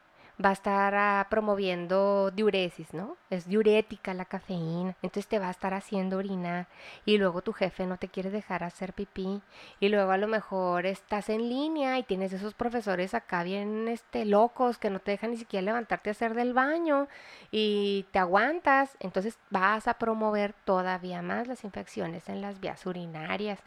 va 0.44 0.50
a 0.50 0.54
estar 0.54 0.96
ah, 0.96 1.28
promoviendo 1.30 2.32
diuresis, 2.32 2.94
¿no? 2.94 3.18
Es 3.30 3.48
diurética 3.48 4.14
la 4.14 4.26
cafeína, 4.26 4.96
entonces 5.02 5.28
te 5.28 5.40
va 5.40 5.48
a 5.48 5.52
estar 5.52 5.74
haciendo 5.74 6.18
orinar 6.18 6.68
y 7.06 7.18
luego 7.18 7.42
tu 7.42 7.54
jefe 7.54 7.86
no 7.86 7.98
te 7.98 8.08
quiere 8.08 8.30
dejar 8.30 8.64
hacer 8.64 8.94
pipí 8.94 9.42
y 9.80 9.90
luego 9.90 10.12
a 10.12 10.18
lo 10.18 10.28
mejor 10.28 10.86
estás 10.86 11.30
en 11.30 11.50
línea 11.50 11.98
y 12.00 12.04
tienes 12.04 12.34
esos 12.34 12.54
profesores 12.54 13.14
acá 13.14 13.44
bien 13.44 13.88
este 13.88 14.26
locos 14.26 14.78
que 14.78 14.90
no 14.90 15.00
te 15.00 15.12
dejan 15.12 15.32
ni 15.32 15.38
siquiera 15.38 15.66
levantarte 15.66 16.10
a 16.10 16.12
hacer 16.12 16.34
del 16.34 16.54
baño 16.54 17.08
y 17.52 18.06
te 18.12 18.20
aguantas, 18.20 18.96
entonces 19.00 19.38
vas 19.50 19.88
a 19.88 19.96
promover 19.96 20.54
todavía 20.66 21.22
más 21.22 21.48
las 21.48 21.64
infecciones 21.64 22.30
en 22.30 22.42
las 22.42 22.60
vías 22.60 22.86
urinarias. 22.86 23.60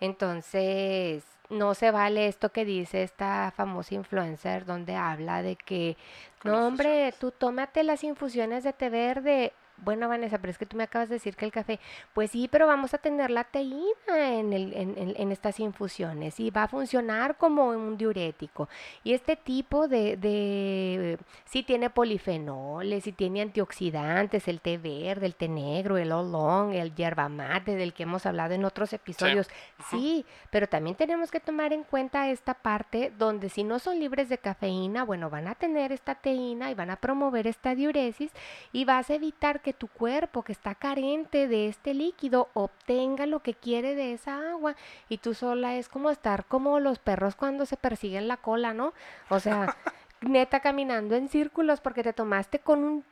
Entonces, 0.00 1.24
no 1.52 1.74
se 1.74 1.90
vale 1.90 2.26
esto 2.26 2.50
que 2.50 2.64
dice 2.64 3.02
esta 3.02 3.52
famosa 3.54 3.94
influencer 3.94 4.64
donde 4.64 4.96
habla 4.96 5.42
de 5.42 5.56
que, 5.56 5.96
no 6.44 6.66
hombre, 6.66 7.12
tú 7.20 7.30
tómate 7.30 7.84
las 7.84 8.02
infusiones 8.02 8.64
de 8.64 8.72
té 8.72 8.88
verde 8.90 9.52
bueno, 9.82 10.08
Vanessa, 10.08 10.38
pero 10.38 10.50
es 10.50 10.58
que 10.58 10.66
tú 10.66 10.76
me 10.76 10.84
acabas 10.84 11.08
de 11.08 11.16
decir 11.16 11.36
que 11.36 11.44
el 11.44 11.52
café, 11.52 11.80
pues 12.12 12.30
sí, 12.30 12.48
pero 12.50 12.66
vamos 12.66 12.94
a 12.94 12.98
tener 12.98 13.30
la 13.30 13.44
teína 13.44 13.84
en, 14.16 14.52
el, 14.52 14.72
en, 14.74 15.14
en, 15.16 15.32
estas 15.32 15.60
infusiones 15.60 16.38
y 16.40 16.50
va 16.50 16.64
a 16.64 16.68
funcionar 16.68 17.36
como 17.36 17.68
un 17.68 17.96
diurético. 17.96 18.68
Y 19.04 19.12
este 19.12 19.36
tipo 19.36 19.88
de, 19.88 20.16
de 20.16 21.18
sí 21.44 21.62
tiene 21.62 21.90
polifenoles, 21.90 23.04
sí 23.04 23.12
tiene 23.12 23.42
antioxidantes, 23.42 24.48
el 24.48 24.60
té 24.60 24.78
verde, 24.78 25.26
el 25.26 25.34
té 25.34 25.48
negro, 25.48 25.96
el 25.96 26.12
oolong, 26.12 26.74
el 26.74 26.94
yerba 26.94 27.28
mate, 27.28 27.74
del 27.74 27.92
que 27.92 28.04
hemos 28.04 28.26
hablado 28.26 28.54
en 28.54 28.64
otros 28.64 28.92
episodios. 28.92 29.48
Sí, 29.90 30.24
pero 30.50 30.68
también 30.68 30.96
tenemos 30.96 31.30
que 31.30 31.40
tomar 31.40 31.72
en 31.72 31.84
cuenta 31.84 32.30
esta 32.30 32.54
parte 32.54 33.12
donde 33.18 33.48
si 33.48 33.64
no 33.64 33.78
son 33.78 33.98
libres 33.98 34.28
de 34.28 34.38
cafeína, 34.38 35.04
bueno, 35.04 35.30
van 35.30 35.48
a 35.48 35.54
tener 35.54 35.92
esta 35.92 36.14
teína 36.14 36.70
y 36.70 36.74
van 36.74 36.90
a 36.90 36.96
promover 36.96 37.46
esta 37.46 37.74
diuresis 37.74 38.30
y 38.72 38.84
vas 38.84 39.10
a 39.10 39.14
evitar 39.14 39.60
que 39.60 39.71
tu 39.72 39.88
cuerpo 39.88 40.42
que 40.42 40.52
está 40.52 40.74
carente 40.74 41.48
de 41.48 41.68
este 41.68 41.94
líquido 41.94 42.48
obtenga 42.54 43.26
lo 43.26 43.40
que 43.40 43.54
quiere 43.54 43.94
de 43.94 44.12
esa 44.12 44.50
agua 44.50 44.76
y 45.08 45.18
tú 45.18 45.34
sola 45.34 45.76
es 45.76 45.88
como 45.88 46.10
estar 46.10 46.44
como 46.44 46.80
los 46.80 46.98
perros 46.98 47.34
cuando 47.34 47.66
se 47.66 47.76
persiguen 47.76 48.28
la 48.28 48.36
cola, 48.36 48.74
¿no? 48.74 48.92
O 49.28 49.40
sea, 49.40 49.76
neta 50.20 50.60
caminando 50.60 51.14
en 51.14 51.28
círculos 51.28 51.80
porque 51.80 52.02
te 52.02 52.12
tomaste 52.12 52.58
con 52.58 52.84
un 52.84 53.04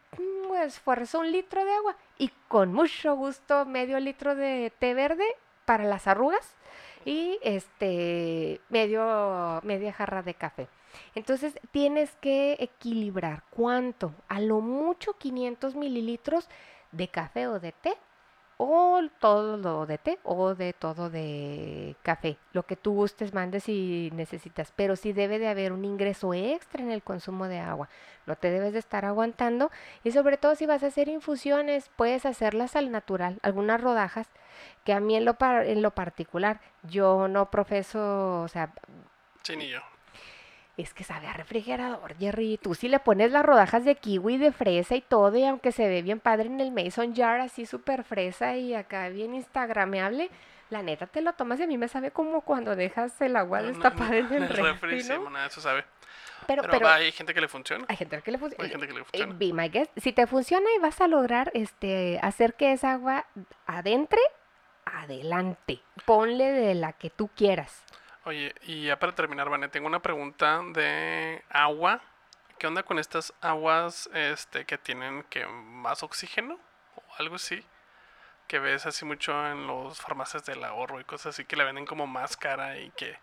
esfuerzo 0.62 1.20
un 1.20 1.30
litro 1.30 1.64
de 1.64 1.72
agua 1.72 1.96
y 2.18 2.30
con 2.48 2.72
mucho 2.72 3.14
gusto 3.14 3.64
medio 3.64 3.98
litro 4.00 4.34
de 4.34 4.72
té 4.78 4.94
verde 4.94 5.24
para 5.64 5.84
las 5.84 6.06
arrugas 6.06 6.56
y 7.04 7.38
este 7.42 8.60
medio 8.68 9.60
media 9.62 9.92
jarra 9.92 10.22
de 10.22 10.34
café. 10.34 10.68
Entonces 11.14 11.54
tienes 11.70 12.10
que 12.20 12.56
equilibrar 12.58 13.44
cuánto, 13.50 14.12
a 14.28 14.40
lo 14.40 14.60
mucho 14.60 15.16
500 15.16 15.74
mililitros 15.76 16.48
de 16.92 17.08
café 17.08 17.46
o 17.46 17.60
de 17.60 17.72
té 17.72 17.96
o 18.62 19.00
todo 19.20 19.56
lo 19.56 19.86
de 19.86 19.96
té 19.96 20.18
o 20.22 20.54
de 20.54 20.74
todo 20.74 21.08
de 21.08 21.96
café, 22.02 22.36
lo 22.52 22.66
que 22.66 22.76
tú 22.76 22.92
gustes, 22.92 23.32
mandes 23.32 23.64
si 23.64 24.10
necesitas, 24.12 24.70
pero 24.76 24.96
sí 24.96 25.14
debe 25.14 25.38
de 25.38 25.48
haber 25.48 25.72
un 25.72 25.86
ingreso 25.86 26.34
extra 26.34 26.82
en 26.82 26.90
el 26.90 27.02
consumo 27.02 27.48
de 27.48 27.58
agua, 27.58 27.88
no 28.26 28.36
te 28.36 28.50
debes 28.50 28.74
de 28.74 28.78
estar 28.78 29.06
aguantando 29.06 29.70
y 30.04 30.10
sobre 30.12 30.36
todo 30.36 30.54
si 30.56 30.66
vas 30.66 30.82
a 30.82 30.88
hacer 30.88 31.08
infusiones, 31.08 31.90
puedes 31.96 32.26
hacerlas 32.26 32.76
al 32.76 32.90
natural, 32.90 33.38
algunas 33.42 33.80
rodajas, 33.80 34.28
que 34.84 34.92
a 34.92 35.00
mí 35.00 35.16
en 35.16 35.24
lo, 35.24 35.38
en 35.40 35.80
lo 35.80 35.92
particular, 35.92 36.60
yo 36.82 37.28
no 37.28 37.50
profeso, 37.50 38.42
o 38.42 38.48
sea... 38.48 38.74
Sí, 39.42 39.56
ni 39.56 39.68
yo 39.68 39.80
es 40.80 40.94
que 40.94 41.04
sabe 41.04 41.26
a 41.26 41.32
refrigerador, 41.32 42.16
Jerry. 42.18 42.58
Tú 42.62 42.74
si 42.74 42.88
le 42.88 42.98
pones 42.98 43.30
las 43.30 43.44
rodajas 43.44 43.84
de 43.84 43.94
kiwi, 43.94 44.38
de 44.38 44.52
fresa 44.52 44.96
y 44.96 45.00
todo, 45.00 45.36
y 45.36 45.44
aunque 45.44 45.72
se 45.72 45.88
ve 45.88 46.02
bien 46.02 46.20
padre 46.20 46.46
en 46.46 46.60
el 46.60 46.72
Mason 46.72 47.14
Jar, 47.14 47.40
así 47.40 47.66
súper 47.66 48.04
fresa 48.04 48.56
y 48.56 48.74
acá 48.74 49.08
bien 49.08 49.34
instagrameable, 49.34 50.30
la 50.70 50.82
neta 50.82 51.06
te 51.06 51.20
lo 51.20 51.32
tomas 51.32 51.60
y 51.60 51.64
a 51.64 51.66
mí 51.66 51.76
me 51.76 51.88
sabe 51.88 52.10
como 52.10 52.42
cuando 52.42 52.76
dejas 52.76 53.20
el 53.20 53.36
agua 53.36 53.62
destapada 53.62 54.16
en 54.16 54.32
el 54.32 54.48
refri, 54.48 55.02
¿no? 55.04 55.44
eso 55.44 55.60
sabe. 55.60 55.84
Pero, 56.46 56.62
pero, 56.68 56.88
hay 56.88 57.12
gente 57.12 57.34
que 57.34 57.40
le 57.40 57.48
funciona. 57.48 57.84
Hay 57.86 57.96
gente 57.96 58.20
que 58.22 58.30
le, 58.32 58.38
funciona. 58.38 58.64
Hay 58.64 58.70
gente 58.70 58.88
que 58.88 58.94
le 58.94 59.04
funciona. 59.04 59.34
Be 59.34 59.52
my 59.52 59.68
guest. 59.68 59.92
Si 59.98 60.12
te 60.12 60.26
funciona 60.26 60.66
y 60.76 60.80
vas 60.80 61.00
a 61.00 61.06
lograr 61.06 61.50
este 61.54 62.18
hacer 62.22 62.54
que 62.54 62.72
esa 62.72 62.92
agua 62.92 63.26
adentre, 63.66 64.20
adelante. 64.84 65.80
Ponle 66.06 66.50
de 66.50 66.74
la 66.74 66.92
que 66.94 67.10
tú 67.10 67.28
quieras. 67.36 67.84
Oye, 68.24 68.54
y 68.62 68.84
ya 68.84 68.98
para 68.98 69.14
terminar, 69.14 69.48
Vane, 69.48 69.68
tengo 69.68 69.86
una 69.86 70.00
pregunta 70.02 70.60
de 70.74 71.42
agua. 71.48 72.02
¿Qué 72.58 72.66
onda 72.66 72.82
con 72.82 72.98
estas 72.98 73.32
aguas 73.40 74.10
este, 74.12 74.66
que 74.66 74.76
tienen 74.76 75.22
que 75.24 75.46
más 75.46 76.02
oxígeno 76.02 76.58
o 76.96 77.02
algo 77.18 77.36
así? 77.36 77.64
Que 78.46 78.58
ves 78.58 78.84
así 78.84 79.06
mucho 79.06 79.32
en 79.46 79.66
los 79.66 80.00
farmacias 80.00 80.44
del 80.44 80.62
ahorro 80.64 81.00
y 81.00 81.04
cosas 81.04 81.34
así 81.34 81.46
que 81.46 81.56
la 81.56 81.64
venden 81.64 81.86
como 81.86 82.06
más 82.06 82.36
cara 82.36 82.78
y 82.78 82.90
que 82.90 83.18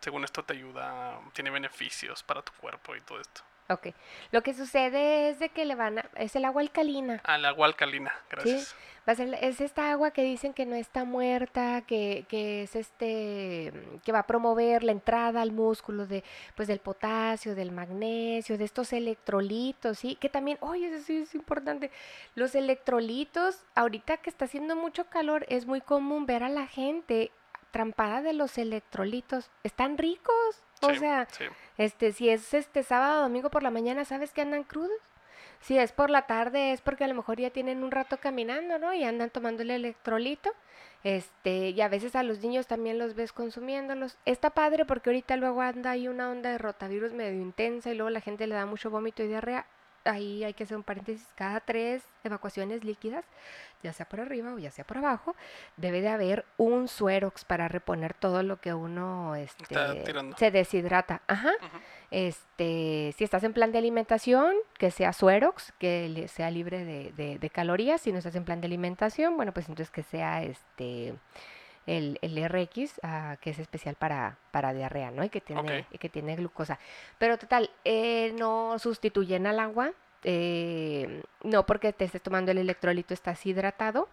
según 0.00 0.24
esto 0.24 0.42
te 0.44 0.54
ayuda, 0.54 1.20
tiene 1.32 1.50
beneficios 1.50 2.22
para 2.24 2.42
tu 2.42 2.52
cuerpo 2.54 2.96
y 2.96 3.00
todo 3.02 3.20
esto. 3.20 3.42
Ok. 3.70 3.88
Lo 4.32 4.42
que 4.42 4.52
sucede 4.52 5.30
es 5.30 5.38
de 5.38 5.48
que 5.48 5.64
le 5.64 5.76
van 5.76 6.00
a... 6.00 6.10
Es 6.16 6.34
el 6.34 6.44
agua 6.44 6.60
alcalina. 6.60 7.20
Ah, 7.24 7.36
el 7.36 7.44
agua 7.44 7.68
alcalina, 7.68 8.12
gracias. 8.28 8.68
¿Sí? 8.68 8.74
Va 9.08 9.12
a 9.12 9.16
ser, 9.16 9.32
es 9.40 9.60
esta 9.60 9.92
agua 9.92 10.10
que 10.10 10.22
dicen 10.22 10.52
que 10.52 10.66
no 10.66 10.74
está 10.74 11.04
muerta, 11.04 11.82
que, 11.86 12.26
que 12.28 12.64
es 12.64 12.74
este... 12.74 13.72
que 14.04 14.12
va 14.12 14.20
a 14.20 14.26
promover 14.26 14.82
la 14.82 14.92
entrada 14.92 15.40
al 15.40 15.52
músculo 15.52 16.06
de, 16.06 16.24
pues, 16.56 16.68
del 16.68 16.80
potasio, 16.80 17.54
del 17.54 17.70
magnesio, 17.70 18.58
de 18.58 18.64
estos 18.64 18.92
electrolitos, 18.92 20.00
¿sí? 20.00 20.16
Que 20.16 20.28
también, 20.28 20.58
oye, 20.60 20.88
eso 20.88 21.04
sí 21.04 21.18
es 21.18 21.34
importante. 21.34 21.90
Los 22.34 22.54
electrolitos, 22.54 23.64
ahorita 23.74 24.16
que 24.18 24.30
está 24.30 24.46
haciendo 24.46 24.74
mucho 24.74 25.06
calor, 25.06 25.46
es 25.48 25.64
muy 25.64 25.80
común 25.80 26.26
ver 26.26 26.42
a 26.42 26.48
la 26.48 26.66
gente 26.66 27.30
trampada 27.70 28.22
de 28.22 28.32
los 28.32 28.58
electrolitos. 28.58 29.50
Están 29.62 29.98
ricos. 29.98 30.64
O 30.82 30.94
sea, 30.94 31.28
este, 31.76 32.12
si 32.12 32.30
es 32.30 32.54
este 32.54 32.82
sábado 32.82 33.22
domingo 33.22 33.50
por 33.50 33.62
la 33.62 33.70
mañana, 33.70 34.04
¿sabes 34.04 34.32
que 34.32 34.40
andan 34.40 34.64
crudos? 34.64 34.90
Si 35.60 35.78
es 35.78 35.92
por 35.92 36.08
la 36.08 36.22
tarde, 36.22 36.72
es 36.72 36.80
porque 36.80 37.04
a 37.04 37.08
lo 37.08 37.14
mejor 37.14 37.38
ya 37.38 37.50
tienen 37.50 37.84
un 37.84 37.90
rato 37.90 38.16
caminando, 38.16 38.78
¿no? 38.78 38.94
Y 38.94 39.04
andan 39.04 39.28
tomando 39.28 39.62
el 39.62 39.70
electrolito. 39.70 40.50
Este, 41.04 41.70
y 41.70 41.80
a 41.80 41.88
veces 41.88 42.16
a 42.16 42.22
los 42.22 42.40
niños 42.40 42.66
también 42.66 42.98
los 42.98 43.14
ves 43.14 43.32
consumiéndolos. 43.32 44.16
Está 44.24 44.50
padre 44.50 44.86
porque 44.86 45.10
ahorita 45.10 45.36
luego 45.36 45.60
anda 45.60 45.90
ahí 45.90 46.08
una 46.08 46.30
onda 46.30 46.50
de 46.50 46.58
rotavirus 46.58 47.12
medio 47.12 47.40
intensa 47.40 47.90
y 47.90 47.94
luego 47.94 48.10
la 48.10 48.20
gente 48.20 48.46
le 48.46 48.54
da 48.54 48.66
mucho 48.66 48.90
vómito 48.90 49.22
y 49.22 49.28
diarrea 49.28 49.66
ahí 50.04 50.44
hay 50.44 50.54
que 50.54 50.64
hacer 50.64 50.76
un 50.76 50.82
paréntesis, 50.82 51.26
cada 51.34 51.60
tres 51.60 52.02
evacuaciones 52.24 52.84
líquidas, 52.84 53.24
ya 53.82 53.92
sea 53.92 54.06
por 54.06 54.20
arriba 54.20 54.54
o 54.54 54.58
ya 54.58 54.70
sea 54.70 54.84
por 54.84 54.98
abajo, 54.98 55.34
debe 55.76 56.00
de 56.00 56.08
haber 56.08 56.44
un 56.56 56.88
suerox 56.88 57.44
para 57.44 57.68
reponer 57.68 58.14
todo 58.14 58.42
lo 58.42 58.60
que 58.60 58.74
uno 58.74 59.34
este, 59.36 59.64
se 60.36 60.50
deshidrata. 60.50 61.22
Ajá. 61.26 61.52
Este, 62.10 63.14
si 63.16 63.24
estás 63.24 63.44
en 63.44 63.52
plan 63.52 63.72
de 63.72 63.78
alimentación, 63.78 64.54
que 64.78 64.90
sea 64.90 65.12
suerox, 65.12 65.72
que 65.78 66.26
sea 66.28 66.50
libre 66.50 66.84
de, 66.84 67.38
de 67.38 67.50
calorías. 67.50 68.00
Si 68.00 68.12
no 68.12 68.18
estás 68.18 68.34
en 68.34 68.44
plan 68.44 68.60
de 68.60 68.66
alimentación, 68.66 69.36
bueno, 69.36 69.52
pues 69.52 69.68
entonces 69.68 69.90
que 69.90 70.02
sea 70.02 70.42
este 70.42 71.14
el, 71.86 72.18
el 72.22 72.48
RX, 72.48 73.00
ah, 73.02 73.36
que 73.40 73.50
es 73.50 73.58
especial 73.58 73.94
para, 73.94 74.38
para 74.50 74.72
diarrea, 74.72 75.10
¿no? 75.10 75.24
Y 75.24 75.28
que 75.28 75.40
tiene, 75.40 75.86
que 75.98 76.08
tiene 76.08 76.36
glucosa. 76.36 76.78
Pero 77.18 77.38
total, 77.38 77.70
eh, 77.84 78.34
no 78.38 78.78
sustituyen 78.78 79.46
al 79.46 79.60
agua, 79.60 79.92
eh, 80.22 81.22
no 81.42 81.64
porque 81.66 81.92
te 81.92 82.04
estés 82.04 82.22
tomando 82.22 82.50
el 82.50 82.58
electrolito 82.58 83.14
estás 83.14 83.44
hidratado, 83.46 84.08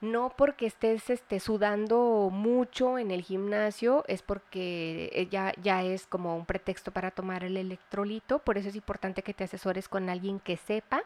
no 0.00 0.34
porque 0.36 0.66
estés 0.66 1.08
este, 1.08 1.40
sudando 1.40 2.28
mucho 2.30 2.98
en 2.98 3.10
el 3.10 3.22
gimnasio, 3.22 4.04
es 4.08 4.22
porque 4.22 5.10
eh, 5.12 5.28
ya, 5.30 5.52
ya 5.62 5.82
es 5.82 6.06
como 6.06 6.36
un 6.36 6.44
pretexto 6.46 6.90
para 6.90 7.10
tomar 7.10 7.44
el 7.44 7.56
electrolito, 7.56 8.40
por 8.40 8.58
eso 8.58 8.68
es 8.68 8.76
importante 8.76 9.22
que 9.22 9.34
te 9.34 9.44
asesores 9.44 9.88
con 9.88 10.10
alguien 10.10 10.40
que 10.40 10.56
sepa 10.56 11.04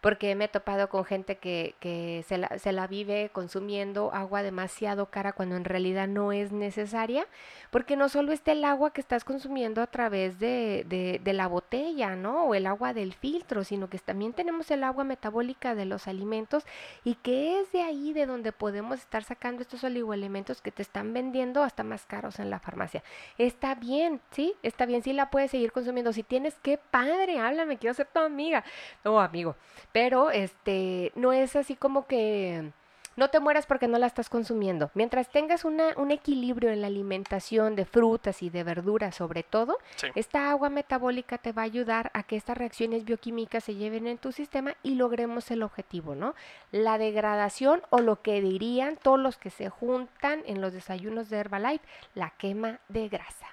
porque 0.00 0.34
me 0.34 0.44
he 0.44 0.48
topado 0.48 0.88
con 0.88 1.04
gente 1.04 1.38
que, 1.38 1.74
que 1.80 2.24
se, 2.28 2.38
la, 2.38 2.58
se, 2.58 2.72
la, 2.72 2.86
vive 2.86 3.30
consumiendo 3.32 4.12
agua 4.14 4.42
demasiado 4.42 5.06
cara 5.06 5.32
cuando 5.32 5.56
en 5.56 5.64
realidad 5.64 6.06
no 6.06 6.32
es 6.32 6.52
necesaria, 6.52 7.26
porque 7.70 7.96
no 7.96 8.08
solo 8.08 8.32
está 8.32 8.52
el 8.52 8.64
agua 8.64 8.92
que 8.92 9.00
estás 9.00 9.24
consumiendo 9.24 9.82
a 9.82 9.86
través 9.88 10.38
de, 10.38 10.84
de, 11.22 11.32
la 11.32 11.46
botella, 11.46 12.16
¿no? 12.16 12.44
O 12.44 12.54
el 12.54 12.66
agua 12.66 12.94
del 12.94 13.12
filtro, 13.12 13.64
sino 13.64 13.88
que 13.88 13.98
también 13.98 14.32
tenemos 14.32 14.70
el 14.70 14.84
agua 14.84 15.04
metabólica 15.04 15.74
de 15.74 15.84
los 15.84 16.08
alimentos 16.08 16.64
y 17.04 17.14
que 17.16 17.60
es 17.60 17.70
de 17.72 17.82
ahí 17.82 18.12
de 18.12 18.26
donde 18.26 18.52
podemos 18.52 19.00
estar 19.00 19.24
sacando 19.24 19.62
estos 19.62 19.84
oligoelementos 19.84 20.62
que 20.62 20.72
te 20.72 20.82
están 20.82 21.12
vendiendo 21.12 21.62
hasta 21.62 21.82
más 21.82 22.06
caros 22.06 22.38
en 22.38 22.50
la 22.50 22.60
farmacia. 22.60 23.02
Está 23.36 23.74
bien, 23.74 24.20
¿sí? 24.30 24.54
Está 24.62 24.86
bien, 24.86 25.02
sí 25.02 25.12
la 25.12 25.30
puedes 25.30 25.50
seguir 25.50 25.72
consumiendo. 25.72 26.12
Si 26.12 26.22
tienes, 26.22 26.58
qué 26.62 26.78
padre, 26.78 27.38
háblame, 27.38 27.78
quiero 27.78 27.94
ser 27.94 28.06
tu 28.06 28.20
amiga. 28.20 28.64
No, 29.04 29.20
amigo. 29.20 29.56
Pero 29.92 30.30
este 30.30 31.12
no 31.14 31.32
es 31.32 31.56
así 31.56 31.76
como 31.76 32.06
que 32.06 32.72
no 33.18 33.30
te 33.30 33.40
mueras 33.40 33.66
porque 33.66 33.88
no 33.88 33.98
la 33.98 34.06
estás 34.06 34.28
consumiendo. 34.28 34.92
Mientras 34.94 35.28
tengas 35.28 35.64
una, 35.64 35.88
un 35.96 36.12
equilibrio 36.12 36.70
en 36.70 36.80
la 36.80 36.86
alimentación 36.86 37.74
de 37.74 37.84
frutas 37.84 38.44
y 38.44 38.48
de 38.48 38.62
verduras 38.62 39.16
sobre 39.16 39.42
todo, 39.42 39.78
esta 40.14 40.50
agua 40.50 40.70
metabólica 40.70 41.36
te 41.36 41.50
va 41.50 41.62
a 41.62 41.64
ayudar 41.64 42.12
a 42.14 42.22
que 42.22 42.36
estas 42.36 42.56
reacciones 42.56 43.04
bioquímicas 43.04 43.64
se 43.64 43.74
lleven 43.74 44.06
en 44.06 44.18
tu 44.18 44.30
sistema 44.30 44.76
y 44.84 44.94
logremos 44.94 45.50
el 45.50 45.64
objetivo, 45.64 46.14
¿no? 46.14 46.36
La 46.70 46.96
degradación 46.96 47.82
o 47.90 47.98
lo 47.98 48.22
que 48.22 48.40
dirían 48.40 48.96
todos 48.96 49.18
los 49.18 49.36
que 49.36 49.50
se 49.50 49.68
juntan 49.68 50.44
en 50.46 50.60
los 50.60 50.72
desayunos 50.72 51.28
de 51.28 51.38
Herbalife, 51.38 51.84
la 52.14 52.30
quema 52.30 52.78
de 52.88 53.08
grasa. 53.08 53.48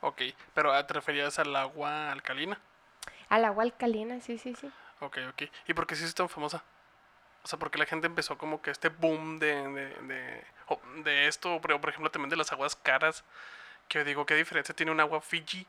Ok, 0.00 0.22
pero 0.54 0.72
¿te 0.86 0.94
referías 0.94 1.40
al 1.40 1.56
agua 1.56 2.12
alcalina? 2.12 2.60
Al 3.30 3.44
agua 3.46 3.64
alcalina, 3.64 4.20
sí, 4.20 4.38
sí, 4.38 4.54
sí. 4.54 4.70
Ok, 5.00 5.18
ok. 5.28 5.42
¿Y 5.68 5.74
por 5.74 5.86
qué 5.86 5.94
sí 5.94 6.04
es 6.04 6.14
tan 6.14 6.28
famosa? 6.28 6.62
O 7.44 7.48
sea, 7.48 7.58
porque 7.58 7.78
la 7.78 7.86
gente 7.86 8.06
empezó 8.06 8.38
como 8.38 8.60
que 8.62 8.70
este 8.70 8.88
boom 8.88 9.38
de, 9.38 9.54
de, 9.68 10.44
de, 11.04 11.28
esto, 11.28 11.60
pero 11.62 11.80
por 11.80 11.90
ejemplo 11.90 12.10
también 12.10 12.30
de 12.30 12.36
las 12.36 12.52
aguas 12.52 12.74
caras, 12.74 13.24
que 13.88 14.04
digo, 14.04 14.26
¿qué 14.26 14.34
diferencia 14.34 14.74
tiene 14.74 14.92
un 14.92 15.00
agua 15.00 15.20
Fiji 15.20 15.66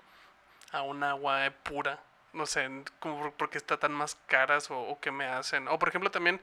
a 0.71 0.82
un 0.82 1.03
agua 1.03 1.51
pura? 1.63 1.99
No 2.34 2.45
sé, 2.45 2.69
como 2.99 3.32
por 3.34 3.49
qué 3.49 3.57
está 3.57 3.78
tan 3.78 3.91
más 3.93 4.15
caras 4.28 4.69
o, 4.71 4.97
qué 5.01 5.11
me 5.11 5.25
hacen. 5.28 5.67
O 5.67 5.78
por 5.80 5.89
ejemplo 5.89 6.09
también 6.11 6.41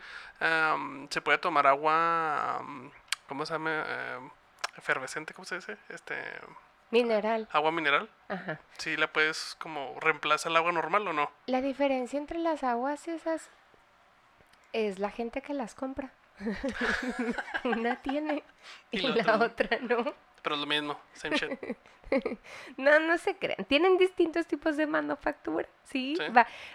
se 1.11 1.21
puede 1.21 1.39
tomar 1.39 1.67
agua, 1.67 2.63
¿cómo 3.29 3.47
se 3.47 3.55
llama? 3.55 3.85
efervescente, 4.77 5.35
¿cómo 5.35 5.47
se 5.47 5.57
dice? 5.57 5.77
Este... 5.89 6.15
Mineral. 6.91 7.49
Agua 7.53 7.73
mineral. 7.73 8.09
Ajá. 8.29 8.61
Sí, 8.79 8.97
la 8.97 9.13
puedes 9.13 9.57
como 9.59 9.99
reemplazar 10.01 10.51
el 10.51 10.57
agua 10.57 10.73
normal 10.73 11.09
o 11.09 11.13
no. 11.13 11.31
La 11.47 11.61
diferencia 11.61 12.19
entre 12.19 12.39
las 12.39 12.63
aguas 12.63 13.09
esas 13.09 13.51
es 14.73 14.99
la 14.99 15.11
gente 15.11 15.43
que 15.43 15.55
las 15.55 15.75
compra. 15.75 16.13
Una 17.65 18.03
tiene 18.03 18.43
y, 18.91 18.99
la, 18.99 19.37
otra 19.37 19.79
no. 19.81 20.15
Pero 20.43 20.57
es 20.57 20.61
lo 20.61 20.67
mismo, 20.67 20.99
same 21.15 21.37
shit. 21.37 21.59
no, 22.77 22.99
no 23.01 23.17
se 23.19 23.37
crean. 23.37 23.65
Tienen 23.65 23.97
distintos 23.97 24.47
tipos 24.47 24.77
de 24.77 24.87
manufactura, 24.87 25.67
¿sí? 25.85 26.17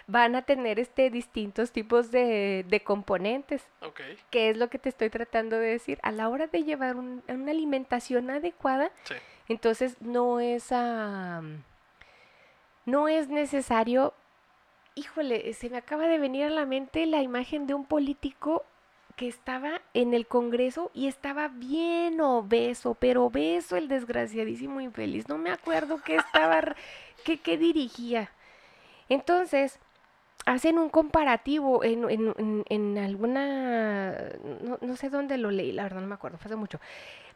van 0.06 0.34
a 0.34 0.42
tener 0.42 0.80
este 0.80 1.10
distintos 1.10 1.70
tipos 1.70 2.10
de, 2.10 2.64
de 2.68 2.82
componentes. 2.82 3.68
Ok. 3.80 4.00
Que 4.30 4.50
es 4.50 4.56
lo 4.56 4.68
que 4.70 4.78
te 4.78 4.88
estoy 4.88 5.10
tratando 5.10 5.56
de 5.56 5.68
decir. 5.68 5.98
A 6.02 6.10
la 6.10 6.28
hora 6.28 6.46
de 6.48 6.64
llevar 6.64 6.96
una 6.96 7.22
alimentación 7.28 8.30
adecuada, 8.30 8.90
sí. 9.04 9.14
Entonces 9.50 9.96
no 10.00 10.40
es, 10.40 10.72
no 12.86 13.08
es 13.08 13.28
necesario, 13.28 14.14
híjole, 14.94 15.52
se 15.54 15.70
me 15.70 15.78
acaba 15.78 16.06
de 16.06 16.18
venir 16.18 16.44
a 16.44 16.50
la 16.50 16.66
mente 16.66 17.06
la 17.06 17.22
imagen 17.22 17.66
de 17.66 17.74
un 17.74 17.84
político 17.84 18.64
que 19.16 19.28
estaba 19.28 19.82
en 19.94 20.14
el 20.14 20.26
Congreso 20.26 20.90
y 20.94 21.08
estaba 21.08 21.48
bien 21.48 22.20
obeso, 22.20 22.94
pero 22.94 23.24
obeso 23.26 23.76
el 23.76 23.88
desgraciadísimo 23.88 24.80
infeliz. 24.80 25.28
No 25.28 25.38
me 25.38 25.50
acuerdo 25.50 26.00
qué 26.04 26.16
estaba, 26.16 26.62
qué, 27.24 27.38
qué 27.38 27.58
dirigía. 27.58 28.30
Entonces, 29.08 29.78
hacen 30.46 30.78
un 30.78 30.88
comparativo 30.90 31.84
en, 31.84 32.08
en- 32.10 32.34
en- 32.38 32.64
en 32.68 32.98
alguna, 32.98 34.12
no, 34.62 34.78
no 34.80 34.96
sé 34.96 35.10
dónde 35.10 35.38
lo 35.38 35.50
leí, 35.50 35.72
la 35.72 35.84
verdad 35.84 36.00
no 36.00 36.06
me 36.08 36.14
acuerdo, 36.14 36.38
fue 36.38 36.46
hace 36.46 36.56
mucho, 36.56 36.80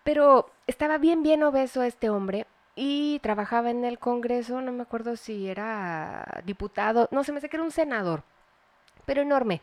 pero 0.04 0.50
estaba 0.66 0.98
bien, 0.98 1.22
bien 1.22 1.42
obeso 1.42 1.82
este 1.82 2.10
hombre 2.10 2.46
y 2.76 3.18
trabajaba 3.20 3.70
en 3.70 3.84
el 3.84 3.98
Congreso, 3.98 4.60
no 4.60 4.70
me 4.72 4.82
acuerdo 4.82 5.16
si 5.16 5.48
era 5.48 6.42
diputado, 6.44 7.08
no 7.10 7.24
se 7.24 7.32
me 7.32 7.38
hace 7.38 7.48
que 7.48 7.56
era 7.56 7.64
un 7.64 7.70
senador, 7.70 8.22
pero 9.06 9.22
enorme. 9.22 9.62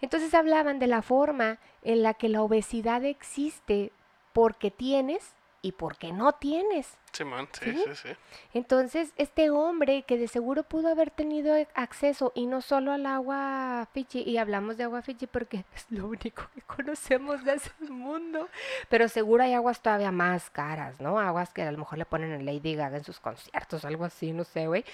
Entonces 0.00 0.34
hablaban 0.34 0.78
de 0.78 0.86
la 0.86 1.02
forma 1.02 1.58
en 1.82 2.02
la 2.02 2.14
que 2.14 2.28
la 2.28 2.42
obesidad 2.42 3.04
existe 3.04 3.92
porque 4.32 4.70
tienes 4.70 5.34
y 5.64 5.72
porque 5.72 6.12
no 6.12 6.32
tienes. 6.34 6.98
Sí, 7.12 7.22
¿Sí? 7.62 7.72
sí, 7.86 7.94
sí. 7.94 8.08
Entonces, 8.52 9.12
este 9.16 9.48
hombre 9.50 10.02
que 10.02 10.18
de 10.18 10.28
seguro 10.28 10.62
pudo 10.64 10.88
haber 10.88 11.10
tenido 11.10 11.56
e- 11.56 11.68
acceso 11.74 12.32
y 12.34 12.46
no 12.46 12.60
solo 12.60 12.92
al 12.92 13.06
agua 13.06 13.88
Fiji, 13.94 14.22
y 14.22 14.36
hablamos 14.36 14.76
de 14.76 14.84
agua 14.84 15.00
Fiji 15.00 15.26
porque 15.26 15.64
es 15.74 15.86
lo 15.90 16.08
único 16.08 16.42
que 16.54 16.60
conocemos 16.62 17.42
de 17.44 17.54
ese 17.54 17.70
mundo, 17.88 18.48
pero 18.88 19.08
seguro 19.08 19.42
hay 19.44 19.54
aguas 19.54 19.80
todavía 19.80 20.10
más 20.12 20.50
caras, 20.50 21.00
¿no? 21.00 21.18
Aguas 21.18 21.52
que 21.54 21.62
a 21.62 21.72
lo 21.72 21.78
mejor 21.78 21.98
le 21.98 22.04
ponen 22.04 22.32
a 22.32 22.38
Lady 22.42 22.74
Gaga 22.74 22.98
en 22.98 23.04
sus 23.04 23.20
conciertos, 23.20 23.84
algo 23.84 24.04
así, 24.04 24.32
no 24.32 24.44
sé, 24.44 24.66
güey. 24.66 24.84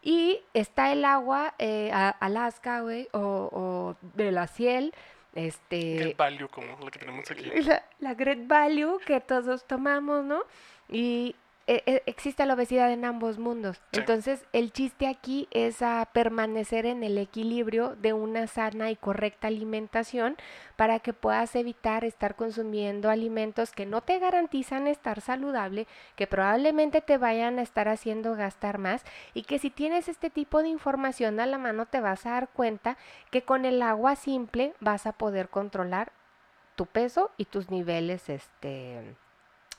Y 0.00 0.40
está 0.54 0.92
el 0.92 1.04
agua 1.04 1.54
eh, 1.58 1.90
a- 1.92 2.10
Alaska, 2.10 2.80
güey, 2.80 3.08
o, 3.12 3.18
o 3.52 3.96
de 4.14 4.30
la 4.32 4.46
Ciel, 4.46 4.94
este... 5.34 5.98
Get 5.98 6.16
value 6.16 6.48
como 6.48 6.78
la 6.80 6.90
que 6.90 6.98
tenemos 6.98 7.30
aquí. 7.30 7.44
La, 7.44 7.84
la 8.00 8.14
Great 8.14 8.46
Value 8.46 8.98
que 9.04 9.20
todos 9.20 9.66
tomamos, 9.66 10.24
¿no? 10.24 10.42
Y 10.88 11.36
eh, 11.66 11.82
eh, 11.86 12.02
existe 12.04 12.44
la 12.44 12.54
obesidad 12.54 12.92
en 12.92 13.04
ambos 13.04 13.38
mundos. 13.38 13.80
Sí. 13.92 14.00
Entonces, 14.00 14.44
el 14.52 14.72
chiste 14.72 15.06
aquí 15.06 15.48
es 15.50 15.80
a 15.80 16.06
permanecer 16.12 16.84
en 16.84 17.02
el 17.02 17.16
equilibrio 17.16 17.96
de 17.96 18.12
una 18.12 18.46
sana 18.46 18.90
y 18.90 18.96
correcta 18.96 19.48
alimentación 19.48 20.36
para 20.76 20.98
que 20.98 21.14
puedas 21.14 21.56
evitar 21.56 22.04
estar 22.04 22.36
consumiendo 22.36 23.08
alimentos 23.08 23.72
que 23.72 23.86
no 23.86 24.02
te 24.02 24.18
garantizan 24.18 24.86
estar 24.86 25.20
saludable, 25.20 25.86
que 26.16 26.26
probablemente 26.26 27.00
te 27.00 27.16
vayan 27.16 27.58
a 27.58 27.62
estar 27.62 27.88
haciendo 27.88 28.34
gastar 28.34 28.78
más 28.78 29.02
y 29.32 29.42
que 29.42 29.58
si 29.58 29.70
tienes 29.70 30.08
este 30.08 30.30
tipo 30.30 30.62
de 30.62 30.68
información 30.68 31.40
a 31.40 31.46
la 31.46 31.58
mano 31.58 31.86
te 31.86 32.00
vas 32.00 32.26
a 32.26 32.30
dar 32.30 32.48
cuenta 32.48 32.98
que 33.30 33.42
con 33.42 33.64
el 33.64 33.80
agua 33.82 34.16
simple 34.16 34.74
vas 34.80 35.06
a 35.06 35.12
poder 35.12 35.48
controlar 35.48 36.12
tu 36.76 36.86
peso 36.86 37.30
y 37.36 37.44
tus 37.46 37.70
niveles 37.70 38.28
este, 38.28 39.16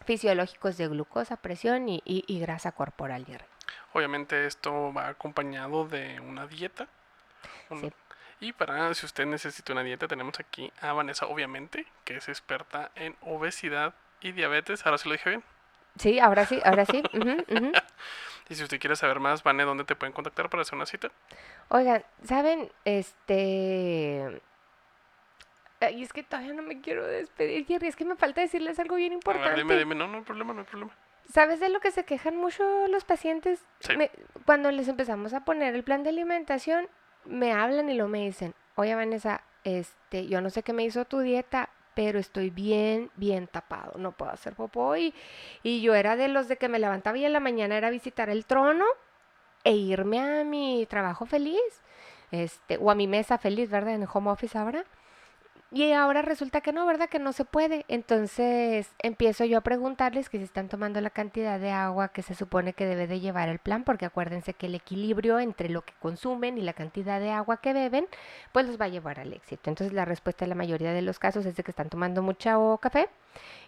fisiológicos 0.06 0.78
de 0.78 0.88
glucosa, 0.88 1.38
presión 1.38 1.90
y, 1.90 2.02
y- 2.06 2.24
y 2.28 2.40
grasa 2.40 2.72
corporal. 2.72 3.26
Jerry. 3.26 3.46
Obviamente 3.94 4.46
esto 4.46 4.94
va 4.94 5.08
acompañado 5.10 5.88
de 5.88 6.20
una 6.20 6.48
dieta. 6.48 6.88
Un- 7.70 7.82
Sí. 7.82 7.92
Y 8.42 8.52
para 8.54 8.94
si 8.94 9.06
usted 9.06 9.26
necesita 9.26 9.72
una 9.72 9.82
dieta, 9.84 10.08
tenemos 10.10 10.40
aquí 10.40 10.72
a 10.82 10.92
Vanessa, 10.94 11.26
obviamente, 11.26 11.86
que 12.04 12.18
es 12.18 12.28
experta 12.28 12.92
en 12.96 13.16
obesidad 13.22 13.94
y 14.20 14.34
diabetes. 14.34 14.86
Ahora 14.86 14.98
sí 14.98 15.08
lo 15.08 15.14
dije 15.14 15.30
bien. 15.30 15.44
Sí, 15.98 16.20
ahora 16.20 16.46
sí, 16.46 16.60
ahora 16.66 16.86
sí. 16.86 17.02
Y 18.50 18.54
si 18.56 18.62
usted 18.64 18.80
quiere 18.80 18.96
saber 18.96 19.20
más, 19.20 19.42
Vane, 19.42 19.64
¿dónde 19.64 19.86
te 19.86 19.96
pueden 19.96 20.14
contactar 20.14 20.50
para 20.52 20.62
hacer 20.62 20.76
una 20.76 20.86
cita? 20.86 21.10
Oigan, 21.70 22.04
¿saben? 22.26 22.70
Este... 22.84 24.40
Y 25.92 26.04
es 26.04 26.14
que 26.14 26.24
todavía 26.24 26.54
no 26.54 26.62
me 26.62 26.82
quiero 26.82 27.06
despedir, 27.06 27.66
Jerry. 27.66 27.88
Es 27.88 27.96
que 27.96 28.06
me 28.06 28.16
falta 28.16 28.42
decirles 28.42 28.80
algo 28.80 28.96
bien 28.96 29.12
A 29.14 29.16
ver, 29.16 29.16
importante. 29.16 29.58
dime, 29.62 29.78
dime. 29.78 29.96
No, 29.96 30.08
no 30.08 30.18
hay 30.18 30.24
problema, 30.24 30.54
no 30.54 30.62
hay 30.62 30.66
problema. 30.66 30.92
¿Sabes 31.32 31.60
de 31.60 31.70
lo 31.70 31.80
que 31.80 31.92
se 31.92 32.06
quejan 32.06 32.36
mucho 32.36 32.88
los 32.88 33.04
pacientes? 33.04 33.66
Sí. 33.80 33.98
Me- 33.98 34.12
cuando 34.46 34.72
les 34.72 34.88
empezamos 34.88 35.34
a 35.34 35.44
poner 35.44 35.74
el 35.76 35.84
plan 35.84 36.04
de 36.04 36.10
alimentación, 36.10 36.88
me 37.26 37.52
hablan 37.52 37.90
y 37.90 37.96
lo 37.96 38.08
me 38.08 38.20
dicen, 38.26 38.54
oye 38.76 38.94
Vanessa, 38.94 39.42
este, 39.64 40.28
yo 40.28 40.42
no 40.42 40.52
sé 40.52 40.62
qué 40.62 40.72
me 40.74 40.84
hizo 40.84 41.06
tu 41.06 41.20
dieta, 41.20 41.70
pero 41.96 42.20
estoy 42.20 42.52
bien, 42.52 43.10
bien 43.16 43.48
tapado, 43.48 43.98
no 43.98 44.12
puedo 44.12 44.32
hacer 44.32 44.54
popó 44.54 44.96
y, 44.98 45.14
y 45.64 45.82
yo 45.82 45.96
era 45.96 46.16
de 46.16 46.28
los 46.28 46.48
de 46.48 46.58
que 46.58 46.70
me 46.70 46.78
levantaba 46.78 47.18
y 47.18 47.26
en 47.26 47.34
la 47.34 47.40
mañana 47.40 47.76
era 47.78 47.90
visitar 47.90 48.30
el 48.30 48.46
trono 48.46 48.86
e 49.64 49.72
irme 49.72 50.20
a 50.20 50.44
mi 50.44 50.86
trabajo 50.88 51.26
feliz, 51.26 51.60
este, 52.32 52.78
o 52.78 52.92
a 52.92 52.96
mi 52.96 53.08
mesa 53.08 53.40
feliz, 53.40 53.72
¿verdad? 53.72 53.96
En 53.96 54.04
el 54.04 54.08
home 54.14 54.30
office 54.30 54.56
ahora. 54.58 54.84
Y 55.72 55.92
ahora 55.92 56.22
resulta 56.22 56.62
que 56.62 56.72
no, 56.72 56.86
¿verdad? 56.86 57.10
Que 57.10 57.20
no 57.20 57.34
se 57.34 57.44
puede. 57.44 57.86
Entonces 57.88 58.92
empiezo 59.00 59.46
yo 59.46 59.58
a 59.58 59.62
preguntarles 59.62 60.30
que 60.30 60.38
si 60.38 60.44
están 60.44 60.70
tomando 60.70 61.02
la 61.02 61.10
cantidad 61.10 61.60
de 61.60 61.72
agua 61.72 62.10
que 62.10 62.22
se 62.22 62.36
supone 62.36 62.74
que 62.74 62.86
debe 62.86 63.08
de 63.08 63.20
llevar 63.20 63.50
el 63.50 63.60
plan, 63.60 63.84
porque 63.84 64.06
acuérdense 64.06 64.54
que 64.54 64.68
el 64.68 64.76
equilibrio 64.76 65.40
entre 65.40 65.70
lo 65.70 65.82
que 65.82 65.94
consumen 66.00 66.58
y 66.58 66.62
la 66.62 66.74
cantidad 66.74 67.20
de 67.20 67.32
agua 67.32 67.58
que 67.58 67.74
beben, 67.74 68.08
pues 68.54 68.68
los 68.68 68.80
va 68.80 68.86
a 68.86 68.90
llevar 68.90 69.20
al 69.20 69.34
éxito. 69.34 69.70
Entonces 69.70 69.94
la 69.94 70.06
respuesta 70.06 70.46
en 70.46 70.50
la 70.50 70.56
mayoría 70.56 70.94
de 70.94 71.02
los 71.02 71.20
casos 71.20 71.46
es 71.46 71.56
de 71.56 71.64
que 71.64 71.72
están 71.72 71.90
tomando 71.90 72.22
mucha 72.22 72.60
o 72.60 72.78
café 72.78 73.10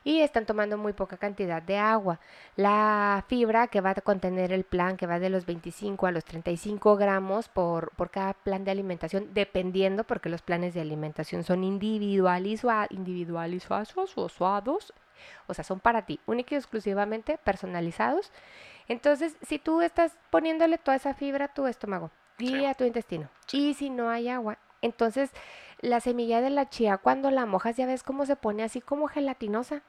y 0.08 0.22
están 0.22 0.46
tomando 0.46 0.78
muy 0.78 0.94
poca 0.94 1.18
cantidad 1.18 1.62
de 1.62 1.78
agua. 1.78 2.22
La 2.56 3.26
fibra 3.28 3.68
que 3.68 3.82
va 3.82 3.90
a 3.90 3.96
contener 3.96 4.54
el 4.54 4.64
plan, 4.64 4.96
que 4.96 5.06
va 5.06 5.20
de 5.20 5.30
los 5.30 5.46
25 5.46 6.08
a 6.08 6.12
los 6.12 6.24
35 6.24 6.96
gramos 6.96 7.50
por, 7.50 7.92
por 7.98 8.10
cada 8.10 8.32
plan 8.32 8.64
de 8.64 8.72
alimentación, 8.72 9.34
dependiendo, 9.34 10.06
porque 10.06 10.30
los 10.30 10.42
planes 10.42 10.74
de 10.74 10.80
alimentación 10.80 11.44
son 11.44 11.64
individualiza- 11.66 12.88
individualizados, 12.90 13.94
o 14.18 15.54
sea, 15.54 15.64
son 15.66 15.82
para 15.82 16.06
ti, 16.06 16.22
única 16.26 16.56
y 16.56 16.58
exclusivamente 16.58 17.38
personalizados. 17.44 18.32
Entonces, 18.88 19.36
si 19.42 19.60
tú 19.60 19.82
estás 19.82 20.18
poniéndole 20.30 20.78
toda 20.78 20.96
esa 20.96 21.16
fibra 21.16 21.46
a 21.46 21.54
tu 21.54 21.68
estómago 21.68 22.12
y 22.40 22.48
Sí. 22.48 22.66
a 22.66 22.76
tu 22.76 22.86
intestino, 22.86 23.28
y 23.52 23.74
si 23.74 23.90
no 23.90 24.10
hay 24.10 24.30
agua, 24.30 24.58
entonces 24.82 25.32
la 25.80 26.00
semilla 26.00 26.42
de 26.42 26.50
la 26.50 26.70
chía 26.70 26.98
cuando 26.98 27.32
la 27.32 27.46
mojas 27.46 27.78
ya 27.78 27.86
ves 27.86 28.04
cómo 28.04 28.26
se 28.26 28.36
pone 28.36 28.64
así 28.64 28.82
como 28.82 29.08
gelatinosa. 29.08 29.84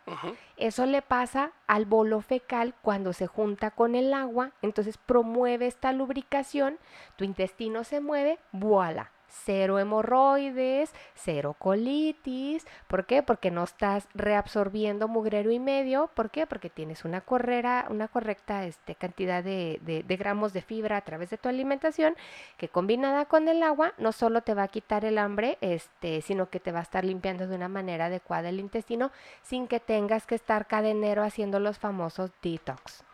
Eso 0.56 0.86
le 0.86 1.02
pasa 1.02 1.52
al 1.66 1.86
bolo 1.86 2.20
fecal 2.20 2.74
cuando 2.82 3.12
se 3.12 3.26
junta 3.26 3.70
con 3.70 3.94
el 3.94 4.12
agua, 4.12 4.52
entonces 4.62 4.98
promueve 4.98 5.66
esta 5.66 5.92
lubricación, 5.92 6.78
tu 7.16 7.24
intestino 7.24 7.84
se 7.84 8.00
mueve, 8.00 8.38
voilà. 8.52 9.12
Cero 9.28 9.78
hemorroides, 9.78 10.92
cero 11.14 11.54
colitis. 11.58 12.66
¿Por 12.86 13.06
qué? 13.06 13.22
Porque 13.22 13.50
no 13.50 13.64
estás 13.64 14.08
reabsorbiendo 14.14 15.06
mugrero 15.08 15.50
y 15.50 15.58
medio. 15.58 16.10
¿Por 16.14 16.30
qué? 16.30 16.46
Porque 16.46 16.70
tienes 16.70 17.04
una, 17.04 17.20
correra, 17.20 17.86
una 17.90 18.08
correcta 18.08 18.64
este, 18.64 18.94
cantidad 18.94 19.44
de, 19.44 19.80
de- 19.82 20.02
de 20.02 20.16
gramos 20.16 20.52
de 20.52 20.62
fibra 20.62 20.96
a 20.96 21.00
través 21.02 21.30
de 21.30 21.38
tu 21.38 21.48
alimentación, 21.48 22.16
que 22.56 22.68
combinada 22.68 23.26
con 23.26 23.48
el 23.48 23.62
agua 23.62 23.92
no 23.98 24.12
solo 24.12 24.42
te 24.42 24.54
va 24.54 24.64
a 24.64 24.68
quitar 24.68 25.04
el 25.04 25.18
hambre, 25.18 25.58
este, 25.60 26.22
sino 26.22 26.48
que 26.50 26.60
te 26.60 26.72
va 26.72 26.80
a 26.80 26.82
estar 26.82 27.04
limpiando 27.04 27.46
de 27.46 27.56
una 27.56 27.68
manera 27.68 28.06
adecuada 28.06 28.48
el 28.48 28.60
intestino 28.60 29.10
sin 29.42 29.68
que 29.68 29.80
tengas 29.80 30.26
que 30.26 30.34
estar 30.34 30.66
cadenero 30.66 31.22
haciendo 31.22 31.60
los 31.60 31.78
famosos 31.78 32.30
detox. 32.42 33.04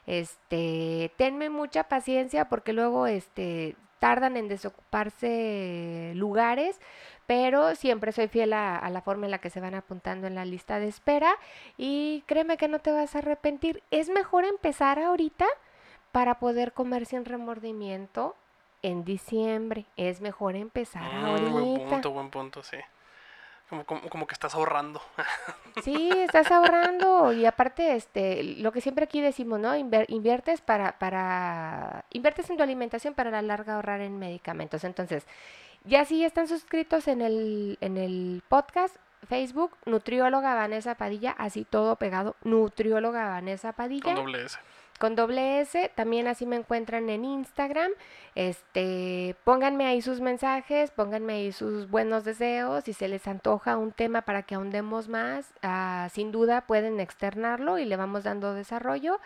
Este, 0.05 1.11
tenme 1.17 1.49
mucha 1.49 1.85
paciencia 1.85 2.47
porque 2.47 2.73
luego 2.73 3.07
este 3.07 3.75
tardan 3.99 4.37
en 4.37 4.47
desocuparse 4.49 6.11
lugares, 6.15 6.79
pero 7.25 7.73
siempre 7.75 8.11
soy 8.11 8.27
fiel 8.27 8.53
a, 8.53 8.77
a 8.77 8.89
la 8.89 9.01
forma 9.01 9.25
en 9.25 9.31
la 9.31 9.39
que 9.39 9.49
se 9.49 9.59
van 9.61 9.73
apuntando 9.73 10.27
en 10.27 10.35
la 10.35 10.45
lista 10.45 10.79
de 10.79 10.87
espera 10.87 11.35
y 11.77 12.23
créeme 12.27 12.57
que 12.57 12.67
no 12.67 12.79
te 12.79 12.91
vas 12.91 13.15
a 13.15 13.19
arrepentir. 13.19 13.81
Es 13.91 14.09
mejor 14.09 14.45
empezar 14.45 14.99
ahorita 14.99 15.45
para 16.11 16.39
poder 16.39 16.73
comer 16.73 17.05
sin 17.05 17.25
remordimiento 17.25 18.35
en 18.83 19.03
diciembre. 19.05 19.85
Es 19.97 20.21
mejor 20.21 20.55
empezar 20.55 21.11
Mm, 21.11 21.29
buen 21.31 21.47
ahorita. 21.47 21.89
punto, 21.89 22.11
buen 22.11 22.29
punto, 22.29 22.61
sí. 22.63 22.77
Como, 23.69 23.83
como, 23.83 24.01
como 24.09 24.27
que 24.27 24.33
estás 24.33 24.55
ahorrando. 24.55 25.01
Sí, 25.83 26.09
estás 26.15 26.49
ahorrando 26.51 27.33
y 27.33 27.45
aparte, 27.45 27.95
este, 27.95 28.43
lo 28.43 28.71
que 28.71 28.79
siempre 28.79 29.03
aquí 29.03 29.19
decimos, 29.19 29.59
¿no? 29.59 29.75
Inviertes 29.75 30.61
para, 30.61 30.97
para, 30.97 32.05
inviertes 32.11 32.49
en 32.49 32.55
tu 32.55 32.63
alimentación 32.63 33.13
para 33.13 33.29
la 33.29 33.41
larga 33.41 33.75
ahorrar 33.75 33.99
en 33.99 34.17
medicamentos. 34.17 34.85
Entonces, 34.85 35.27
ya 35.83 36.05
si 36.05 36.23
están 36.23 36.47
suscritos 36.47 37.09
en 37.09 37.21
el, 37.21 37.77
en 37.81 37.97
el 37.97 38.41
podcast, 38.47 38.95
Facebook, 39.25 39.71
nutrióloga 39.85 40.55
Vanessa 40.55 40.95
Padilla, 40.95 41.31
así 41.37 41.65
todo 41.65 41.95
pegado, 41.95 42.35
nutrióloga 42.43 43.29
Vanessa 43.29 43.73
Padilla. 43.73 44.13
Con 44.13 44.15
doble 44.15 44.45
S. 44.45 44.57
Con 44.97 45.15
doble 45.15 45.59
S, 45.59 45.91
también 45.93 46.25
así 46.27 46.45
me 46.45 46.55
encuentran 46.55 47.09
en 47.09 47.25
Instagram. 47.25 47.91
Este, 48.33 49.35
pónganme 49.43 49.87
ahí 49.87 50.01
sus 50.01 50.21
mensajes, 50.21 50.89
pónganme 50.91 51.33
ahí 51.33 51.51
sus 51.51 51.89
buenos 51.89 52.23
deseos. 52.23 52.85
Si 52.85 52.93
se 52.93 53.09
les 53.09 53.27
antoja 53.27 53.75
un 53.75 53.91
tema 53.91 54.21
para 54.21 54.43
que 54.43 54.55
ahondemos 54.55 55.09
más, 55.09 55.53
ah, 55.63 56.07
sin 56.13 56.31
duda 56.31 56.61
pueden 56.61 57.01
externarlo 57.01 57.77
y 57.77 57.83
le 57.83 57.97
vamos 57.97 58.23
dando 58.23 58.53
desarrollo. 58.53 59.19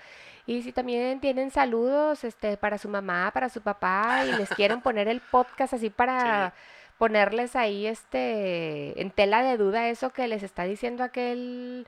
Y 0.47 0.63
si 0.63 0.71
también 0.71 1.19
tienen 1.19 1.51
saludos 1.51 2.23
este, 2.23 2.57
para 2.57 2.79
su 2.79 2.89
mamá, 2.89 3.29
para 3.31 3.49
su 3.49 3.61
papá 3.61 4.25
y 4.25 4.31
les 4.31 4.49
quieren 4.55 4.81
poner 4.81 5.07
el 5.07 5.21
podcast 5.21 5.75
así 5.75 5.91
para 5.91 6.51
ponerles 6.99 7.55
ahí 7.55 7.87
este 7.87 9.01
en 9.01 9.09
tela 9.09 9.41
de 9.41 9.57
duda 9.57 9.89
eso 9.89 10.11
que 10.11 10.27
les 10.27 10.43
está 10.43 10.65
diciendo 10.65 11.03
aquel 11.03 11.87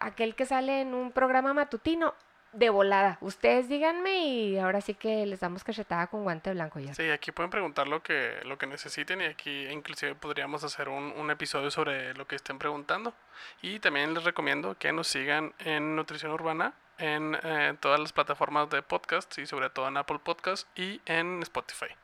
aquel 0.00 0.34
que 0.34 0.44
sale 0.44 0.82
en 0.82 0.92
un 0.92 1.12
programa 1.12 1.54
matutino 1.54 2.14
de 2.52 2.68
volada. 2.68 3.16
Ustedes 3.20 3.68
díganme 3.68 4.26
y 4.26 4.58
ahora 4.58 4.80
sí 4.80 4.94
que 4.94 5.24
les 5.24 5.38
damos 5.38 5.62
cachetada 5.62 6.08
con 6.08 6.24
guante 6.24 6.52
blanco 6.52 6.80
ya. 6.80 6.92
Sí, 6.94 7.08
aquí 7.08 7.30
pueden 7.30 7.50
preguntar 7.50 7.86
lo 7.86 8.02
que, 8.02 8.40
lo 8.44 8.58
que 8.58 8.66
necesiten 8.66 9.20
y 9.20 9.26
aquí 9.26 9.68
inclusive 9.68 10.16
podríamos 10.16 10.64
hacer 10.64 10.88
un, 10.88 11.14
un 11.16 11.30
episodio 11.30 11.70
sobre 11.70 12.12
lo 12.14 12.26
que 12.26 12.34
estén 12.34 12.58
preguntando. 12.58 13.14
Y 13.62 13.78
también 13.78 14.14
les 14.14 14.24
recomiendo 14.24 14.76
que 14.76 14.92
nos 14.92 15.06
sigan 15.06 15.54
en 15.60 15.94
Nutrición 15.94 16.32
Urbana 16.32 16.74
en 16.98 17.38
eh, 17.42 17.76
todas 17.78 18.00
las 18.00 18.12
plataformas 18.12 18.68
de 18.68 18.82
podcast 18.82 19.38
y 19.38 19.46
sobre 19.46 19.70
todo 19.70 19.86
en 19.86 19.96
Apple 19.96 20.18
Podcast 20.18 20.66
y 20.76 21.00
en 21.06 21.40
Spotify. 21.42 21.94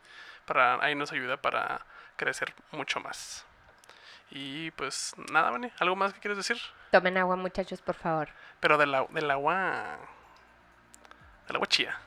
Para, 0.44 0.82
ahí 0.82 0.94
nos 0.94 1.10
ayuda 1.10 1.36
para 1.36 1.84
crecer 2.16 2.54
mucho 2.72 3.00
más. 3.00 3.44
Y 4.30 4.70
pues 4.72 5.14
nada, 5.30 5.50
Vani, 5.50 5.70
¿algo 5.78 5.96
más 5.96 6.12
que 6.12 6.20
quieres 6.20 6.36
decir? 6.36 6.58
Tomen 6.90 7.16
agua, 7.16 7.36
muchachos, 7.36 7.80
por 7.80 7.94
favor. 7.94 8.28
Pero 8.60 8.76
del, 8.78 8.94
del 9.10 9.30
agua. 9.30 9.98
Del 11.46 11.56
agua 11.56 11.66
chía. 11.68 11.98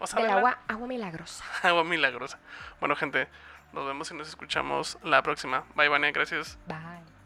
O 0.00 0.06
sea, 0.06 0.20
Del 0.20 0.30
agua, 0.30 0.58
agua 0.68 0.86
milagrosa. 0.86 1.44
agua 1.62 1.84
milagrosa. 1.84 2.38
Bueno, 2.80 2.96
gente, 2.96 3.28
nos 3.72 3.86
vemos 3.86 4.10
y 4.10 4.14
nos 4.14 4.28
escuchamos 4.28 4.98
la 5.02 5.22
próxima. 5.22 5.64
Bye, 5.74 5.88
Vania, 5.88 6.10
gracias. 6.12 6.58
Bye. 6.66 7.17